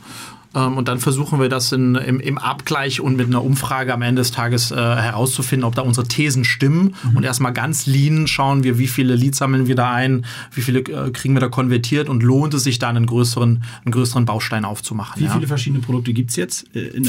Ähm, 0.54 0.76
und 0.76 0.88
dann 0.88 0.98
versuchen 0.98 1.40
wir 1.40 1.48
das 1.48 1.72
in, 1.72 1.94
im, 1.94 2.20
im, 2.20 2.38
Abgleich 2.38 3.00
und 3.00 3.16
mit 3.16 3.26
einer 3.26 3.44
Umfrage 3.44 3.92
am 3.92 4.02
Ende 4.02 4.20
des 4.20 4.30
Tages 4.30 4.70
äh, 4.70 4.76
herauszufinden, 4.76 5.64
ob 5.64 5.74
da 5.74 5.82
unsere 5.82 6.06
Thesen 6.06 6.44
stimmen. 6.44 6.94
Mhm. 7.04 7.16
Und 7.16 7.24
erstmal 7.24 7.52
ganz 7.52 7.87
lean 7.87 8.26
schauen 8.26 8.64
wir, 8.64 8.78
wie 8.78 8.87
viele 8.87 9.14
Leads 9.14 9.38
sammeln 9.38 9.66
wir 9.66 9.74
da 9.74 9.92
ein, 9.92 10.24
wie 10.52 10.62
viele 10.62 10.80
äh, 10.80 11.11
kriegen 11.11 11.34
wir 11.34 11.40
da 11.40 11.48
konvertiert 11.48 12.08
und 12.08 12.22
lohnt 12.22 12.54
es 12.54 12.64
sich 12.64 12.78
dann 12.78 12.96
einen 12.96 13.06
größeren, 13.06 13.62
einen 13.84 13.92
größeren 13.92 14.24
Baustein 14.24 14.64
aufzumachen. 14.64 15.20
Wie 15.20 15.26
ja? 15.26 15.32
viele 15.32 15.46
verschiedene 15.46 15.82
Produkte 15.82 16.12
gibt 16.12 16.30
es 16.30 16.37
jetzt? 16.37 16.74
Äh, 16.74 16.88
in, 16.88 17.08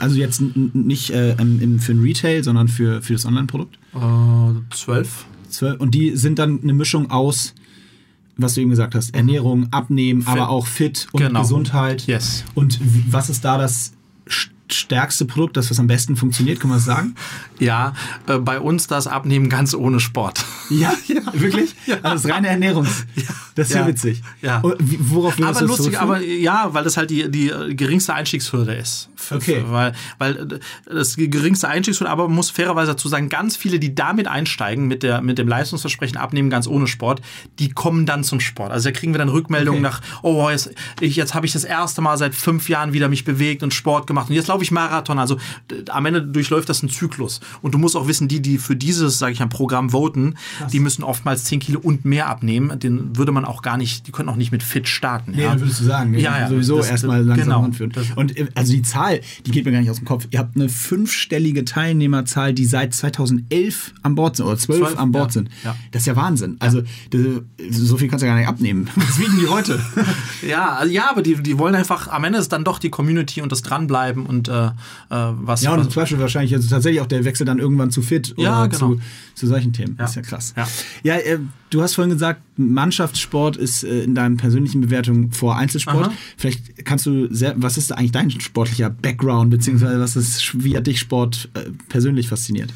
also 0.00 0.16
jetzt 0.16 0.42
nicht 0.74 1.10
äh, 1.10 1.36
für 1.36 1.94
den 1.94 2.02
Retail, 2.02 2.42
sondern 2.42 2.68
für, 2.68 3.02
für 3.02 3.12
das 3.12 3.24
Online-Produkt? 3.24 3.78
Äh, 3.94 4.74
zwölf. 4.74 5.26
zwölf. 5.48 5.80
Und 5.80 5.94
die 5.94 6.16
sind 6.16 6.38
dann 6.38 6.60
eine 6.62 6.72
Mischung 6.72 7.10
aus 7.10 7.54
was 8.42 8.54
du 8.54 8.60
eben 8.60 8.70
gesagt 8.70 8.94
hast, 8.94 9.14
Ernährung, 9.14 9.68
Abnehmen, 9.70 10.22
fit. 10.22 10.30
aber 10.30 10.48
auch 10.48 10.66
fit 10.66 11.08
und 11.12 11.20
genau. 11.20 11.40
Gesundheit. 11.40 12.06
Yes. 12.06 12.44
Und 12.54 12.78
was 13.10 13.30
ist 13.30 13.44
da 13.44 13.58
das 13.58 13.92
stärkste 14.74 15.24
Produkt, 15.24 15.56
das 15.56 15.70
was 15.70 15.78
am 15.78 15.86
besten 15.86 16.16
funktioniert, 16.16 16.60
kann 16.60 16.70
man 16.70 16.78
das 16.78 16.86
sagen? 16.86 17.14
Ja, 17.58 17.94
äh, 18.26 18.38
bei 18.38 18.60
uns 18.60 18.86
das 18.86 19.06
Abnehmen 19.06 19.48
ganz 19.48 19.74
ohne 19.74 20.00
Sport. 20.00 20.44
Ja, 20.68 20.92
ja 21.06 21.20
wirklich? 21.32 21.74
Ja. 21.86 21.98
Also 22.02 22.28
das 22.28 22.34
reine 22.36 22.48
Ernährung. 22.48 22.86
Ja. 23.16 23.22
Das 23.54 23.68
ist 23.68 23.74
ja, 23.74 23.86
witzig. 23.86 24.22
Ja. 24.40 24.62
worauf 24.62 25.34
aber 25.38 25.52
das 25.52 25.60
lustig, 25.60 26.00
aber 26.00 26.20
ja, 26.22 26.72
weil 26.72 26.84
das 26.84 26.96
halt 26.96 27.10
die, 27.10 27.30
die 27.30 27.52
geringste 27.76 28.14
Einstiegshürde 28.14 28.74
ist. 28.74 29.10
Okay. 29.30 29.62
Weil, 29.66 29.92
weil 30.18 30.60
das 30.86 31.16
die 31.16 31.28
geringste 31.28 31.68
Einstiegshürde, 31.68 32.10
aber 32.10 32.26
man 32.28 32.36
muss 32.36 32.50
fairerweise 32.50 32.92
dazu 32.92 33.08
sagen, 33.08 33.28
ganz 33.28 33.56
viele, 33.56 33.78
die 33.78 33.94
damit 33.94 34.28
einsteigen, 34.28 34.86
mit, 34.86 35.02
der, 35.02 35.20
mit 35.20 35.38
dem 35.38 35.48
Leistungsversprechen 35.48 36.16
abnehmen, 36.16 36.48
ganz 36.48 36.66
ohne 36.66 36.86
Sport, 36.86 37.20
die 37.58 37.70
kommen 37.70 38.06
dann 38.06 38.24
zum 38.24 38.40
Sport. 38.40 38.72
Also 38.72 38.88
da 38.88 38.98
kriegen 38.98 39.12
wir 39.12 39.18
dann 39.18 39.28
Rückmeldungen 39.28 39.84
okay. 39.84 40.00
nach, 40.00 40.22
oh, 40.22 40.48
jetzt, 40.48 40.70
jetzt 41.00 41.34
habe 41.34 41.46
ich 41.46 41.52
das 41.52 41.64
erste 41.64 42.00
Mal 42.00 42.16
seit 42.16 42.34
fünf 42.34 42.68
Jahren 42.68 42.92
wieder 42.92 43.08
mich 43.08 43.24
bewegt 43.24 43.62
und 43.62 43.74
Sport 43.74 44.06
gemacht 44.06 44.30
und 44.30 44.36
jetzt 44.36 44.48
laufe 44.48 44.59
ich 44.62 44.70
Marathon. 44.70 45.18
Also 45.18 45.38
am 45.88 46.06
Ende 46.06 46.22
durchläuft 46.22 46.68
das 46.68 46.82
ein 46.82 46.88
Zyklus. 46.88 47.40
Und 47.62 47.74
du 47.74 47.78
musst 47.78 47.96
auch 47.96 48.06
wissen, 48.06 48.28
die, 48.28 48.40
die 48.40 48.58
für 48.58 48.76
dieses, 48.76 49.18
sage 49.18 49.32
ich 49.32 49.40
mal, 49.40 49.46
Programm 49.46 49.90
voten, 49.90 50.34
Krass. 50.58 50.72
die 50.72 50.80
müssen 50.80 51.02
oftmals 51.02 51.44
10 51.44 51.60
Kilo 51.60 51.80
und 51.80 52.04
mehr 52.04 52.28
abnehmen. 52.28 52.78
Den 52.78 53.16
würde 53.16 53.32
man 53.32 53.44
auch 53.44 53.62
gar 53.62 53.76
nicht, 53.76 54.06
die 54.06 54.12
können 54.12 54.28
auch 54.28 54.36
nicht 54.36 54.52
mit 54.52 54.62
fit 54.62 54.88
starten. 54.88 55.32
Nee, 55.32 55.42
ja. 55.42 55.58
würdest 55.58 55.80
du 55.80 55.84
sagen. 55.84 56.14
Ja, 56.14 56.38
ja. 56.38 56.48
Sowieso 56.48 56.82
erstmal 56.82 57.22
langsam 57.24 57.44
genau, 57.46 57.64
anführen. 57.64 57.92
Und 58.16 58.36
äh, 58.36 58.48
also 58.54 58.72
die 58.72 58.82
Zahl, 58.82 59.20
die 59.46 59.50
geht 59.50 59.64
mir 59.64 59.72
gar 59.72 59.80
nicht 59.80 59.90
aus 59.90 59.98
dem 59.98 60.06
Kopf. 60.06 60.26
Ihr 60.30 60.38
habt 60.38 60.56
eine 60.56 60.68
fünfstellige 60.68 61.64
Teilnehmerzahl, 61.64 62.54
die 62.54 62.64
seit 62.64 62.94
2011 62.94 63.92
an 64.02 64.14
Bord 64.14 64.36
sind 64.36 64.46
oder 64.46 64.56
12, 64.56 64.78
12 64.78 64.98
an 64.98 65.12
Bord 65.12 65.26
ja. 65.26 65.32
sind. 65.32 65.50
Ja. 65.64 65.76
Das 65.90 66.02
ist 66.02 66.06
ja 66.06 66.16
Wahnsinn. 66.16 66.56
Also 66.60 66.82
so 67.70 67.96
viel 67.96 68.08
kannst 68.08 68.22
du 68.22 68.26
gar 68.26 68.36
nicht 68.36 68.48
abnehmen. 68.48 68.88
Was 68.96 69.18
wiegen 69.18 69.38
die 69.40 69.48
heute? 69.48 69.80
ja, 70.46 70.74
also, 70.74 70.92
ja, 70.92 71.10
aber 71.10 71.22
die, 71.22 71.36
die 71.36 71.58
wollen 71.58 71.74
einfach, 71.74 72.08
am 72.08 72.24
Ende 72.24 72.38
ist 72.38 72.52
dann 72.52 72.64
doch 72.64 72.78
die 72.78 72.90
Community 72.90 73.42
und 73.42 73.52
das 73.52 73.62
Dranbleiben 73.62 74.26
und 74.26 74.48
äh, 74.50 74.66
äh, 74.66 75.32
was. 75.40 75.62
Ja, 75.62 75.74
und 75.74 75.90
zum 75.90 76.02
Beispiel 76.02 76.18
wahrscheinlich 76.18 76.54
also 76.54 76.68
tatsächlich 76.68 77.00
auch 77.00 77.06
der 77.06 77.24
Wechsel 77.24 77.44
dann 77.46 77.58
irgendwann 77.58 77.90
zu 77.90 78.02
fit 78.02 78.34
oder 78.36 78.42
ja, 78.42 78.66
genau. 78.66 78.94
zu, 78.94 79.00
zu 79.34 79.46
solchen 79.46 79.72
Themen. 79.72 79.96
Ja. 79.98 80.04
Ist 80.04 80.16
ja 80.16 80.22
krass. 80.22 80.54
Ja, 80.56 80.68
ja 81.02 81.14
äh, 81.16 81.38
du 81.70 81.82
hast 81.82 81.94
vorhin 81.94 82.12
gesagt, 82.12 82.42
Mannschaftssport 82.56 83.56
ist 83.56 83.84
äh, 83.84 84.02
in 84.02 84.14
deinen 84.14 84.36
persönlichen 84.36 84.80
Bewertungen 84.80 85.32
vor 85.32 85.56
Einzelsport. 85.56 86.08
Aha. 86.08 86.12
Vielleicht 86.36 86.84
kannst 86.84 87.06
du 87.06 87.32
sehr, 87.32 87.54
was 87.56 87.78
ist 87.78 87.92
eigentlich 87.92 88.12
dein 88.12 88.30
sportlicher 88.30 88.90
Background, 88.90 89.50
beziehungsweise 89.50 90.00
was 90.00 90.16
ist, 90.16 90.62
wie 90.62 90.76
hat 90.76 90.86
dich 90.86 90.98
Sport 90.98 91.48
äh, 91.54 91.70
persönlich 91.88 92.28
fasziniert? 92.28 92.72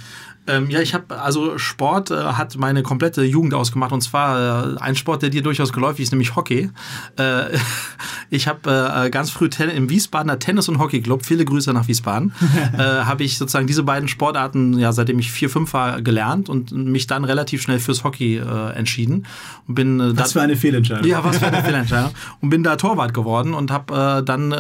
Ähm, 0.47 0.69
ja, 0.69 0.81
ich 0.81 0.93
habe, 0.93 1.19
also 1.19 1.57
Sport 1.57 2.11
äh, 2.11 2.17
hat 2.17 2.57
meine 2.59 2.83
komplette 2.83 3.23
Jugend 3.23 3.55
ausgemacht 3.55 3.93
und 3.93 4.03
zwar 4.03 4.75
äh, 4.75 4.79
ein 4.79 4.95
Sport, 4.95 5.23
der 5.23 5.31
dir 5.31 5.43
durchaus 5.43 5.73
geläufig 5.73 6.03
ist, 6.03 6.11
nämlich 6.11 6.37
Hockey. 6.37 6.71
Äh, 7.17 7.57
ich 8.31 8.47
habe 8.47 9.05
äh, 9.07 9.11
ganz 9.11 9.31
früh 9.31 9.49
ten 9.49 9.71
im 9.71 9.89
Wiesbadener 9.89 10.39
Tennis- 10.39 10.69
und 10.69 10.79
Hockeyclub, 10.79 11.25
viele 11.25 11.47
Grüße 11.47 11.73
nach 11.73 11.89
Wiesbaden, 11.89 12.35
äh, 12.77 12.79
habe 12.79 13.25
ich 13.25 13.39
sozusagen 13.39 13.67
diese 13.67 13.85
beiden 13.85 14.07
Sportarten, 14.07 14.79
ja, 14.79 14.93
seitdem 14.93 15.19
ich 15.19 15.33
vier, 15.33 15.49
fünf 15.49 15.73
war, 15.73 16.03
gelernt 16.03 16.51
und 16.51 16.73
mich 16.73 17.07
dann 17.07 17.25
relativ 17.25 17.63
schnell 17.63 17.79
fürs 17.79 18.05
Hockey 18.05 18.37
äh, 18.37 18.73
entschieden. 18.75 19.27
Und 19.67 19.77
bin, 19.77 20.17
was 20.17 20.35
für 20.35 20.43
eine 20.43 20.57
Fehlentscheidung. 20.57 21.07
Ja, 21.07 21.25
was 21.25 21.39
für 21.39 21.47
eine 21.47 21.63
Fehlentscheidung. 21.63 22.11
Und 22.41 22.51
bin 22.51 22.63
da 22.63 22.77
Torwart 22.77 23.15
geworden 23.15 23.55
und 23.55 23.71
habe 23.71 24.23
dann, 24.25 24.51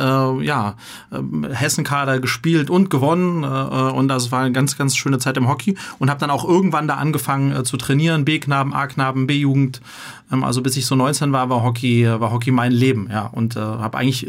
ja, 0.42 0.76
ähm, 1.12 1.46
Hessenkader 1.50 2.20
gespielt 2.20 2.70
und 2.70 2.88
gewonnen 2.88 3.44
und 3.44 4.08
das 4.08 4.32
war 4.32 4.40
eine 4.40 4.52
ganz, 4.52 4.78
ganz 4.78 4.96
schöne 4.96 5.18
Zeit 5.18 5.36
im 5.36 5.48
Hockey 5.48 5.73
und 5.98 6.10
habe 6.10 6.20
dann 6.20 6.30
auch 6.30 6.44
irgendwann 6.44 6.88
da 6.88 6.94
angefangen 6.94 7.52
äh, 7.52 7.64
zu 7.64 7.76
trainieren, 7.76 8.24
B-Knaben, 8.24 8.72
A-Knaben, 8.72 9.26
B-Jugend. 9.26 9.80
Ähm, 10.32 10.44
also 10.44 10.62
bis 10.62 10.76
ich 10.76 10.86
so 10.86 10.94
19 10.94 11.32
war, 11.32 11.48
war 11.50 11.62
Hockey, 11.62 12.06
war 12.06 12.32
Hockey 12.32 12.50
mein 12.50 12.72
Leben, 12.72 13.08
ja. 13.10 13.26
Und 13.26 13.56
äh, 13.56 13.60
habe 13.60 13.98
eigentlich, 13.98 14.26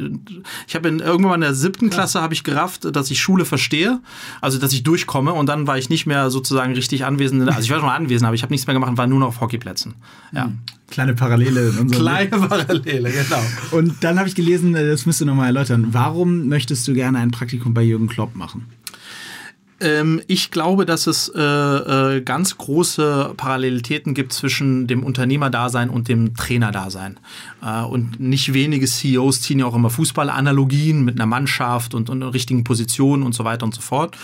ich 0.68 0.76
habe 0.76 0.90
irgendwann 0.90 1.36
in 1.36 1.42
der 1.42 1.54
siebten 1.54 1.90
Klasse 1.90 2.22
habe 2.22 2.34
ich 2.34 2.44
gerafft, 2.44 2.96
dass 2.96 3.12
ich 3.12 3.20
Schule 3.20 3.46
verstehe, 3.46 4.00
also 4.42 4.60
dass 4.60 4.74
ich 4.74 4.84
durchkomme 4.84 5.34
und 5.34 5.48
dann 5.48 5.68
war 5.68 5.78
ich 5.78 5.90
nicht 5.90 6.06
mehr 6.06 6.30
sozusagen 6.30 6.74
richtig 6.74 7.06
anwesend. 7.06 7.48
Also 7.48 7.62
ich 7.62 7.70
war 7.72 7.80
schon 7.80 7.88
mal 7.88 7.96
anwesend, 7.96 8.28
aber 8.28 8.36
ich 8.36 8.44
habe 8.44 8.54
nichts 8.54 8.68
mehr 8.68 8.74
gemacht 8.74 8.92
und 8.92 8.98
war 8.98 9.08
nur 9.08 9.20
noch 9.20 9.28
auf 9.28 9.42
Hockeyplätzen. 9.42 9.96
Ja. 10.32 10.46
Hm. 10.46 10.60
Kleine 10.88 11.16
Parallele 11.16 11.70
in 11.70 11.78
unserem 11.80 12.02
Kleine 12.02 12.30
Leben. 12.30 12.48
Parallele, 12.48 13.12
genau. 13.12 13.42
Und 13.72 14.04
dann 14.04 14.20
habe 14.20 14.30
ich 14.30 14.36
gelesen, 14.36 14.76
äh, 14.76 14.88
das 14.88 15.06
müsst 15.06 15.22
du 15.22 15.26
nochmal 15.26 15.48
erläutern. 15.48 15.88
Warum 15.92 16.48
möchtest 16.48 16.88
du 16.88 16.94
gerne 16.94 17.20
ein 17.20 17.32
Praktikum 17.32 17.74
bei 17.74 17.82
Jürgen 17.82 18.08
Klopp 18.08 18.36
machen? 18.36 18.68
Ähm, 19.82 20.22
ich 20.28 20.52
glaube, 20.52 20.86
dass 20.86 21.06
es 21.06 21.30
äh, 21.36 21.42
äh, 21.42 22.22
ganz 22.22 22.58
große 22.58 23.34
Parallelitäten 23.36 24.14
gibt 24.14 24.32
zwischen 24.32 24.88
dem 24.88 25.04
Unternehmerdasein 25.04 25.90
und 25.90 26.08
dem 26.08 26.34
Trainerdasein. 26.34 27.18
Äh, 27.62 27.82
und 27.82 28.20
nicht 28.20 28.54
wenige 28.54 28.86
CEOs 28.86 29.42
ziehen 29.42 29.60
ja 29.60 29.66
auch 29.66 29.76
immer 29.76 29.90
Fußballanalogien 29.90 31.04
mit 31.04 31.16
einer 31.16 31.26
Mannschaft 31.26 31.94
und, 31.94 32.10
und 32.10 32.24
richtigen 32.24 32.64
Positionen 32.64 33.24
und 33.24 33.36
so 33.36 33.44
weiter 33.44 33.66
und 33.66 33.76
so 33.76 33.82
fort. 33.82 34.16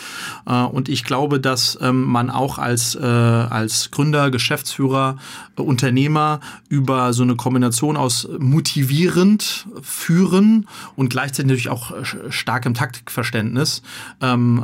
Äh, 0.45 0.63
und 0.63 0.87
ich 0.87 1.03
glaube, 1.03 1.41
dass 1.41 1.77
ähm, 1.81 2.03
man 2.03 2.29
auch 2.29 2.57
als, 2.57 2.95
äh, 2.95 3.01
als 3.01 3.91
Gründer, 3.91 4.31
Geschäftsführer, 4.31 5.17
äh, 5.57 5.61
Unternehmer 5.61 6.39
über 6.69 7.11
so 7.11 7.23
eine 7.23 7.35
Kombination 7.35 7.97
aus 7.97 8.27
motivierend, 8.39 9.67
führen 9.81 10.67
und 10.95 11.09
gleichzeitig 11.09 11.47
natürlich 11.47 11.69
auch 11.69 11.93
starkem 12.29 12.73
Taktikverständnis 12.73 13.81
ähm, 14.21 14.63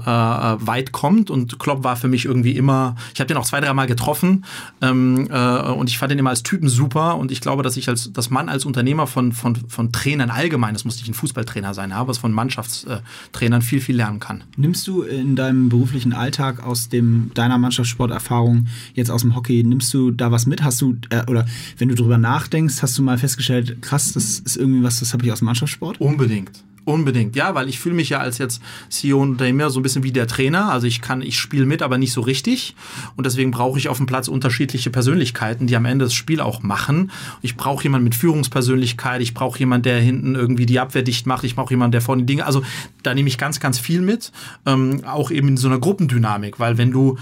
weit 0.78 0.92
kommt. 0.92 1.30
Und 1.30 1.60
Klopp 1.60 1.84
war 1.84 1.96
für 1.96 2.08
mich 2.08 2.26
irgendwie 2.26 2.56
immer, 2.56 2.96
ich 3.14 3.20
habe 3.20 3.28
den 3.28 3.38
auch 3.38 3.46
zwei, 3.46 3.60
drei 3.60 3.74
Mal 3.74 3.88
getroffen 3.88 4.46
ähm, 4.82 5.28
äh, 5.32 5.72
und 5.72 5.90
ich 5.90 5.98
fand 5.98 6.12
den 6.12 6.20
immer 6.20 6.30
als 6.30 6.44
Typen 6.44 6.70
super. 6.70 7.18
Und 7.18 7.32
ich 7.32 7.42
glaube, 7.42 7.64
dass 7.64 7.78
ich 7.78 7.90
als 7.90 8.12
das 8.14 8.30
Mann 8.30 8.50
als 8.50 8.66
Unternehmer 8.66 9.08
von, 9.08 9.32
von, 9.32 9.56
von 9.68 9.92
Trainern 9.92 10.30
allgemein, 10.30 10.74
das 10.74 10.86
muss 10.86 10.98
nicht 10.98 11.10
ein 11.10 11.14
Fußballtrainer 11.14 11.74
sein, 11.74 11.92
aber 11.92 12.12
es 12.12 12.18
von 12.20 12.32
Mannschaftstrainern 12.32 13.62
viel, 13.62 13.82
viel 13.82 13.96
lernen 13.96 14.20
kann. 14.20 14.44
Nimmst 14.56 14.88
du 14.88 15.02
in 15.02 15.36
deinem 15.36 15.70
beruflichen 15.70 16.14
Alltag 16.14 16.64
aus 16.64 16.90
dem 16.90 17.32
deiner 17.34 17.58
Mannschaftssporterfahrung, 17.58 18.68
jetzt 18.94 19.12
aus 19.12 19.22
dem 19.22 19.36
Hockey, 19.36 19.64
nimmst 19.64 19.94
du 19.94 20.12
da 20.12 20.32
was 20.32 20.46
mit? 20.46 20.64
Hast 20.64 20.82
du, 20.82 20.96
äh, 21.10 21.24
oder 21.28 21.46
wenn 21.78 21.90
du 21.90 21.96
drüber 21.96 22.18
nachdenkst, 22.18 22.82
hast 22.82 22.98
du 22.98 23.04
mal 23.04 23.18
festgestellt, 23.18 23.82
krass, 23.82 24.14
das 24.14 24.40
ist 24.40 24.58
irgendwie 24.58 24.84
was, 24.84 25.00
das 25.00 25.14
habe 25.14 25.26
ich 25.26 25.32
aus 25.32 25.40
dem 25.40 25.46
Mannschaftssport? 25.46 26.00
Unbedingt. 26.00 26.64
Unbedingt, 26.88 27.36
ja, 27.36 27.54
weil 27.54 27.68
ich 27.68 27.80
fühle 27.82 27.96
mich 27.96 28.08
ja 28.08 28.20
als 28.20 28.38
jetzt 28.38 28.62
CEO 28.88 29.22
Unternehmer 29.22 29.70
so 29.70 29.78
ein 29.78 29.84
bisschen 29.84 30.04
wie 30.04 30.14
der 30.14 30.26
Trainer. 30.26 30.72
Also 30.72 30.88
ich 30.88 31.02
kann, 31.02 31.22
ich 31.22 31.38
spiele 31.38 31.66
mit, 31.66 31.82
aber 31.82 31.98
nicht 31.98 32.14
so 32.14 32.22
richtig. 32.22 32.78
Und 33.18 33.26
deswegen 33.26 33.52
brauche 33.52 33.78
ich 33.78 33.90
auf 33.90 33.98
dem 33.98 34.06
Platz 34.06 34.30
unterschiedliche 34.30 34.90
Persönlichkeiten, 34.90 35.68
die 35.68 35.76
am 35.76 35.84
Ende 35.84 36.06
das 36.06 36.14
Spiel 36.14 36.40
auch 36.40 36.64
machen. 36.64 37.12
Ich 37.42 37.58
brauche 37.58 37.84
jemanden 37.84 38.06
mit 38.06 38.16
Führungspersönlichkeit, 38.16 39.22
ich 39.22 39.34
brauche 39.34 39.60
jemanden, 39.60 39.84
der 39.84 40.00
hinten 40.00 40.36
irgendwie 40.36 40.66
die 40.66 40.80
Abwehr 40.80 41.02
dicht 41.02 41.28
macht, 41.28 41.44
ich 41.44 41.58
brauche 41.58 41.72
jemanden, 41.72 41.92
der 41.92 42.00
vorne 42.00 42.22
die 42.22 42.26
Dinge. 42.26 42.46
Also 42.46 42.64
da 43.04 43.14
nehme 43.14 43.28
ich 43.28 43.38
ganz, 43.38 43.60
ganz 43.60 43.80
viel 43.80 44.00
mit. 44.00 44.32
Ähm, 44.66 45.02
auch 45.04 45.30
eben 45.30 45.50
in 45.50 45.58
so 45.58 45.68
einer 45.68 45.80
Gruppendynamik, 45.80 46.58
weil 46.58 46.78
wenn 46.78 46.92
du 46.92 47.18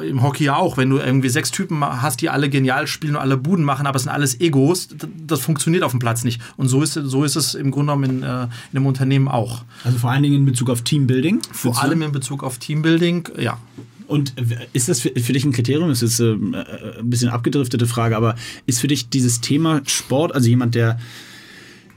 äh, 0.00 0.08
im 0.08 0.22
Hockey 0.22 0.44
ja 0.44 0.56
auch, 0.56 0.78
wenn 0.78 0.88
du 0.88 0.96
irgendwie 0.96 1.28
sechs 1.28 1.50
Typen 1.50 1.84
hast, 1.84 2.22
die 2.22 2.30
alle 2.30 2.48
genial 2.48 2.86
spielen 2.86 3.16
und 3.16 3.20
alle 3.20 3.36
Buden 3.36 3.66
machen, 3.66 3.86
aber 3.86 3.96
es 3.96 4.04
sind 4.04 4.12
alles 4.12 4.40
Egos, 4.40 4.88
das 5.18 5.40
funktioniert 5.40 5.82
auf 5.82 5.90
dem 5.90 6.00
Platz 6.00 6.24
nicht. 6.24 6.40
Und 6.56 6.68
so 6.68 6.80
ist, 6.80 6.94
so 6.94 7.24
ist 7.24 7.36
es 7.36 7.54
im 7.54 7.70
Grunde 7.70 7.92
genommen 7.92 8.04
in, 8.04 8.22
äh, 8.22 8.44
in 8.44 8.78
einem 8.78 8.86
Unternehmen 8.86 9.01
Unternehmen 9.02 9.26
auch. 9.26 9.64
Also 9.82 9.98
vor 9.98 10.10
allen 10.10 10.22
Dingen 10.22 10.36
in 10.36 10.44
Bezug 10.44 10.70
auf 10.70 10.82
Teambuilding? 10.82 11.40
Vor 11.50 11.82
allem 11.82 12.02
in 12.02 12.12
Bezug 12.12 12.44
auf 12.44 12.58
Teambuilding, 12.58 13.28
ja. 13.38 13.58
Und 14.06 14.34
ist 14.72 14.88
das 14.88 15.00
für, 15.00 15.10
für 15.10 15.32
dich 15.32 15.44
ein 15.44 15.52
Kriterium? 15.52 15.88
Das 15.88 16.02
ist 16.02 16.20
äh, 16.20 16.34
ein 16.34 17.10
bisschen 17.10 17.30
abgedriftete 17.30 17.86
Frage, 17.86 18.16
aber 18.16 18.36
ist 18.66 18.80
für 18.80 18.86
dich 18.86 19.08
dieses 19.08 19.40
Thema 19.40 19.82
Sport, 19.86 20.34
also 20.34 20.48
jemand, 20.48 20.76
der 20.76 21.00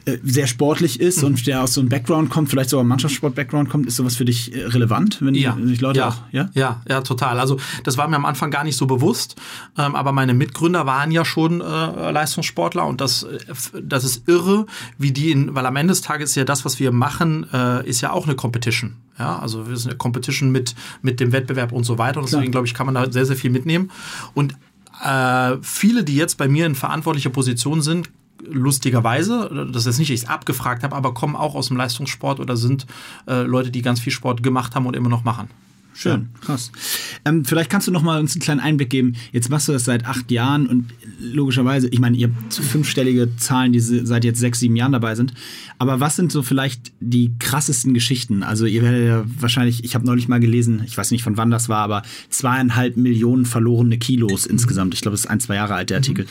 äh, 0.06 0.18
sehr 0.24 0.48
sportlich 0.48 1.00
ist 1.00 1.22
mhm. 1.22 1.28
und 1.28 1.48
der 1.48 1.64
aus 1.64 1.74
so 1.74 1.82
einem 1.82 1.90
Background 1.90 2.30
kommt, 2.30 2.50
vielleicht 2.50 2.70
sogar 2.70 2.84
Mannschaftssport-Background 2.84 3.70
kommt, 3.70 3.88
ist 3.88 3.96
sowas 3.96 4.16
für 4.16 4.26
dich 4.26 4.56
äh, 4.56 4.66
relevant, 4.66 5.20
wenn 5.22 5.34
ja. 5.36 5.58
sich 5.64 5.82
Leute 5.82 6.00
ja. 6.00 6.10
auch, 6.10 6.18
ja? 6.32 6.50
Ja, 6.54 6.82
ja, 6.88 7.02
total. 7.02 7.40
Also 7.40 7.58
das 7.84 7.98
war 7.98 8.08
mir 8.08 8.16
am 8.16 8.26
Anfang 8.26 8.52
gar 8.52 8.64
nicht 8.64 8.78
so 8.78 8.86
bewusst, 8.86 9.36
ähm, 9.78 9.96
aber 9.96 10.12
meine 10.12 10.34
Mitgründer 10.34 10.86
waren 10.86 11.12
ja 11.12 11.26
schon 11.26 11.62
äh, 11.62 12.12
Leistungssportler 12.12 12.86
und 12.86 13.02
das, 13.02 13.24
äh, 13.24 13.40
das 13.82 14.04
ist 14.04 14.28
irre, 14.28 14.66
wie 14.98 15.12
die, 15.12 15.32
in, 15.32 15.56
weil 15.56 15.66
am 15.66 15.76
Ende 15.76 15.92
des 15.92 16.02
Tages 16.02 16.32
ist 16.32 16.36
ja 16.36 16.46
das, 16.46 16.66
was 16.66 16.80
wir 16.80 16.92
machen, 16.92 17.48
äh, 17.52 17.88
ist 17.88 18.02
ja 18.02 18.12
auch 18.12 18.26
eine 18.26 18.36
Competition. 18.36 18.98
Ja, 19.18 19.40
also 19.40 19.70
wir 19.70 19.78
sind 19.78 19.92
eine 19.92 19.98
Competition 19.98 20.52
mit, 20.52 20.76
mit 21.02 21.20
dem 21.20 21.32
Wettbewerb 21.32 21.72
und 21.72 21.86
so 21.86 21.98
weiter. 21.98 22.20
Und 22.20 22.32
deswegen, 22.32 22.52
glaube 22.52 22.68
ich, 22.68 22.74
kann 22.74 22.86
man 22.86 22.96
da 22.96 23.10
sehr, 23.10 23.26
sehr 23.26 23.38
viel 23.38 23.50
mitnehmen. 23.50 23.92
Und 24.34 24.56
äh, 25.04 25.56
viele, 25.62 26.04
die 26.04 26.16
jetzt 26.16 26.38
bei 26.38 26.48
mir 26.48 26.66
in 26.66 26.76
verantwortlicher 26.76 27.30
Position 27.30 27.82
sind, 27.82 28.10
lustigerweise, 28.50 29.70
das 29.72 29.86
ist 29.86 30.00
nicht, 30.00 30.10
ich 30.10 30.22
es 30.24 30.28
abgefragt 30.28 30.84
habe, 30.84 30.96
aber 30.96 31.14
kommen 31.14 31.36
auch 31.36 31.56
aus 31.56 31.68
dem 31.68 31.78
Leistungssport 31.78 32.40
oder 32.40 32.58
sind 32.58 32.86
äh, 33.28 33.42
Leute, 33.44 33.72
die 33.72 33.82
ganz 33.82 34.00
viel 34.00 34.14
Sport 34.14 34.44
gemacht 34.44 34.76
haben 34.76 34.86
und 34.86 34.96
immer 34.96 35.10
noch 35.10 35.24
machen. 35.24 35.50
Schön, 35.98 36.28
ja. 36.34 36.46
krass. 36.46 36.72
Ähm, 37.24 37.46
vielleicht 37.46 37.70
kannst 37.70 37.88
du 37.88 37.92
noch 37.92 38.02
mal 38.02 38.20
uns 38.20 38.34
einen 38.34 38.42
kleinen 38.42 38.60
Einblick 38.60 38.90
geben. 38.90 39.14
Jetzt 39.32 39.50
machst 39.50 39.70
du 39.70 39.72
das 39.72 39.86
seit 39.86 40.06
acht 40.06 40.30
Jahren 40.30 40.68
und 40.68 40.88
logischerweise, 41.20 41.88
ich 41.88 42.00
meine, 42.00 42.18
ihr 42.18 42.28
habt 42.28 42.54
fünfstellige 42.54 43.36
Zahlen, 43.38 43.72
die 43.72 43.80
seit 43.80 44.26
jetzt 44.26 44.40
sechs, 44.40 44.60
sieben 44.60 44.76
Jahren 44.76 44.92
dabei 44.92 45.16
sind. 45.16 45.34
Aber 45.78 46.02
was 46.02 46.18
sind 46.18 46.34
so 46.34 46.44
vielleicht 46.44 46.92
die 47.00 47.32
krassesten 47.40 47.94
Geschichten? 47.94 48.44
Also 48.44 48.66
ihr 48.66 48.82
werdet 48.82 49.08
ja 49.08 49.24
wahrscheinlich, 49.40 49.86
ich 49.86 49.96
habe 49.96 50.06
neulich 50.06 50.28
mal 50.28 50.42
gelesen, 50.42 50.84
ich 50.86 50.98
weiß 50.98 51.12
nicht 51.12 51.24
von 51.24 51.38
wann 51.38 51.50
das 51.50 51.70
war, 51.70 51.80
aber 51.80 52.04
zweieinhalb 52.30 52.98
Millionen 52.98 53.46
verlorene 53.46 53.98
Kilos 53.98 54.46
insgesamt. 54.46 54.94
Ich 54.94 55.02
glaube, 55.02 55.16
es 55.16 55.22
ist 55.22 55.30
ein, 55.30 55.40
zwei 55.40 55.56
Jahre 55.56 55.76
alt, 55.76 55.90
der 55.90 55.98
Artikel. 55.98 56.26
Mhm. 56.26 56.30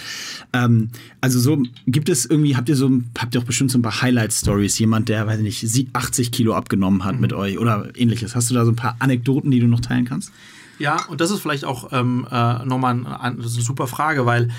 Ähm, 0.53 0.89
also 1.23 1.41
so, 1.41 1.63
gibt 1.87 2.11
es 2.11 2.27
irgendwie, 2.27 2.55
habt 2.55 2.69
ihr 2.69 2.77
so, 2.77 2.91
habt 3.19 3.35
ihr 3.35 3.41
auch 3.41 3.47
bestimmt 3.47 3.71
so 3.71 3.79
ein 3.79 3.83
paar 3.83 4.03
Highlight-Stories? 4.03 4.79
Jemand, 4.79 5.09
der, 5.09 5.27
weiß 5.27 5.41
ich 5.41 5.63
nicht, 5.63 5.89
80 5.95 6.33
Kilo 6.33 6.55
abgenommen 6.55 7.05
hat 7.05 7.15
mhm. 7.15 7.21
mit 7.23 7.33
euch 7.33 7.59
oder 7.59 7.89
ähnliches. 7.97 8.35
Hast 8.35 8.51
du 8.51 8.55
da 8.55 8.65
so 8.65 8.73
ein 8.73 8.77
paar 8.77 8.97
Anekdoten, 8.99 9.54
die 9.55 9.61
du 9.61 9.67
noch 9.69 9.81
teilen 9.81 10.05
kannst? 10.05 10.33
Ja, 10.79 11.05
und 11.09 11.21
das 11.21 11.31
ist 11.31 11.41
vielleicht 11.41 11.65
auch 11.65 11.93
ähm, 11.93 12.27
äh, 12.31 12.65
nochmal 12.65 12.95
ein, 12.95 13.07
eine 13.07 13.43
super 13.43 13.87
Frage, 13.87 14.27
weil 14.27 14.51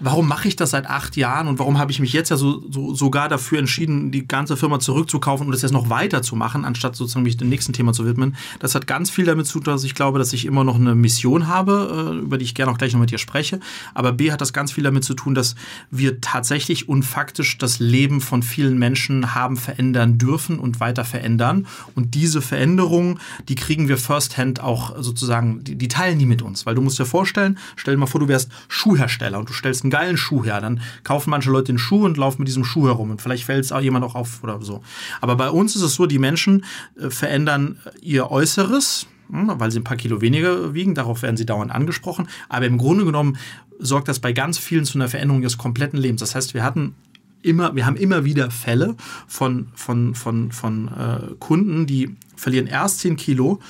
warum 0.00 0.28
mache 0.28 0.48
ich 0.48 0.56
das 0.56 0.70
seit 0.70 0.86
acht 0.86 1.16
Jahren 1.16 1.48
und 1.48 1.58
warum 1.58 1.78
habe 1.78 1.90
ich 1.90 2.00
mich 2.00 2.12
jetzt 2.12 2.30
ja 2.30 2.36
so, 2.36 2.62
so, 2.70 2.94
sogar 2.94 3.28
dafür 3.28 3.58
entschieden, 3.58 4.10
die 4.10 4.26
ganze 4.26 4.56
Firma 4.56 4.78
zurückzukaufen 4.78 5.46
und 5.46 5.52
das 5.52 5.62
jetzt 5.62 5.72
noch 5.72 5.90
weiter 5.90 6.22
zu 6.22 6.36
machen, 6.36 6.64
anstatt 6.64 6.96
sozusagen 6.96 7.24
mich 7.24 7.36
dem 7.36 7.48
nächsten 7.48 7.72
Thema 7.72 7.92
zu 7.92 8.06
widmen. 8.06 8.36
Das 8.60 8.74
hat 8.74 8.86
ganz 8.86 9.10
viel 9.10 9.24
damit 9.24 9.46
zu 9.46 9.60
tun, 9.60 9.72
dass 9.72 9.84
ich 9.84 9.94
glaube, 9.94 10.18
dass 10.18 10.32
ich 10.32 10.46
immer 10.46 10.64
noch 10.64 10.76
eine 10.76 10.94
Mission 10.94 11.46
habe, 11.46 12.12
äh, 12.12 12.18
über 12.18 12.38
die 12.38 12.44
ich 12.44 12.54
gerne 12.54 12.72
auch 12.72 12.78
gleich 12.78 12.92
noch 12.92 13.00
mit 13.00 13.10
dir 13.10 13.18
spreche. 13.18 13.60
Aber 13.94 14.12
B 14.12 14.32
hat 14.32 14.40
das 14.40 14.52
ganz 14.52 14.72
viel 14.72 14.84
damit 14.84 15.04
zu 15.04 15.14
tun, 15.14 15.34
dass 15.34 15.54
wir 15.90 16.20
tatsächlich 16.20 16.88
und 16.88 17.02
faktisch 17.02 17.58
das 17.58 17.78
Leben 17.78 18.20
von 18.20 18.42
vielen 18.42 18.78
Menschen 18.78 19.34
haben 19.34 19.56
verändern 19.56 20.18
dürfen 20.18 20.58
und 20.58 20.80
weiter 20.80 21.04
verändern. 21.04 21.66
Und 21.94 22.14
diese 22.14 22.42
Veränderungen, 22.42 23.20
die 23.48 23.54
kriegen 23.54 23.88
wir 23.88 23.98
firsthand 23.98 24.60
auch 24.60 24.94
sozusagen, 25.02 25.62
die, 25.64 25.76
die 25.76 25.88
teilen 25.88 26.18
die 26.18 26.26
mit 26.26 26.42
uns. 26.42 26.66
Weil 26.66 26.74
du 26.74 26.82
musst 26.82 26.98
dir 26.98 27.06
vorstellen, 27.06 27.58
stell 27.76 27.94
dir 27.94 27.98
mal 27.98 28.06
vor, 28.06 28.20
du 28.20 28.28
wärst 28.28 28.50
Schuhhersteller 28.68 29.38
und 29.38 29.48
du 29.48 29.52
stellst 29.64 29.82
einen 29.82 29.90
geilen 29.90 30.16
Schuh 30.16 30.44
her. 30.44 30.60
Dann 30.60 30.80
kaufen 31.02 31.30
manche 31.30 31.50
Leute 31.50 31.72
den 31.72 31.78
Schuh 31.78 32.04
und 32.04 32.16
laufen 32.16 32.42
mit 32.42 32.48
diesem 32.48 32.64
Schuh 32.64 32.86
herum. 32.86 33.10
Und 33.10 33.22
vielleicht 33.22 33.44
fällt 33.44 33.64
es 33.64 33.72
auch 33.72 33.80
jemand 33.80 34.04
auch 34.04 34.14
auf 34.14 34.42
oder 34.42 34.60
so. 34.60 34.82
Aber 35.20 35.36
bei 35.36 35.50
uns 35.50 35.74
ist 35.74 35.82
es 35.82 35.94
so, 35.94 36.06
die 36.06 36.18
Menschen 36.18 36.64
äh, 37.00 37.10
verändern 37.10 37.78
ihr 38.02 38.30
Äußeres, 38.30 39.06
hm, 39.30 39.52
weil 39.56 39.70
sie 39.70 39.80
ein 39.80 39.84
paar 39.84 39.96
Kilo 39.96 40.20
weniger 40.20 40.74
wiegen. 40.74 40.94
Darauf 40.94 41.22
werden 41.22 41.36
sie 41.36 41.46
dauernd 41.46 41.72
angesprochen. 41.72 42.28
Aber 42.48 42.66
im 42.66 42.76
Grunde 42.76 43.04
genommen 43.04 43.38
sorgt 43.78 44.08
das 44.08 44.20
bei 44.20 44.32
ganz 44.32 44.58
vielen 44.58 44.84
zu 44.84 44.98
einer 44.98 45.08
Veränderung 45.08 45.40
ihres 45.40 45.58
kompletten 45.58 45.98
Lebens. 45.98 46.20
Das 46.20 46.34
heißt, 46.34 46.52
wir 46.54 46.62
hatten 46.62 46.94
immer, 47.42 47.74
wir 47.74 47.86
haben 47.86 47.96
immer 47.96 48.24
wieder 48.24 48.50
Fälle 48.50 48.96
von, 49.26 49.68
von, 49.74 50.14
von, 50.14 50.52
von 50.52 50.88
äh, 50.88 51.34
Kunden, 51.38 51.86
die 51.86 52.16
verlieren 52.36 52.66
erst 52.66 53.00
10 53.00 53.16
Kilo, 53.16 53.60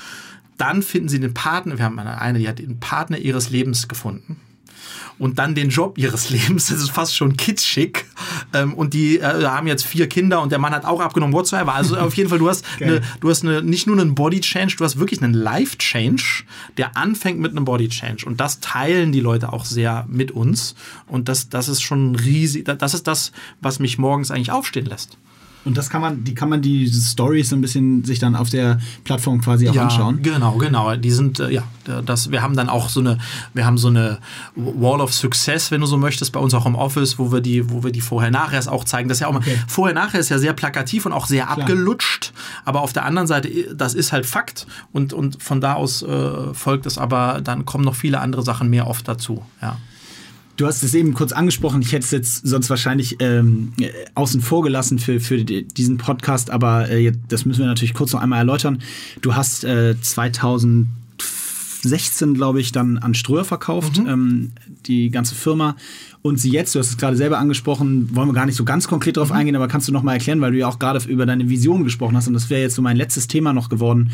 dann 0.59 0.83
finden 0.83 1.09
sie 1.09 1.19
den 1.19 1.35
Partner, 1.35 1.79
wir 1.79 1.85
haben 1.85 1.99
eine, 1.99 2.39
die 2.39 2.49
hat 2.49 2.61
den 2.61 2.79
Partner 2.79 3.19
ihres 3.19 3.51
Lebens 3.51 3.89
gefunden 3.89 4.37
und 5.19 5.39
dann 5.39 5.55
den 5.55 5.69
Job 5.69 5.99
ihres 5.99 6.31
Lebens. 6.35 6.67
Das 6.67 6.79
ist 6.79 6.91
fast 6.91 7.17
schon 7.17 7.37
kitschig. 7.37 8.05
Ähm, 8.53 8.75
und 8.75 8.95
die 8.95 9.19
äh, 9.19 9.45
haben 9.45 9.67
jetzt 9.67 9.85
vier 9.85 10.09
Kinder 10.09 10.41
und 10.43 10.53
der 10.53 10.59
Mann 10.59 10.73
hat 10.73 10.85
auch 10.85 11.01
abgenommen, 11.01 11.35
whatsoever. 11.35 11.75
Also 11.75 11.97
auf 11.99 12.15
jeden 12.15 12.29
Fall, 12.29 12.39
du 12.39 12.49
hast, 12.49 12.65
eine, 12.81 13.01
du 13.21 13.31
hast 13.31 13.43
eine, 13.43 13.63
nicht 13.63 13.87
nur 13.87 13.99
einen 13.99 14.15
Body 14.15 14.41
Change, 14.41 14.77
du 14.77 14.85
hast 14.85 14.99
wirklich 14.99 15.23
einen 15.23 15.35
Life 15.35 15.79
Change, 15.79 16.45
der 16.77 16.97
anfängt 16.97 17.41
mit 17.41 17.53
einem 17.53 17.65
Body 17.65 17.89
Change. 17.89 18.27
Und 18.27 18.41
das 18.41 18.61
teilen 18.61 19.13
die 19.13 19.21
Leute 19.21 19.53
auch 19.53 19.65
sehr 19.65 20.07
mit 20.09 20.31
uns. 20.31 20.75
Und 21.07 21.29
das, 21.29 21.49
das 21.49 21.69
ist 21.69 21.83
schon 21.83 22.17
riesig. 22.17 22.65
Das 22.65 22.95
ist 22.95 23.07
das, 23.07 23.33
was 23.61 23.79
mich 23.79 23.99
morgens 23.99 24.31
eigentlich 24.31 24.51
aufstehen 24.51 24.87
lässt. 24.87 25.19
Und 25.65 25.77
das 25.79 25.89
kann 25.89 26.01
man, 26.01 26.25
die 26.25 26.35
kann 26.35 26.49
man 26.49 26.61
die 26.61 26.87
Stories 26.89 27.49
so 27.49 27.57
ein 27.57 27.61
bisschen 27.61 28.05
sich 28.05 28.19
dann 28.19 28.37
auf 28.37 28.51
der 28.51 28.79
Plattform 29.05 29.41
quasi 29.41 29.69
auch 29.69 29.75
ja, 29.75 29.85
anschauen. 29.85 30.23
Genau, 30.23 30.57
genau. 30.59 30.95
Die 30.97 31.11
sind, 31.11 31.41
äh, 31.41 31.51
ja, 31.51 31.63
das, 32.05 32.31
wir 32.31 32.43
haben 32.43 32.57
dann 32.57 32.69
auch 32.69 32.89
so 32.89 33.01
eine, 33.01 33.19
wir 33.55 33.65
haben 33.65 33.79
so 33.79 33.89
eine 33.89 34.19
Wall 34.55 35.01
of 35.01 35.13
Success, 35.15 35.71
wenn 35.71 35.81
du 35.81 35.87
so 35.87 35.97
möchtest, 35.97 36.33
bei 36.33 36.41
uns 36.41 36.55
auch 36.55 36.67
im 36.67 36.75
Office, 36.75 37.19
wo 37.19 37.33
wir 37.33 37.41
die, 37.41 37.71
wo 37.71 37.83
wir 37.83 37.93
die 37.93 38.01
vorher-nachher 38.01 38.71
auch 38.71 38.85
zeigen. 38.85 39.09
Das 39.09 39.17
ist 39.17 39.23
ja 39.23 39.29
auch 39.29 39.37
okay. 39.37 39.59
vorher-nachher 39.67 40.21
ist 40.21 40.29
ja 40.29 40.39
sehr 40.39 40.53
plakativ 40.53 41.07
und 41.07 41.13
auch 41.13 41.27
sehr 41.27 41.45
Klar. 41.45 41.59
abgelutscht. 41.59 42.33
Aber 42.65 42.83
auf 42.83 42.93
der 42.93 43.05
anderen 43.05 43.27
Seite, 43.27 43.75
das 43.75 43.95
ist 43.95 44.13
halt 44.13 44.27
Fakt. 44.27 44.67
Und, 44.93 45.13
und 45.13 45.43
von 45.43 45.61
da 45.61 45.75
aus 45.75 46.03
äh, 46.03 46.55
folgt 46.55 46.87
es 46.87 46.99
aber, 46.99 47.41
dann 47.43 47.65
kommen 47.65 47.85
noch 47.85 47.95
viele 47.95 48.21
andere 48.21 48.43
Sachen 48.43 48.69
mehr 48.69 48.87
oft 48.87 49.09
dazu. 49.09 49.43
Ja. 49.63 49.79
Du 50.57 50.67
hast 50.67 50.83
es 50.85 50.95
eben 50.95 51.15
kurz 51.15 51.33
angesprochen. 51.33 51.83
Ich 51.83 51.93
hätte 51.93 52.05
es 52.05 52.13
jetzt 52.13 52.47
sonst 52.47 52.71
wahrscheinlich 52.71 53.17
ähm, 53.19 53.73
außen 54.15 54.41
vor 54.41 54.63
gelassen 54.63 55.01
für, 55.01 55.19
für 55.19 55.43
diesen 55.45 55.99
Podcast, 55.99 56.51
aber 56.51 56.89
äh, 56.91 57.11
das 57.29 57.45
müssen 57.45 57.59
wir 57.61 57.67
natürlich 57.67 57.95
kurz 57.95 58.13
noch 58.13 58.21
einmal 58.21 58.39
erläutern. 58.39 58.81
Du 59.21 59.35
hast 59.35 59.65
äh, 59.65 59.97
2016, 60.01 62.35
glaube 62.35 62.61
ich, 62.61 62.71
dann 62.71 62.99
an 62.99 63.15
Ströer 63.15 63.45
verkauft, 63.45 63.99
mhm. 63.99 64.07
ähm, 64.07 64.53
die 64.87 65.11
ganze 65.11 65.35
Firma. 65.35 65.75
Und 66.23 66.39
sie 66.39 66.53
jetzt, 66.53 66.73
du 66.75 66.79
hast 66.79 66.91
es 66.91 66.99
gerade 66.99 67.17
selber 67.17 67.39
angesprochen, 67.39 68.15
wollen 68.15 68.29
wir 68.29 68.35
gar 68.35 68.47
nicht 68.47 68.57
so 68.57 68.65
ganz 68.65 68.87
konkret 68.87 69.17
darauf 69.17 69.31
mhm. 69.31 69.37
eingehen, 69.37 69.57
aber 69.57 69.67
kannst 69.67 69.89
du 69.89 69.93
noch 69.93 70.05
mal 70.05 70.13
erklären, 70.13 70.41
weil 70.41 70.53
du 70.53 70.59
ja 70.59 70.69
auch 70.69 70.79
gerade 70.79 71.05
über 71.09 71.27
deine 71.27 71.49
Vision 71.49 71.83
gesprochen 71.83 72.17
hast 72.17 72.29
und 72.29 72.35
das 72.35 72.49
wäre 72.49 72.63
jetzt 72.63 72.77
so 72.77 72.83
mein 72.83 72.97
letztes 72.97 73.27
Thema 73.27 73.53
noch 73.53 73.69
geworden. 73.69 74.13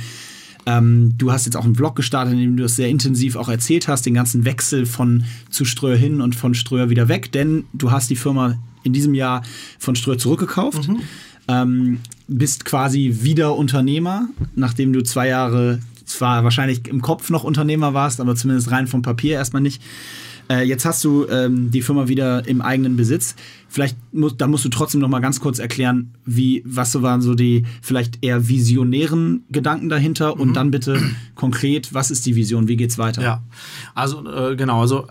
Ähm, 0.67 1.15
du 1.17 1.33
hast 1.33 1.47
jetzt 1.47 1.57
auch 1.57 1.65
einen 1.65 1.73
Blog 1.73 1.97
gestartet, 1.97 2.35
in 2.35 2.41
dem 2.41 2.57
du 2.57 2.65
das 2.65 2.77
sehr 2.77 2.89
intensiv 2.89 3.37
auch 3.37 3.49
erzählt 3.49 3.89
hast, 3.89 4.05
den 4.07 4.15
ganzen 4.15 4.45
Wechsel 4.45 4.87
von 4.87 5.25
zu 5.51 5.65
Ströer 5.65 5.97
hin 5.97 6.21
und 6.21 6.35
von 6.35 6.55
Ströer 6.55 6.91
wieder 6.91 7.09
weg, 7.09 7.33
denn 7.33 7.65
du 7.73 7.91
hast 7.91 8.11
die 8.11 8.17
Firma 8.17 8.59
in 8.83 8.93
diesem 8.93 9.15
Jahr 9.15 9.43
von 9.79 9.97
Ströer 9.97 10.19
zurückgekauft. 10.19 10.89
Mhm. 10.89 11.01
Ähm, 11.49 12.01
bist 12.29 12.65
quasi 12.65 13.19
wieder 13.23 13.57
Unternehmer, 13.57 14.29
nachdem 14.55 14.93
du 14.93 15.03
zwei 15.03 15.29
Jahre 15.29 15.81
zwar 16.05 16.45
wahrscheinlich 16.45 16.87
im 16.89 17.01
Kopf 17.01 17.31
noch 17.31 17.45
Unternehmer 17.45 17.95
warst, 17.95 18.21
aber 18.21 18.37
zumindest 18.37 18.71
rein 18.71 18.87
vom 18.87 19.03
Papier 19.03 19.35
erstmal 19.35 19.63
nicht. 19.63 19.83
Äh, 20.51 20.65
jetzt 20.65 20.85
hast 20.85 21.05
du 21.05 21.29
ähm, 21.29 21.71
die 21.71 21.81
Firma 21.81 22.09
wieder 22.09 22.47
im 22.49 22.61
eigenen 22.61 22.97
Besitz. 22.97 23.37
Vielleicht 23.69 23.97
muss, 24.13 24.37
da 24.37 24.49
musst 24.49 24.65
du 24.65 24.69
trotzdem 24.69 25.01
noch 25.01 25.09
mal 25.09 25.21
ganz 25.21 25.39
kurz 25.39 25.61
erklären, 25.61 26.13
wie, 26.25 26.63
was 26.67 26.91
so 26.91 27.03
waren 27.03 27.23
so 27.23 27.35
die 27.35 27.65
vielleicht 27.83 28.25
eher 28.25 28.49
visionären 28.49 29.45
Gedanken 29.51 29.89
dahinter 29.89 30.35
mhm. 30.35 30.41
und 30.41 30.55
dann 30.55 30.73
bitte 30.73 31.01
konkret, 31.37 31.95
was 31.95 32.11
ist 32.11 32.27
die 32.27 32.35
Vision, 32.35 32.67
wie 32.67 32.77
geht's 32.77 32.99
weiter? 32.99 33.23
Ja, 33.23 33.43
also 33.95 34.29
äh, 34.29 34.57
genau, 34.57 34.81
also 34.81 35.07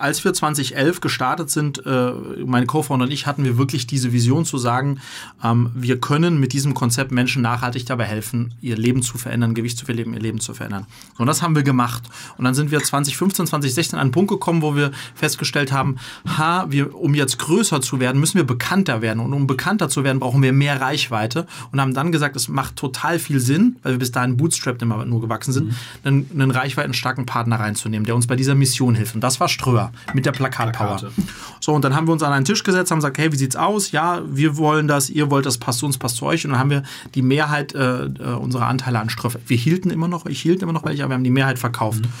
als 0.00 0.24
wir 0.24 0.32
2011 0.32 1.00
gestartet 1.00 1.50
sind, 1.50 1.84
äh, 1.84 2.12
mein 2.44 2.66
Co-Founder 2.66 3.04
und 3.04 3.12
ich 3.12 3.26
hatten 3.26 3.44
wir 3.44 3.58
wirklich 3.58 3.86
diese 3.86 4.12
Vision 4.12 4.44
zu 4.44 4.56
sagen, 4.56 5.00
ähm, 5.44 5.70
wir 5.74 6.00
können 6.00 6.40
mit 6.40 6.52
diesem 6.52 6.74
Konzept 6.74 7.12
Menschen 7.12 7.42
nachhaltig 7.42 7.84
dabei 7.86 8.04
helfen, 8.04 8.54
ihr 8.62 8.76
Leben 8.76 9.02
zu 9.02 9.18
verändern, 9.18 9.54
Gewicht 9.54 9.76
zu 9.76 9.84
verleben, 9.84 10.14
ihr 10.14 10.20
Leben 10.20 10.40
zu 10.40 10.54
verändern. 10.54 10.86
und 11.18 11.26
das 11.26 11.42
haben 11.42 11.54
wir 11.54 11.62
gemacht. 11.62 12.02
Und 12.38 12.44
dann 12.44 12.54
sind 12.54 12.70
wir 12.70 12.82
2015, 12.82 13.46
2016 13.46 13.98
an 13.98 14.02
einen 14.02 14.10
Punkt 14.10 14.30
gekommen, 14.30 14.62
wo 14.62 14.74
wir 14.74 14.90
festgestellt 15.14 15.70
haben, 15.70 15.96
ha, 16.26 16.66
wir, 16.70 16.94
um 16.94 17.14
jetzt 17.14 17.38
größer 17.38 17.80
zu 17.82 18.00
werden, 18.00 18.20
müssen 18.20 18.36
wir 18.36 18.44
bekannter 18.44 19.02
werden. 19.02 19.20
Und 19.20 19.34
um 19.34 19.46
bekannter 19.46 19.88
zu 19.88 20.02
werden, 20.02 20.18
brauchen 20.18 20.42
wir 20.42 20.52
mehr 20.52 20.80
Reichweite. 20.80 21.46
Und 21.72 21.80
haben 21.80 21.94
dann 21.94 22.10
gesagt, 22.12 22.36
es 22.36 22.48
macht 22.48 22.76
total 22.76 23.18
viel 23.18 23.40
Sinn, 23.40 23.76
weil 23.82 23.92
wir 23.92 23.98
bis 23.98 24.12
dahin 24.12 24.36
bootstrapped 24.36 24.80
immer 24.82 25.04
nur 25.04 25.20
gewachsen 25.20 25.52
sind, 25.52 25.66
mhm. 25.68 25.74
einen, 26.04 26.30
einen 26.32 26.50
reichweitenstarken 26.50 27.26
Partner 27.26 27.60
reinzunehmen, 27.60 28.06
der 28.06 28.14
uns 28.14 28.26
bei 28.26 28.36
dieser 28.36 28.54
Mission 28.54 28.94
hilft. 28.94 29.14
Und 29.14 29.20
das 29.20 29.40
war 29.40 29.48
Ströer 29.48 29.89
mit 30.14 30.26
der 30.26 30.32
Plakatpower. 30.32 30.96
Plakate. 30.96 31.12
So, 31.60 31.72
und 31.72 31.84
dann 31.84 31.94
haben 31.94 32.06
wir 32.06 32.12
uns 32.12 32.22
an 32.22 32.32
einen 32.32 32.44
Tisch 32.44 32.62
gesetzt, 32.62 32.90
haben 32.90 32.98
gesagt, 32.98 33.18
hey, 33.18 33.32
wie 33.32 33.36
sieht's 33.36 33.56
aus? 33.56 33.92
Ja, 33.92 34.22
wir 34.26 34.56
wollen 34.56 34.88
das, 34.88 35.10
ihr 35.10 35.30
wollt 35.30 35.46
das, 35.46 35.58
passt 35.58 35.80
zu 35.80 35.86
uns, 35.86 35.98
passt 35.98 36.16
zu 36.16 36.26
euch. 36.26 36.44
Und 36.44 36.52
dann 36.52 36.60
haben 36.60 36.70
wir 36.70 36.82
die 37.14 37.22
Mehrheit 37.22 37.74
äh, 37.74 38.04
äh 38.04 38.34
unserer 38.34 38.66
Anteile 38.66 38.98
an 38.98 39.10
Ströff. 39.10 39.38
Wir 39.46 39.56
hielten 39.56 39.90
immer 39.90 40.08
noch, 40.08 40.26
ich 40.26 40.40
hielt 40.40 40.62
immer 40.62 40.72
noch 40.72 40.84
welche, 40.84 41.02
aber 41.02 41.10
wir 41.10 41.14
haben 41.14 41.24
die 41.24 41.30
Mehrheit 41.30 41.58
verkauft. 41.58 42.02
Mhm. 42.02 42.12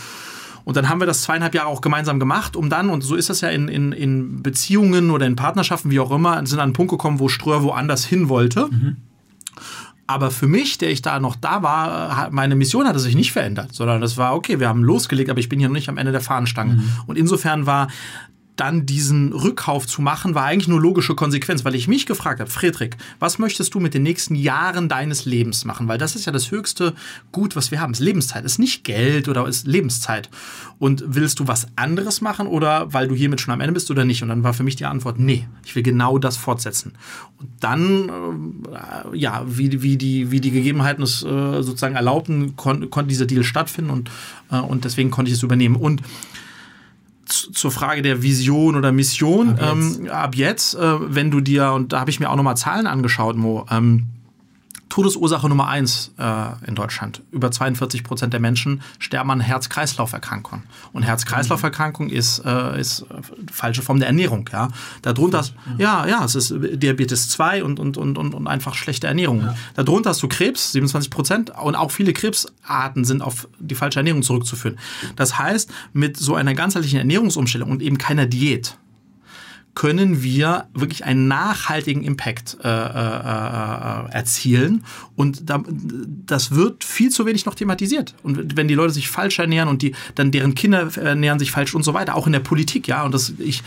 Und 0.64 0.76
dann 0.76 0.88
haben 0.88 1.00
wir 1.00 1.06
das 1.06 1.22
zweieinhalb 1.22 1.54
Jahre 1.54 1.68
auch 1.68 1.80
gemeinsam 1.80 2.20
gemacht, 2.20 2.54
um 2.54 2.68
dann, 2.68 2.90
und 2.90 3.00
so 3.00 3.16
ist 3.16 3.30
das 3.30 3.40
ja 3.40 3.48
in, 3.48 3.68
in, 3.68 3.92
in 3.92 4.42
Beziehungen 4.42 5.10
oder 5.10 5.26
in 5.26 5.36
Partnerschaften, 5.36 5.90
wie 5.90 6.00
auch 6.00 6.10
immer, 6.10 6.34
sind 6.46 6.58
an 6.58 6.64
einen 6.64 6.72
Punkt 6.74 6.90
gekommen, 6.90 7.18
wo 7.18 7.28
Ströer 7.28 7.62
woanders 7.62 8.04
hin 8.04 8.28
wollte. 8.28 8.68
Mhm. 8.70 8.96
Aber 10.10 10.32
für 10.32 10.48
mich, 10.48 10.76
der 10.76 10.90
ich 10.90 11.02
da 11.02 11.20
noch 11.20 11.36
da 11.36 11.62
war, 11.62 12.30
meine 12.32 12.56
Mission 12.56 12.88
hatte 12.88 12.98
sich 12.98 13.14
nicht 13.14 13.30
verändert, 13.30 13.72
sondern 13.72 14.00
das 14.00 14.16
war, 14.16 14.34
okay, 14.34 14.58
wir 14.58 14.68
haben 14.68 14.82
losgelegt, 14.82 15.30
aber 15.30 15.38
ich 15.38 15.48
bin 15.48 15.60
hier 15.60 15.68
noch 15.68 15.74
nicht 15.74 15.88
am 15.88 15.98
Ende 15.98 16.10
der 16.10 16.20
Fahnenstange. 16.20 16.74
Mhm. 16.74 16.90
Und 17.06 17.16
insofern 17.16 17.64
war 17.64 17.86
dann 18.60 18.84
diesen 18.84 19.32
Rückkauf 19.32 19.86
zu 19.86 20.02
machen, 20.02 20.34
war 20.34 20.44
eigentlich 20.44 20.68
nur 20.68 20.80
logische 20.80 21.14
Konsequenz, 21.14 21.64
weil 21.64 21.74
ich 21.74 21.88
mich 21.88 22.04
gefragt 22.04 22.40
habe, 22.40 22.50
Friedrich, 22.50 22.90
was 23.18 23.38
möchtest 23.38 23.74
du 23.74 23.80
mit 23.80 23.94
den 23.94 24.02
nächsten 24.02 24.34
Jahren 24.34 24.88
deines 24.88 25.24
Lebens 25.24 25.64
machen? 25.64 25.88
Weil 25.88 25.96
das 25.96 26.14
ist 26.14 26.26
ja 26.26 26.32
das 26.32 26.50
höchste 26.50 26.94
Gut, 27.32 27.56
was 27.56 27.70
wir 27.70 27.80
haben. 27.80 27.92
Ist 27.92 28.00
Lebenszeit, 28.00 28.44
ist 28.44 28.58
nicht 28.58 28.84
Geld 28.84 29.28
oder 29.28 29.48
ist 29.48 29.66
Lebenszeit. 29.66 30.28
Und 30.78 31.02
willst 31.06 31.40
du 31.40 31.48
was 31.48 31.68
anderes 31.76 32.20
machen 32.20 32.46
oder 32.46 32.92
weil 32.92 33.08
du 33.08 33.14
hiermit 33.14 33.40
schon 33.40 33.54
am 33.54 33.60
Ende 33.60 33.72
bist 33.72 33.90
oder 33.90 34.04
nicht? 34.04 34.22
Und 34.22 34.28
dann 34.28 34.42
war 34.42 34.52
für 34.52 34.62
mich 34.62 34.76
die 34.76 34.84
Antwort, 34.84 35.18
nee, 35.18 35.48
ich 35.64 35.74
will 35.74 35.82
genau 35.82 36.18
das 36.18 36.36
fortsetzen. 36.36 36.92
Und 37.38 37.48
dann, 37.60 38.10
äh, 38.72 39.16
ja, 39.16 39.42
wie, 39.46 39.80
wie, 39.80 39.96
die, 39.96 40.30
wie 40.30 40.40
die 40.40 40.50
Gegebenheiten 40.50 41.02
es 41.02 41.22
äh, 41.22 41.62
sozusagen 41.62 41.96
erlaubten, 41.96 42.56
kon 42.56 42.90
konnte 42.90 43.08
dieser 43.08 43.26
Deal 43.26 43.44
stattfinden 43.44 43.90
und, 43.90 44.10
äh, 44.50 44.58
und 44.58 44.84
deswegen 44.84 45.10
konnte 45.10 45.30
ich 45.30 45.38
es 45.38 45.42
übernehmen. 45.42 45.76
Und 45.76 46.02
zur 47.32 47.70
Frage 47.70 48.02
der 48.02 48.22
Vision 48.22 48.76
oder 48.76 48.92
Mission. 48.92 49.58
Ab 49.58 49.74
jetzt, 49.76 49.98
ähm, 49.98 50.08
ab 50.08 50.34
jetzt 50.34 50.74
äh, 50.74 51.14
wenn 51.14 51.30
du 51.30 51.40
dir, 51.40 51.72
und 51.72 51.92
da 51.92 52.00
habe 52.00 52.10
ich 52.10 52.20
mir 52.20 52.30
auch 52.30 52.36
nochmal 52.36 52.56
Zahlen 52.56 52.86
angeschaut, 52.86 53.36
Mo, 53.36 53.66
ähm, 53.70 54.06
Todesursache 54.90 55.48
Nummer 55.48 55.68
eins 55.68 56.12
äh, 56.18 56.66
in 56.66 56.74
Deutschland. 56.74 57.22
Über 57.30 57.50
42 57.50 58.04
Prozent 58.04 58.32
der 58.32 58.40
Menschen 58.40 58.82
sterben 58.98 59.30
an 59.30 59.40
Herz-Kreislauf-Erkrankungen. 59.40 60.64
Und 60.92 61.04
Herz-Kreislauf-Erkrankung 61.04 62.10
ist, 62.10 62.44
äh, 62.44 62.78
ist 62.78 63.06
falsche 63.50 63.82
Form 63.82 64.00
der 64.00 64.08
Ernährung. 64.08 64.50
Ja, 64.52 64.68
darunter, 65.02 65.44
ja, 65.78 66.06
ja, 66.06 66.24
es 66.24 66.34
ist 66.34 66.52
Diabetes 66.52 67.28
2 67.30 67.64
und, 67.64 67.78
und, 67.80 67.96
und, 67.96 68.18
und, 68.18 68.46
einfach 68.48 68.74
schlechte 68.74 69.06
Ernährung. 69.06 69.42
Ja. 69.42 69.54
Darunter 69.74 70.10
hast 70.10 70.22
du 70.22 70.28
Krebs, 70.28 70.72
27 70.72 71.10
Prozent, 71.10 71.50
und 71.50 71.76
auch 71.76 71.92
viele 71.92 72.12
Krebsarten 72.12 73.04
sind 73.04 73.22
auf 73.22 73.48
die 73.60 73.76
falsche 73.76 74.00
Ernährung 74.00 74.22
zurückzuführen. 74.22 74.78
Das 75.14 75.38
heißt, 75.38 75.70
mit 75.92 76.16
so 76.16 76.34
einer 76.34 76.54
ganzheitlichen 76.54 76.98
Ernährungsumstellung 76.98 77.70
und 77.70 77.80
eben 77.80 77.96
keiner 77.96 78.26
Diät, 78.26 78.76
können 79.80 80.22
wir 80.22 80.68
wirklich 80.74 81.06
einen 81.06 81.26
nachhaltigen 81.26 82.02
Impact 82.02 82.58
äh, 82.62 82.68
äh, 82.68 82.68
äh, 82.68 84.12
erzielen. 84.12 84.84
Und 85.16 85.48
da, 85.48 85.64
das 85.66 86.50
wird 86.50 86.84
viel 86.84 87.08
zu 87.08 87.24
wenig 87.24 87.46
noch 87.46 87.54
thematisiert. 87.54 88.14
Und 88.22 88.58
wenn 88.58 88.68
die 88.68 88.74
Leute 88.74 88.92
sich 88.92 89.08
falsch 89.08 89.38
ernähren 89.38 89.70
und 89.70 89.80
die, 89.80 89.94
dann 90.16 90.32
deren 90.32 90.54
Kinder 90.54 90.90
ernähren 90.98 91.38
sich 91.38 91.50
falsch 91.50 91.74
und 91.74 91.82
so 91.82 91.94
weiter, 91.94 92.14
auch 92.14 92.26
in 92.26 92.34
der 92.34 92.40
Politik, 92.40 92.88
ja, 92.88 93.04
und 93.04 93.14
das, 93.14 93.32
ich, 93.38 93.62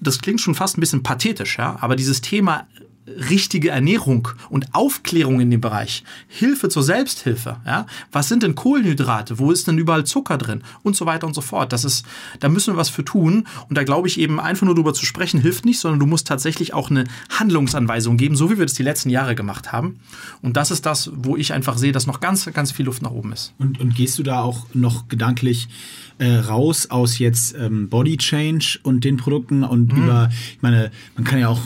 das 0.00 0.20
klingt 0.20 0.42
schon 0.42 0.54
fast 0.54 0.76
ein 0.76 0.82
bisschen 0.82 1.02
pathetisch, 1.02 1.56
ja, 1.56 1.78
aber 1.80 1.96
dieses 1.96 2.20
Thema 2.20 2.66
richtige 3.06 3.70
Ernährung 3.70 4.28
und 4.48 4.74
Aufklärung 4.74 5.40
in 5.40 5.50
dem 5.50 5.60
Bereich, 5.60 6.04
Hilfe 6.26 6.68
zur 6.68 6.82
Selbsthilfe, 6.82 7.56
ja, 7.66 7.86
was 8.12 8.28
sind 8.28 8.42
denn 8.42 8.54
Kohlenhydrate, 8.54 9.38
wo 9.38 9.50
ist 9.50 9.66
denn 9.66 9.78
überall 9.78 10.04
Zucker 10.04 10.38
drin 10.38 10.62
und 10.82 10.96
so 10.96 11.06
weiter 11.06 11.26
und 11.26 11.34
so 11.34 11.40
fort. 11.40 11.72
Das 11.72 11.84
ist, 11.84 12.06
da 12.40 12.48
müssen 12.48 12.74
wir 12.74 12.78
was 12.78 12.88
für 12.88 13.04
tun 13.04 13.46
und 13.68 13.76
da 13.76 13.84
glaube 13.84 14.08
ich 14.08 14.18
eben 14.18 14.40
einfach 14.40 14.64
nur 14.64 14.74
darüber 14.74 14.94
zu 14.94 15.04
sprechen 15.04 15.40
hilft 15.40 15.64
nicht, 15.64 15.80
sondern 15.80 16.00
du 16.00 16.06
musst 16.06 16.26
tatsächlich 16.26 16.72
auch 16.72 16.90
eine 16.90 17.04
Handlungsanweisung 17.30 18.16
geben, 18.16 18.36
so 18.36 18.50
wie 18.50 18.58
wir 18.58 18.66
das 18.66 18.74
die 18.74 18.82
letzten 18.82 19.10
Jahre 19.10 19.34
gemacht 19.34 19.72
haben. 19.72 20.00
Und 20.40 20.56
das 20.56 20.70
ist 20.70 20.86
das, 20.86 21.10
wo 21.14 21.36
ich 21.36 21.52
einfach 21.52 21.76
sehe, 21.76 21.92
dass 21.92 22.06
noch 22.06 22.20
ganz, 22.20 22.46
ganz 22.52 22.72
viel 22.72 22.86
Luft 22.86 23.02
nach 23.02 23.10
oben 23.10 23.32
ist. 23.32 23.52
Und, 23.58 23.80
und 23.80 23.94
gehst 23.94 24.18
du 24.18 24.22
da 24.22 24.40
auch 24.40 24.66
noch 24.72 25.08
gedanklich 25.08 25.68
äh, 26.18 26.36
raus 26.36 26.90
aus 26.90 27.18
jetzt 27.18 27.54
ähm, 27.58 27.88
Body 27.88 28.16
Change 28.16 28.78
und 28.82 29.04
den 29.04 29.16
Produkten 29.16 29.64
und 29.64 29.92
mhm. 29.92 30.04
über, 30.04 30.30
ich 30.52 30.62
meine, 30.62 30.90
man 31.16 31.24
kann 31.24 31.38
ja 31.38 31.48
auch 31.48 31.60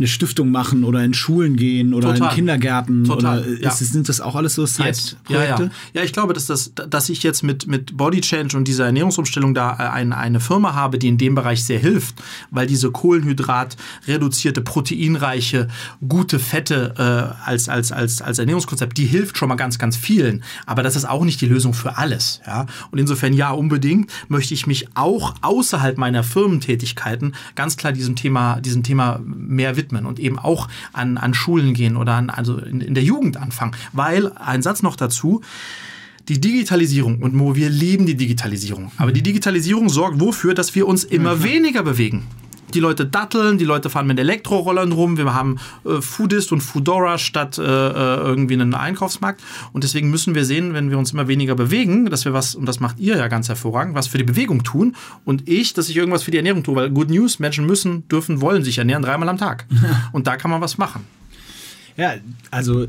eine 0.00 0.08
Stiftung 0.08 0.50
machen 0.50 0.82
oder 0.82 1.04
in 1.04 1.12
Schulen 1.12 1.56
gehen 1.56 1.92
oder 1.92 2.14
Total. 2.14 2.30
in 2.30 2.34
Kindergärten? 2.34 3.04
Total. 3.04 3.40
Oder 3.40 3.46
ist, 3.46 3.62
ja. 3.62 3.70
sind 3.70 4.08
das 4.08 4.22
auch 4.22 4.34
alles 4.34 4.54
so 4.54 4.64
Side-Projekte? 4.64 5.28
Ja, 5.28 5.42
ja. 5.44 5.70
ja, 5.92 6.02
ich 6.02 6.14
glaube, 6.14 6.32
dass, 6.32 6.46
das, 6.46 6.72
dass 6.74 7.10
ich 7.10 7.22
jetzt 7.22 7.42
mit, 7.42 7.66
mit 7.66 7.96
Body 7.98 8.22
Change 8.22 8.56
und 8.56 8.66
dieser 8.66 8.86
Ernährungsumstellung 8.86 9.52
da 9.52 9.74
äh, 9.74 9.90
eine, 9.90 10.16
eine 10.16 10.40
Firma 10.40 10.74
habe, 10.74 10.98
die 10.98 11.08
in 11.08 11.18
dem 11.18 11.34
Bereich 11.34 11.64
sehr 11.64 11.78
hilft, 11.78 12.14
weil 12.50 12.66
diese 12.66 12.90
Kohlenhydrat 12.90 13.76
reduzierte, 14.08 14.62
proteinreiche, 14.62 15.68
gute 16.08 16.38
Fette 16.38 16.94
äh, 16.96 17.46
als, 17.46 17.68
als, 17.68 17.92
als, 17.92 18.22
als 18.22 18.38
Ernährungskonzept, 18.38 18.96
die 18.96 19.04
hilft 19.04 19.36
schon 19.36 19.50
mal 19.50 19.56
ganz, 19.56 19.78
ganz 19.78 19.98
vielen. 19.98 20.42
Aber 20.64 20.82
das 20.82 20.96
ist 20.96 21.06
auch 21.06 21.24
nicht 21.24 21.42
die 21.42 21.46
Lösung 21.46 21.74
für 21.74 21.98
alles. 21.98 22.40
Ja? 22.46 22.64
Und 22.90 22.98
insofern, 22.98 23.34
ja, 23.34 23.50
unbedingt 23.50 24.10
möchte 24.28 24.54
ich 24.54 24.66
mich 24.66 24.88
auch 24.94 25.34
außerhalb 25.42 25.98
meiner 25.98 26.22
Firmentätigkeiten 26.22 27.34
ganz 27.54 27.76
klar 27.76 27.92
diesem 27.92 28.16
Thema, 28.16 28.60
diesem 28.60 28.82
Thema 28.82 29.20
mehr 29.22 29.76
widmen 29.76 29.89
widmen 29.90 30.06
und 30.06 30.18
eben 30.18 30.38
auch 30.38 30.68
an, 30.92 31.18
an 31.18 31.34
Schulen 31.34 31.74
gehen 31.74 31.96
oder 31.96 32.14
an, 32.14 32.30
also 32.30 32.58
in, 32.58 32.80
in 32.80 32.94
der 32.94 33.02
Jugend 33.02 33.36
anfangen. 33.36 33.72
Weil, 33.92 34.32
ein 34.32 34.62
Satz 34.62 34.82
noch 34.82 34.96
dazu, 34.96 35.42
die 36.28 36.40
Digitalisierung 36.40 37.18
und 37.18 37.34
Mo, 37.34 37.56
wir 37.56 37.70
lieben 37.70 38.06
die 38.06 38.16
Digitalisierung. 38.16 38.92
Aber 38.98 39.12
die 39.12 39.22
Digitalisierung 39.22 39.88
sorgt 39.88 40.20
wofür, 40.20 40.54
dass 40.54 40.74
wir 40.74 40.86
uns 40.86 41.04
immer 41.04 41.42
weniger 41.42 41.82
bewegen 41.82 42.26
die 42.70 42.80
Leute 42.80 43.06
datteln, 43.06 43.58
die 43.58 43.64
Leute 43.64 43.90
fahren 43.90 44.06
mit 44.06 44.18
Elektrorollern 44.18 44.92
rum, 44.92 45.16
wir 45.16 45.32
haben 45.34 45.58
äh, 45.84 46.00
Foodist 46.00 46.52
und 46.52 46.60
Foodora 46.60 47.18
statt 47.18 47.58
äh, 47.58 47.62
äh, 47.62 48.16
irgendwie 48.20 48.54
einen 48.54 48.74
Einkaufsmarkt. 48.74 49.40
Und 49.72 49.84
deswegen 49.84 50.10
müssen 50.10 50.34
wir 50.34 50.44
sehen, 50.44 50.74
wenn 50.74 50.90
wir 50.90 50.98
uns 50.98 51.12
immer 51.12 51.28
weniger 51.28 51.54
bewegen, 51.54 52.06
dass 52.06 52.24
wir 52.24 52.32
was, 52.32 52.54
und 52.54 52.66
das 52.66 52.80
macht 52.80 52.98
ihr 52.98 53.16
ja 53.16 53.28
ganz 53.28 53.48
hervorragend, 53.48 53.94
was 53.94 54.06
für 54.06 54.18
die 54.18 54.24
Bewegung 54.24 54.62
tun. 54.62 54.96
Und 55.24 55.48
ich, 55.48 55.74
dass 55.74 55.88
ich 55.88 55.96
irgendwas 55.96 56.22
für 56.22 56.30
die 56.30 56.36
Ernährung 56.36 56.62
tue, 56.62 56.74
weil 56.74 56.90
Good 56.90 57.10
News, 57.10 57.38
Menschen 57.38 57.66
müssen, 57.66 58.06
dürfen, 58.08 58.40
wollen 58.40 58.64
sich 58.64 58.78
ernähren 58.78 59.02
dreimal 59.02 59.28
am 59.28 59.38
Tag. 59.38 59.66
Und 60.12 60.26
da 60.26 60.36
kann 60.36 60.50
man 60.50 60.60
was 60.60 60.78
machen. 60.78 61.04
Ja, 61.96 62.14
also 62.50 62.86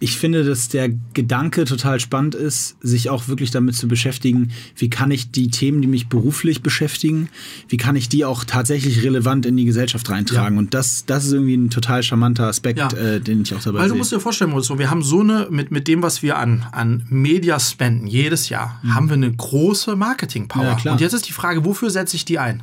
ich 0.00 0.16
finde, 0.16 0.44
dass 0.44 0.68
der 0.68 0.90
Gedanke 1.14 1.64
total 1.64 2.00
spannend 2.00 2.34
ist, 2.34 2.76
sich 2.80 3.10
auch 3.10 3.28
wirklich 3.28 3.50
damit 3.50 3.76
zu 3.76 3.88
beschäftigen, 3.88 4.50
wie 4.76 4.90
kann 4.90 5.10
ich 5.10 5.30
die 5.30 5.48
Themen, 5.48 5.82
die 5.82 5.88
mich 5.88 6.08
beruflich 6.08 6.62
beschäftigen, 6.62 7.28
wie 7.68 7.76
kann 7.76 7.96
ich 7.96 8.08
die 8.08 8.24
auch 8.24 8.44
tatsächlich 8.44 9.02
relevant 9.02 9.46
in 9.46 9.56
die 9.56 9.64
Gesellschaft 9.64 10.08
reintragen. 10.10 10.56
Ja. 10.56 10.58
Und 10.58 10.74
das, 10.74 11.04
das 11.06 11.26
ist 11.26 11.32
irgendwie 11.32 11.56
ein 11.56 11.70
total 11.70 12.02
charmanter 12.02 12.46
Aspekt, 12.46 12.78
ja. 12.78 12.90
äh, 12.92 13.20
den 13.20 13.42
ich 13.42 13.54
auch 13.54 13.62
dabei 13.62 13.80
Weil 13.80 13.88
du 13.88 13.96
musst 13.96 14.12
dir 14.12 14.20
vorstellen, 14.20 14.50
Moritz, 14.50 14.70
wir 14.70 14.90
haben 14.90 15.02
so 15.02 15.20
eine, 15.20 15.48
mit, 15.50 15.70
mit 15.70 15.88
dem, 15.88 16.02
was 16.02 16.22
wir 16.22 16.38
an, 16.38 16.66
an 16.72 17.04
Media 17.08 17.58
spenden, 17.58 18.06
jedes 18.06 18.48
Jahr, 18.48 18.80
mhm. 18.82 18.94
haben 18.94 19.08
wir 19.08 19.14
eine 19.14 19.32
große 19.32 19.96
Marketing-Power. 19.96 20.78
Ja, 20.84 20.92
Und 20.92 21.00
jetzt 21.00 21.12
ist 21.12 21.28
die 21.28 21.32
Frage, 21.32 21.64
wofür 21.64 21.90
setze 21.90 22.16
ich 22.16 22.24
die 22.24 22.38
ein? 22.38 22.62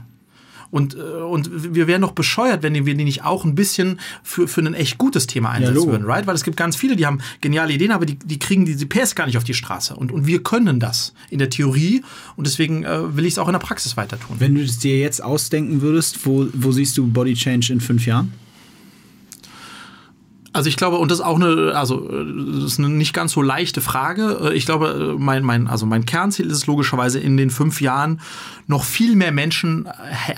Und, 0.75 0.93
äh, 0.93 0.97
und 0.97 1.73
wir 1.73 1.87
wären 1.87 2.01
doch 2.01 2.11
bescheuert, 2.11 2.61
wenn 2.61 2.73
wir 2.85 2.95
die 2.95 3.05
nicht 3.05 3.23
auch 3.23 3.45
ein 3.45 3.55
bisschen 3.55 3.97
für, 4.23 4.45
für 4.45 4.59
ein 4.59 4.73
echt 4.73 4.97
gutes 4.97 5.25
Thema 5.25 5.51
einsetzen 5.51 5.85
ja, 5.85 5.89
würden, 5.89 6.05
right? 6.05 6.27
Weil 6.27 6.35
es 6.35 6.43
gibt 6.43 6.57
ganz 6.57 6.75
viele, 6.75 6.97
die 6.97 7.05
haben 7.05 7.19
geniale 7.39 7.71
Ideen, 7.71 7.93
aber 7.93 8.05
die, 8.05 8.15
die 8.15 8.39
kriegen 8.39 8.65
diese 8.65 8.85
PS 8.85 9.15
gar 9.15 9.25
nicht 9.25 9.37
auf 9.37 9.45
die 9.45 9.53
Straße. 9.53 9.95
Und, 9.95 10.11
und 10.11 10.27
wir 10.27 10.43
können 10.43 10.81
das 10.81 11.13
in 11.29 11.39
der 11.39 11.49
Theorie 11.49 12.03
und 12.35 12.45
deswegen 12.45 12.83
äh, 12.83 13.15
will 13.15 13.25
ich 13.25 13.35
es 13.35 13.37
auch 13.37 13.47
in 13.47 13.53
der 13.53 13.59
Praxis 13.59 13.95
weiter 13.95 14.19
tun. 14.19 14.35
Wenn 14.39 14.53
du 14.53 14.61
es 14.63 14.77
dir 14.77 14.99
jetzt 14.99 15.23
ausdenken 15.23 15.79
würdest, 15.79 16.25
wo, 16.25 16.45
wo 16.51 16.73
siehst 16.73 16.97
du 16.97 17.07
Body 17.07 17.35
Change 17.35 17.71
in 17.71 17.79
fünf 17.79 18.05
Jahren? 18.05 18.33
Also 20.55 20.69
ich 20.69 20.77
glaube, 20.77 20.99
und 20.99 21.11
das 21.11 21.19
ist 21.19 21.25
auch 21.25 21.35
eine, 21.35 21.73
also 21.75 22.07
das 22.07 22.63
ist 22.63 22.79
eine 22.79 22.87
nicht 22.87 23.13
ganz 23.13 23.33
so 23.33 23.41
leichte 23.41 23.81
Frage. 23.81 24.39
Äh, 24.41 24.53
ich 24.53 24.65
glaube, 24.65 25.15
äh, 25.17 25.21
mein, 25.21 25.43
mein, 25.43 25.67
also 25.67 25.85
mein 25.85 26.05
Kernziel 26.05 26.45
ist 26.45 26.53
es 26.53 26.65
logischerweise 26.65 27.19
in 27.19 27.35
den 27.35 27.49
fünf 27.49 27.81
Jahren 27.81 28.21
noch 28.67 28.85
viel 28.85 29.17
mehr 29.17 29.33
Menschen 29.33 29.87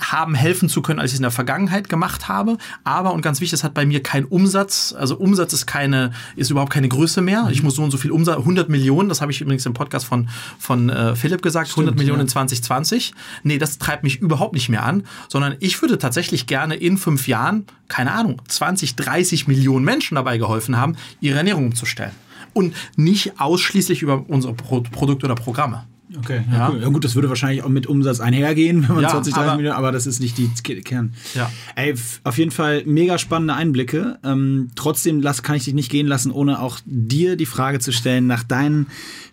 haben 0.00 0.34
helfen 0.34 0.68
zu 0.68 0.82
können, 0.82 0.98
als 0.98 1.12
ich 1.12 1.14
es 1.14 1.18
in 1.20 1.22
der 1.22 1.30
Vergangenheit 1.30 1.88
gemacht 1.88 2.26
habe. 2.26 2.58
Aber, 2.82 3.12
und 3.14 3.22
ganz 3.22 3.40
wichtig, 3.40 3.52
das 3.52 3.62
hat 3.62 3.74
bei 3.74 3.86
mir 3.86 4.02
keinen 4.02 4.26
Umsatz. 4.26 4.92
Also 4.98 5.16
Umsatz 5.16 5.52
ist 5.52 5.66
keine, 5.66 6.10
ist 6.34 6.50
überhaupt 6.50 6.72
keine 6.72 6.88
Größe 6.88 7.22
mehr. 7.22 7.48
Ich 7.52 7.62
muss 7.62 7.76
so 7.76 7.84
und 7.84 7.92
so 7.92 7.96
viel 7.96 8.10
Umsatz, 8.10 8.38
100 8.38 8.68
Millionen, 8.68 9.08
das 9.08 9.20
habe 9.20 9.30
ich 9.30 9.40
übrigens 9.40 9.66
im 9.66 9.72
Podcast 9.72 10.04
von, 10.04 10.28
von 10.58 10.90
äh, 10.90 11.14
Philipp 11.14 11.42
gesagt, 11.42 11.68
Stimmt, 11.68 11.90
100 11.90 11.96
Millionen 11.96 12.18
ja. 12.18 12.22
in 12.22 12.28
2020. 12.28 13.14
Nee, 13.44 13.58
das 13.58 13.78
treibt 13.78 14.02
mich 14.02 14.20
überhaupt 14.20 14.54
nicht 14.54 14.68
mehr 14.68 14.82
an, 14.82 15.04
sondern 15.28 15.54
ich 15.60 15.80
würde 15.80 15.96
tatsächlich 15.96 16.48
gerne 16.48 16.74
in 16.74 16.98
fünf 16.98 17.28
Jahren, 17.28 17.66
keine 17.86 18.10
Ahnung, 18.10 18.42
20, 18.48 18.96
30 18.96 19.46
Millionen 19.46 19.84
Menschen 19.84 20.07
dabei 20.16 20.38
geholfen 20.38 20.76
haben, 20.76 20.96
ihre 21.20 21.38
Ernährung 21.38 21.66
umzustellen. 21.66 22.12
Und 22.54 22.74
nicht 22.96 23.40
ausschließlich 23.40 24.02
über 24.02 24.24
unsere 24.28 24.54
Pro 24.54 24.80
Produkte 24.80 25.26
oder 25.26 25.34
Programme. 25.34 25.84
Okay, 26.16 26.42
ja, 26.50 26.58
ja. 26.58 26.70
Cool. 26.70 26.80
ja, 26.80 26.88
gut, 26.88 27.04
das 27.04 27.14
würde 27.14 27.28
wahrscheinlich 27.28 27.62
auch 27.62 27.68
mit 27.68 27.86
Umsatz 27.86 28.20
einhergehen, 28.20 28.88
wenn 28.88 28.94
man 28.94 29.04
ja, 29.04 29.10
20, 29.10 29.34
30 29.34 29.56
Millionen, 29.56 29.76
aber 29.76 29.92
das 29.92 30.06
ist 30.06 30.20
nicht 30.20 30.38
die 30.38 30.48
Kern. 30.82 31.12
Ja. 31.34 31.50
Ey, 31.76 31.94
auf 32.24 32.38
jeden 32.38 32.50
Fall 32.50 32.82
mega 32.86 33.18
spannende 33.18 33.54
Einblicke. 33.54 34.18
Ähm, 34.24 34.70
trotzdem 34.74 35.20
lass, 35.20 35.42
kann 35.42 35.56
ich 35.56 35.64
dich 35.64 35.74
nicht 35.74 35.90
gehen 35.90 36.06
lassen, 36.06 36.30
ohne 36.30 36.60
auch 36.60 36.78
dir 36.86 37.36
die 37.36 37.46
Frage 37.46 37.78
zu 37.78 37.92
stellen 37.92 38.26
nach 38.26 38.42
deinen 38.42 38.86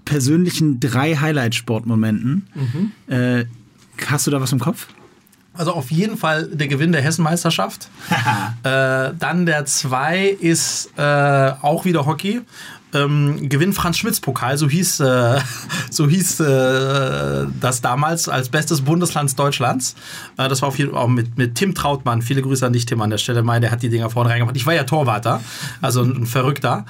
persönlichen 0.04 0.80
drei 0.82 1.16
Highlight-Sportmomenten. 1.16 2.48
Mhm. 2.54 2.92
Äh, 3.08 3.46
hast 4.08 4.28
du 4.28 4.32
da 4.32 4.42
was 4.42 4.52
im 4.52 4.60
Kopf? 4.60 4.88
Also 5.58 5.74
auf 5.74 5.92
jeden 5.92 6.18
Fall 6.18 6.48
der 6.48 6.68
Gewinn 6.68 6.92
der 6.92 7.02
Hessenmeisterschaft. 7.02 7.90
äh, 8.64 9.12
dann 9.18 9.46
der 9.46 9.66
zwei 9.66 10.28
ist 10.28 10.92
äh, 10.98 11.02
auch 11.62 11.86
wieder 11.86 12.06
Hockey 12.06 12.42
ähm, 12.96 13.50
Gewinn 13.50 13.74
Franz 13.74 13.98
Schmitz 13.98 14.20
Pokal, 14.20 14.58
so 14.58 14.70
hieß, 14.70 15.02
äh, 15.02 15.40
so 15.90 16.08
hieß 16.08 16.40
äh, 16.40 17.46
das 17.60 17.82
damals 17.82 18.30
als 18.30 18.50
bestes 18.50 18.82
Bundesland 18.82 19.38
Deutschlands. 19.38 19.96
Äh, 20.38 20.48
das 20.48 20.62
war 20.62 20.70
auf 20.70 20.78
jeden 20.78 20.92
Fall 20.92 21.02
auch 21.02 21.08
mit, 21.08 21.38
mit 21.38 21.56
Tim 21.56 21.76
Trautmann. 21.76 22.22
Viele 22.22 22.42
Grüße 22.42 22.66
an 22.66 22.74
dich, 22.74 22.86
Tim, 22.86 23.02
an 23.02 23.10
der 23.10 23.18
Stelle. 23.18 23.44
Mein, 23.44 23.62
der 23.62 23.72
hat 23.72 23.84
die 23.84 23.90
Dinger 23.90 24.10
vorne 24.10 24.30
reingemacht. 24.30 24.56
Ich 24.56 24.66
war 24.66 24.74
ja 24.74 24.84
Torwarter, 24.84 25.42
also 25.82 26.02
ein, 26.02 26.24
ein 26.24 26.26
Verrückter. 26.26 26.86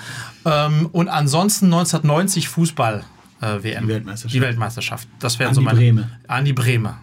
Ähm, 0.46 0.90
und 0.92 1.10
ansonsten 1.10 1.66
1990 1.66 2.50
Fußball. 2.50 3.04
Äh, 3.42 3.64
WM. 3.64 3.84
Die 3.84 3.90
Weltmeisterschaft. 3.90 4.34
Die 4.34 4.42
Weltmeisterschaft. 4.42 5.08
Das 5.20 5.40
wären 5.40 5.54
so 5.54 5.62
meine. 5.62 5.78
Breme. 5.78 6.10
An 6.28 6.46
die 6.46 6.54
Breme. 6.54 6.96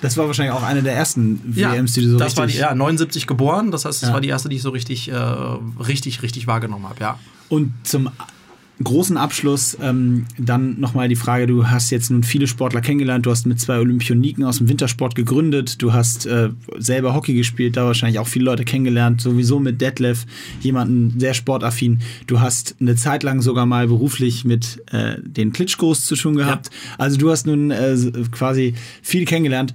Das 0.00 0.16
war 0.16 0.26
wahrscheinlich 0.26 0.54
auch 0.54 0.62
eine 0.62 0.82
der 0.82 0.94
ersten 0.94 1.52
ja, 1.54 1.72
WMs, 1.72 1.92
die 1.92 2.02
du 2.02 2.10
so 2.10 2.18
das 2.18 2.28
richtig... 2.28 2.38
War 2.38 2.46
die, 2.46 2.56
ja, 2.56 2.74
79 2.74 3.26
geboren. 3.26 3.70
Das 3.70 3.84
heißt, 3.84 4.02
das 4.02 4.08
ja. 4.08 4.14
war 4.14 4.20
die 4.20 4.28
erste, 4.28 4.48
die 4.48 4.56
ich 4.56 4.62
so 4.62 4.70
richtig, 4.70 5.10
äh, 5.10 5.14
richtig, 5.14 6.22
richtig 6.22 6.46
wahrgenommen 6.46 6.88
habe, 6.88 7.00
ja. 7.00 7.18
Und 7.48 7.72
zum 7.82 8.10
großen 8.82 9.16
Abschluss 9.16 9.76
ähm, 9.82 10.26
dann 10.38 10.80
nochmal 10.80 11.08
die 11.08 11.16
Frage, 11.16 11.46
du 11.46 11.68
hast 11.68 11.90
jetzt 11.90 12.10
nun 12.10 12.22
viele 12.22 12.46
Sportler 12.46 12.80
kennengelernt, 12.80 13.26
du 13.26 13.30
hast 13.30 13.46
mit 13.46 13.60
zwei 13.60 13.78
Olympioniken 13.78 14.44
aus 14.44 14.58
dem 14.58 14.68
Wintersport 14.68 15.14
gegründet, 15.14 15.82
du 15.82 15.92
hast 15.92 16.26
äh, 16.26 16.50
selber 16.78 17.14
Hockey 17.14 17.34
gespielt, 17.34 17.76
da 17.76 17.84
wahrscheinlich 17.84 18.18
auch 18.18 18.26
viele 18.26 18.46
Leute 18.46 18.64
kennengelernt, 18.64 19.20
sowieso 19.20 19.60
mit 19.60 19.80
Detlef, 19.80 20.26
jemanden 20.60 21.18
sehr 21.20 21.34
sportaffin. 21.34 22.00
Du 22.26 22.40
hast 22.40 22.76
eine 22.80 22.96
Zeit 22.96 23.22
lang 23.22 23.42
sogar 23.42 23.66
mal 23.66 23.86
beruflich 23.88 24.44
mit 24.44 24.82
äh, 24.92 25.16
den 25.20 25.52
Klitschkos 25.52 26.06
zu 26.06 26.16
tun 26.16 26.36
gehabt. 26.36 26.66
Ja. 26.66 26.94
Also 26.98 27.18
du 27.18 27.30
hast 27.30 27.46
nun 27.46 27.70
äh, 27.70 27.96
quasi 28.30 28.74
viel 29.02 29.26
kennengelernt. 29.26 29.74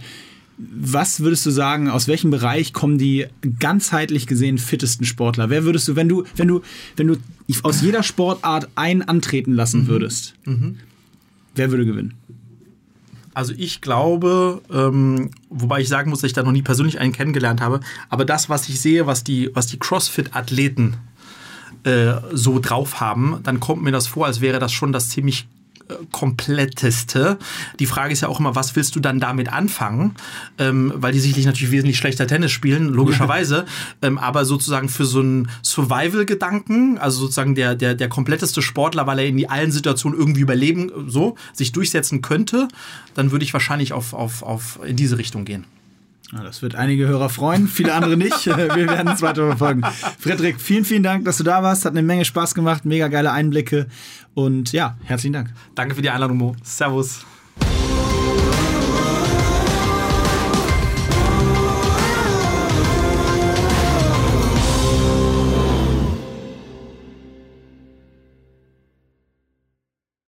Was 0.57 1.19
würdest 1.19 1.45
du 1.45 1.51
sagen, 1.51 1.89
aus 1.89 2.07
welchem 2.07 2.31
Bereich 2.31 2.71
kommen 2.71 2.97
die 2.97 3.27
ganzheitlich 3.59 4.25
gesehen 4.25 4.57
fittesten 4.57 5.05
Sportler? 5.05 5.49
Wer 5.49 5.65
würdest 5.65 5.87
du, 5.87 5.95
wenn 5.95 6.07
du, 6.07 6.23
wenn 6.35 6.47
du, 6.47 6.61
wenn 6.95 7.07
du 7.07 7.17
aus 7.63 7.81
jeder 7.81 8.03
Sportart 8.03 8.69
einen 8.75 9.01
antreten 9.01 9.53
lassen 9.53 9.83
mhm. 9.83 9.87
würdest, 9.87 10.35
mhm. 10.45 10.77
wer 11.55 11.71
würde 11.71 11.85
gewinnen? 11.85 12.13
Also 13.33 13.53
ich 13.57 13.81
glaube, 13.81 14.61
ähm, 14.71 15.31
wobei 15.49 15.81
ich 15.81 15.89
sagen 15.89 16.09
muss, 16.09 16.21
dass 16.21 16.29
ich 16.29 16.33
da 16.33 16.43
noch 16.43 16.53
nie 16.53 16.61
persönlich 16.61 16.99
einen 16.99 17.11
kennengelernt 17.11 17.59
habe, 17.59 17.81
aber 18.09 18.23
das, 18.23 18.47
was 18.47 18.69
ich 18.69 18.79
sehe, 18.79 19.07
was 19.07 19.25
die, 19.25 19.49
was 19.53 19.67
die 19.67 19.77
CrossFit-Athleten 19.77 20.95
äh, 21.83 22.13
so 22.31 22.59
drauf 22.59 23.01
haben, 23.01 23.39
dann 23.43 23.59
kommt 23.59 23.83
mir 23.83 23.91
das 23.91 24.07
vor, 24.07 24.25
als 24.25 24.39
wäre 24.39 24.59
das 24.59 24.71
schon 24.71 24.93
das 24.93 25.09
ziemlich 25.09 25.47
kompletteste. 26.11 27.37
Die 27.79 27.85
Frage 27.85 28.13
ist 28.13 28.21
ja 28.21 28.27
auch 28.27 28.39
immer, 28.39 28.55
was 28.55 28.75
willst 28.75 28.95
du 28.95 28.99
dann 28.99 29.19
damit 29.19 29.51
anfangen? 29.51 30.15
Ähm, 30.57 30.93
weil 30.95 31.13
die 31.13 31.19
sicherlich 31.19 31.45
natürlich 31.45 31.71
wesentlich 31.71 31.97
schlechter 31.97 32.27
Tennis 32.27 32.51
spielen, 32.51 32.89
logischerweise. 32.89 33.65
ähm, 34.01 34.17
aber 34.17 34.45
sozusagen 34.45 34.89
für 34.89 35.05
so 35.05 35.19
einen 35.19 35.49
Survival-Gedanken, 35.63 36.97
also 36.97 37.21
sozusagen 37.21 37.55
der, 37.55 37.75
der, 37.75 37.95
der 37.95 38.09
kompletteste 38.09 38.61
Sportler, 38.61 39.07
weil 39.07 39.19
er 39.19 39.25
in 39.25 39.37
die 39.37 39.49
allen 39.49 39.71
Situationen 39.71 40.17
irgendwie 40.17 40.41
überleben, 40.41 40.91
so, 41.07 41.35
sich 41.53 41.71
durchsetzen 41.71 42.21
könnte, 42.21 42.67
dann 43.13 43.31
würde 43.31 43.45
ich 43.45 43.53
wahrscheinlich 43.53 43.93
auf, 43.93 44.13
auf, 44.13 44.43
auf 44.43 44.79
in 44.85 44.95
diese 44.95 45.17
Richtung 45.17 45.45
gehen. 45.45 45.65
Das 46.31 46.61
wird 46.61 46.75
einige 46.75 47.07
Hörer 47.07 47.29
freuen, 47.29 47.67
viele 47.67 47.93
andere 47.93 48.17
nicht. 48.17 48.45
Wir 48.45 48.89
werden 48.89 49.09
es 49.09 49.21
weiter 49.21 49.45
verfolgen. 49.47 49.83
Frederik, 50.19 50.59
vielen, 50.59 50.85
vielen 50.85 51.03
Dank, 51.03 51.25
dass 51.25 51.37
du 51.37 51.43
da 51.43 51.63
warst. 51.63 51.85
Hat 51.85 51.91
eine 51.91 52.01
Menge 52.01 52.25
Spaß 52.25 52.55
gemacht, 52.55 52.85
mega 52.85 53.07
geile 53.07 53.31
Einblicke. 53.31 53.87
Und 54.33 54.71
ja, 54.71 54.97
herzlichen 55.03 55.33
Dank. 55.33 55.53
Danke 55.75 55.95
für 55.95 56.01
die 56.01 56.09
Einladung, 56.09 56.37
Mo. 56.37 56.55
Servus. 56.63 57.25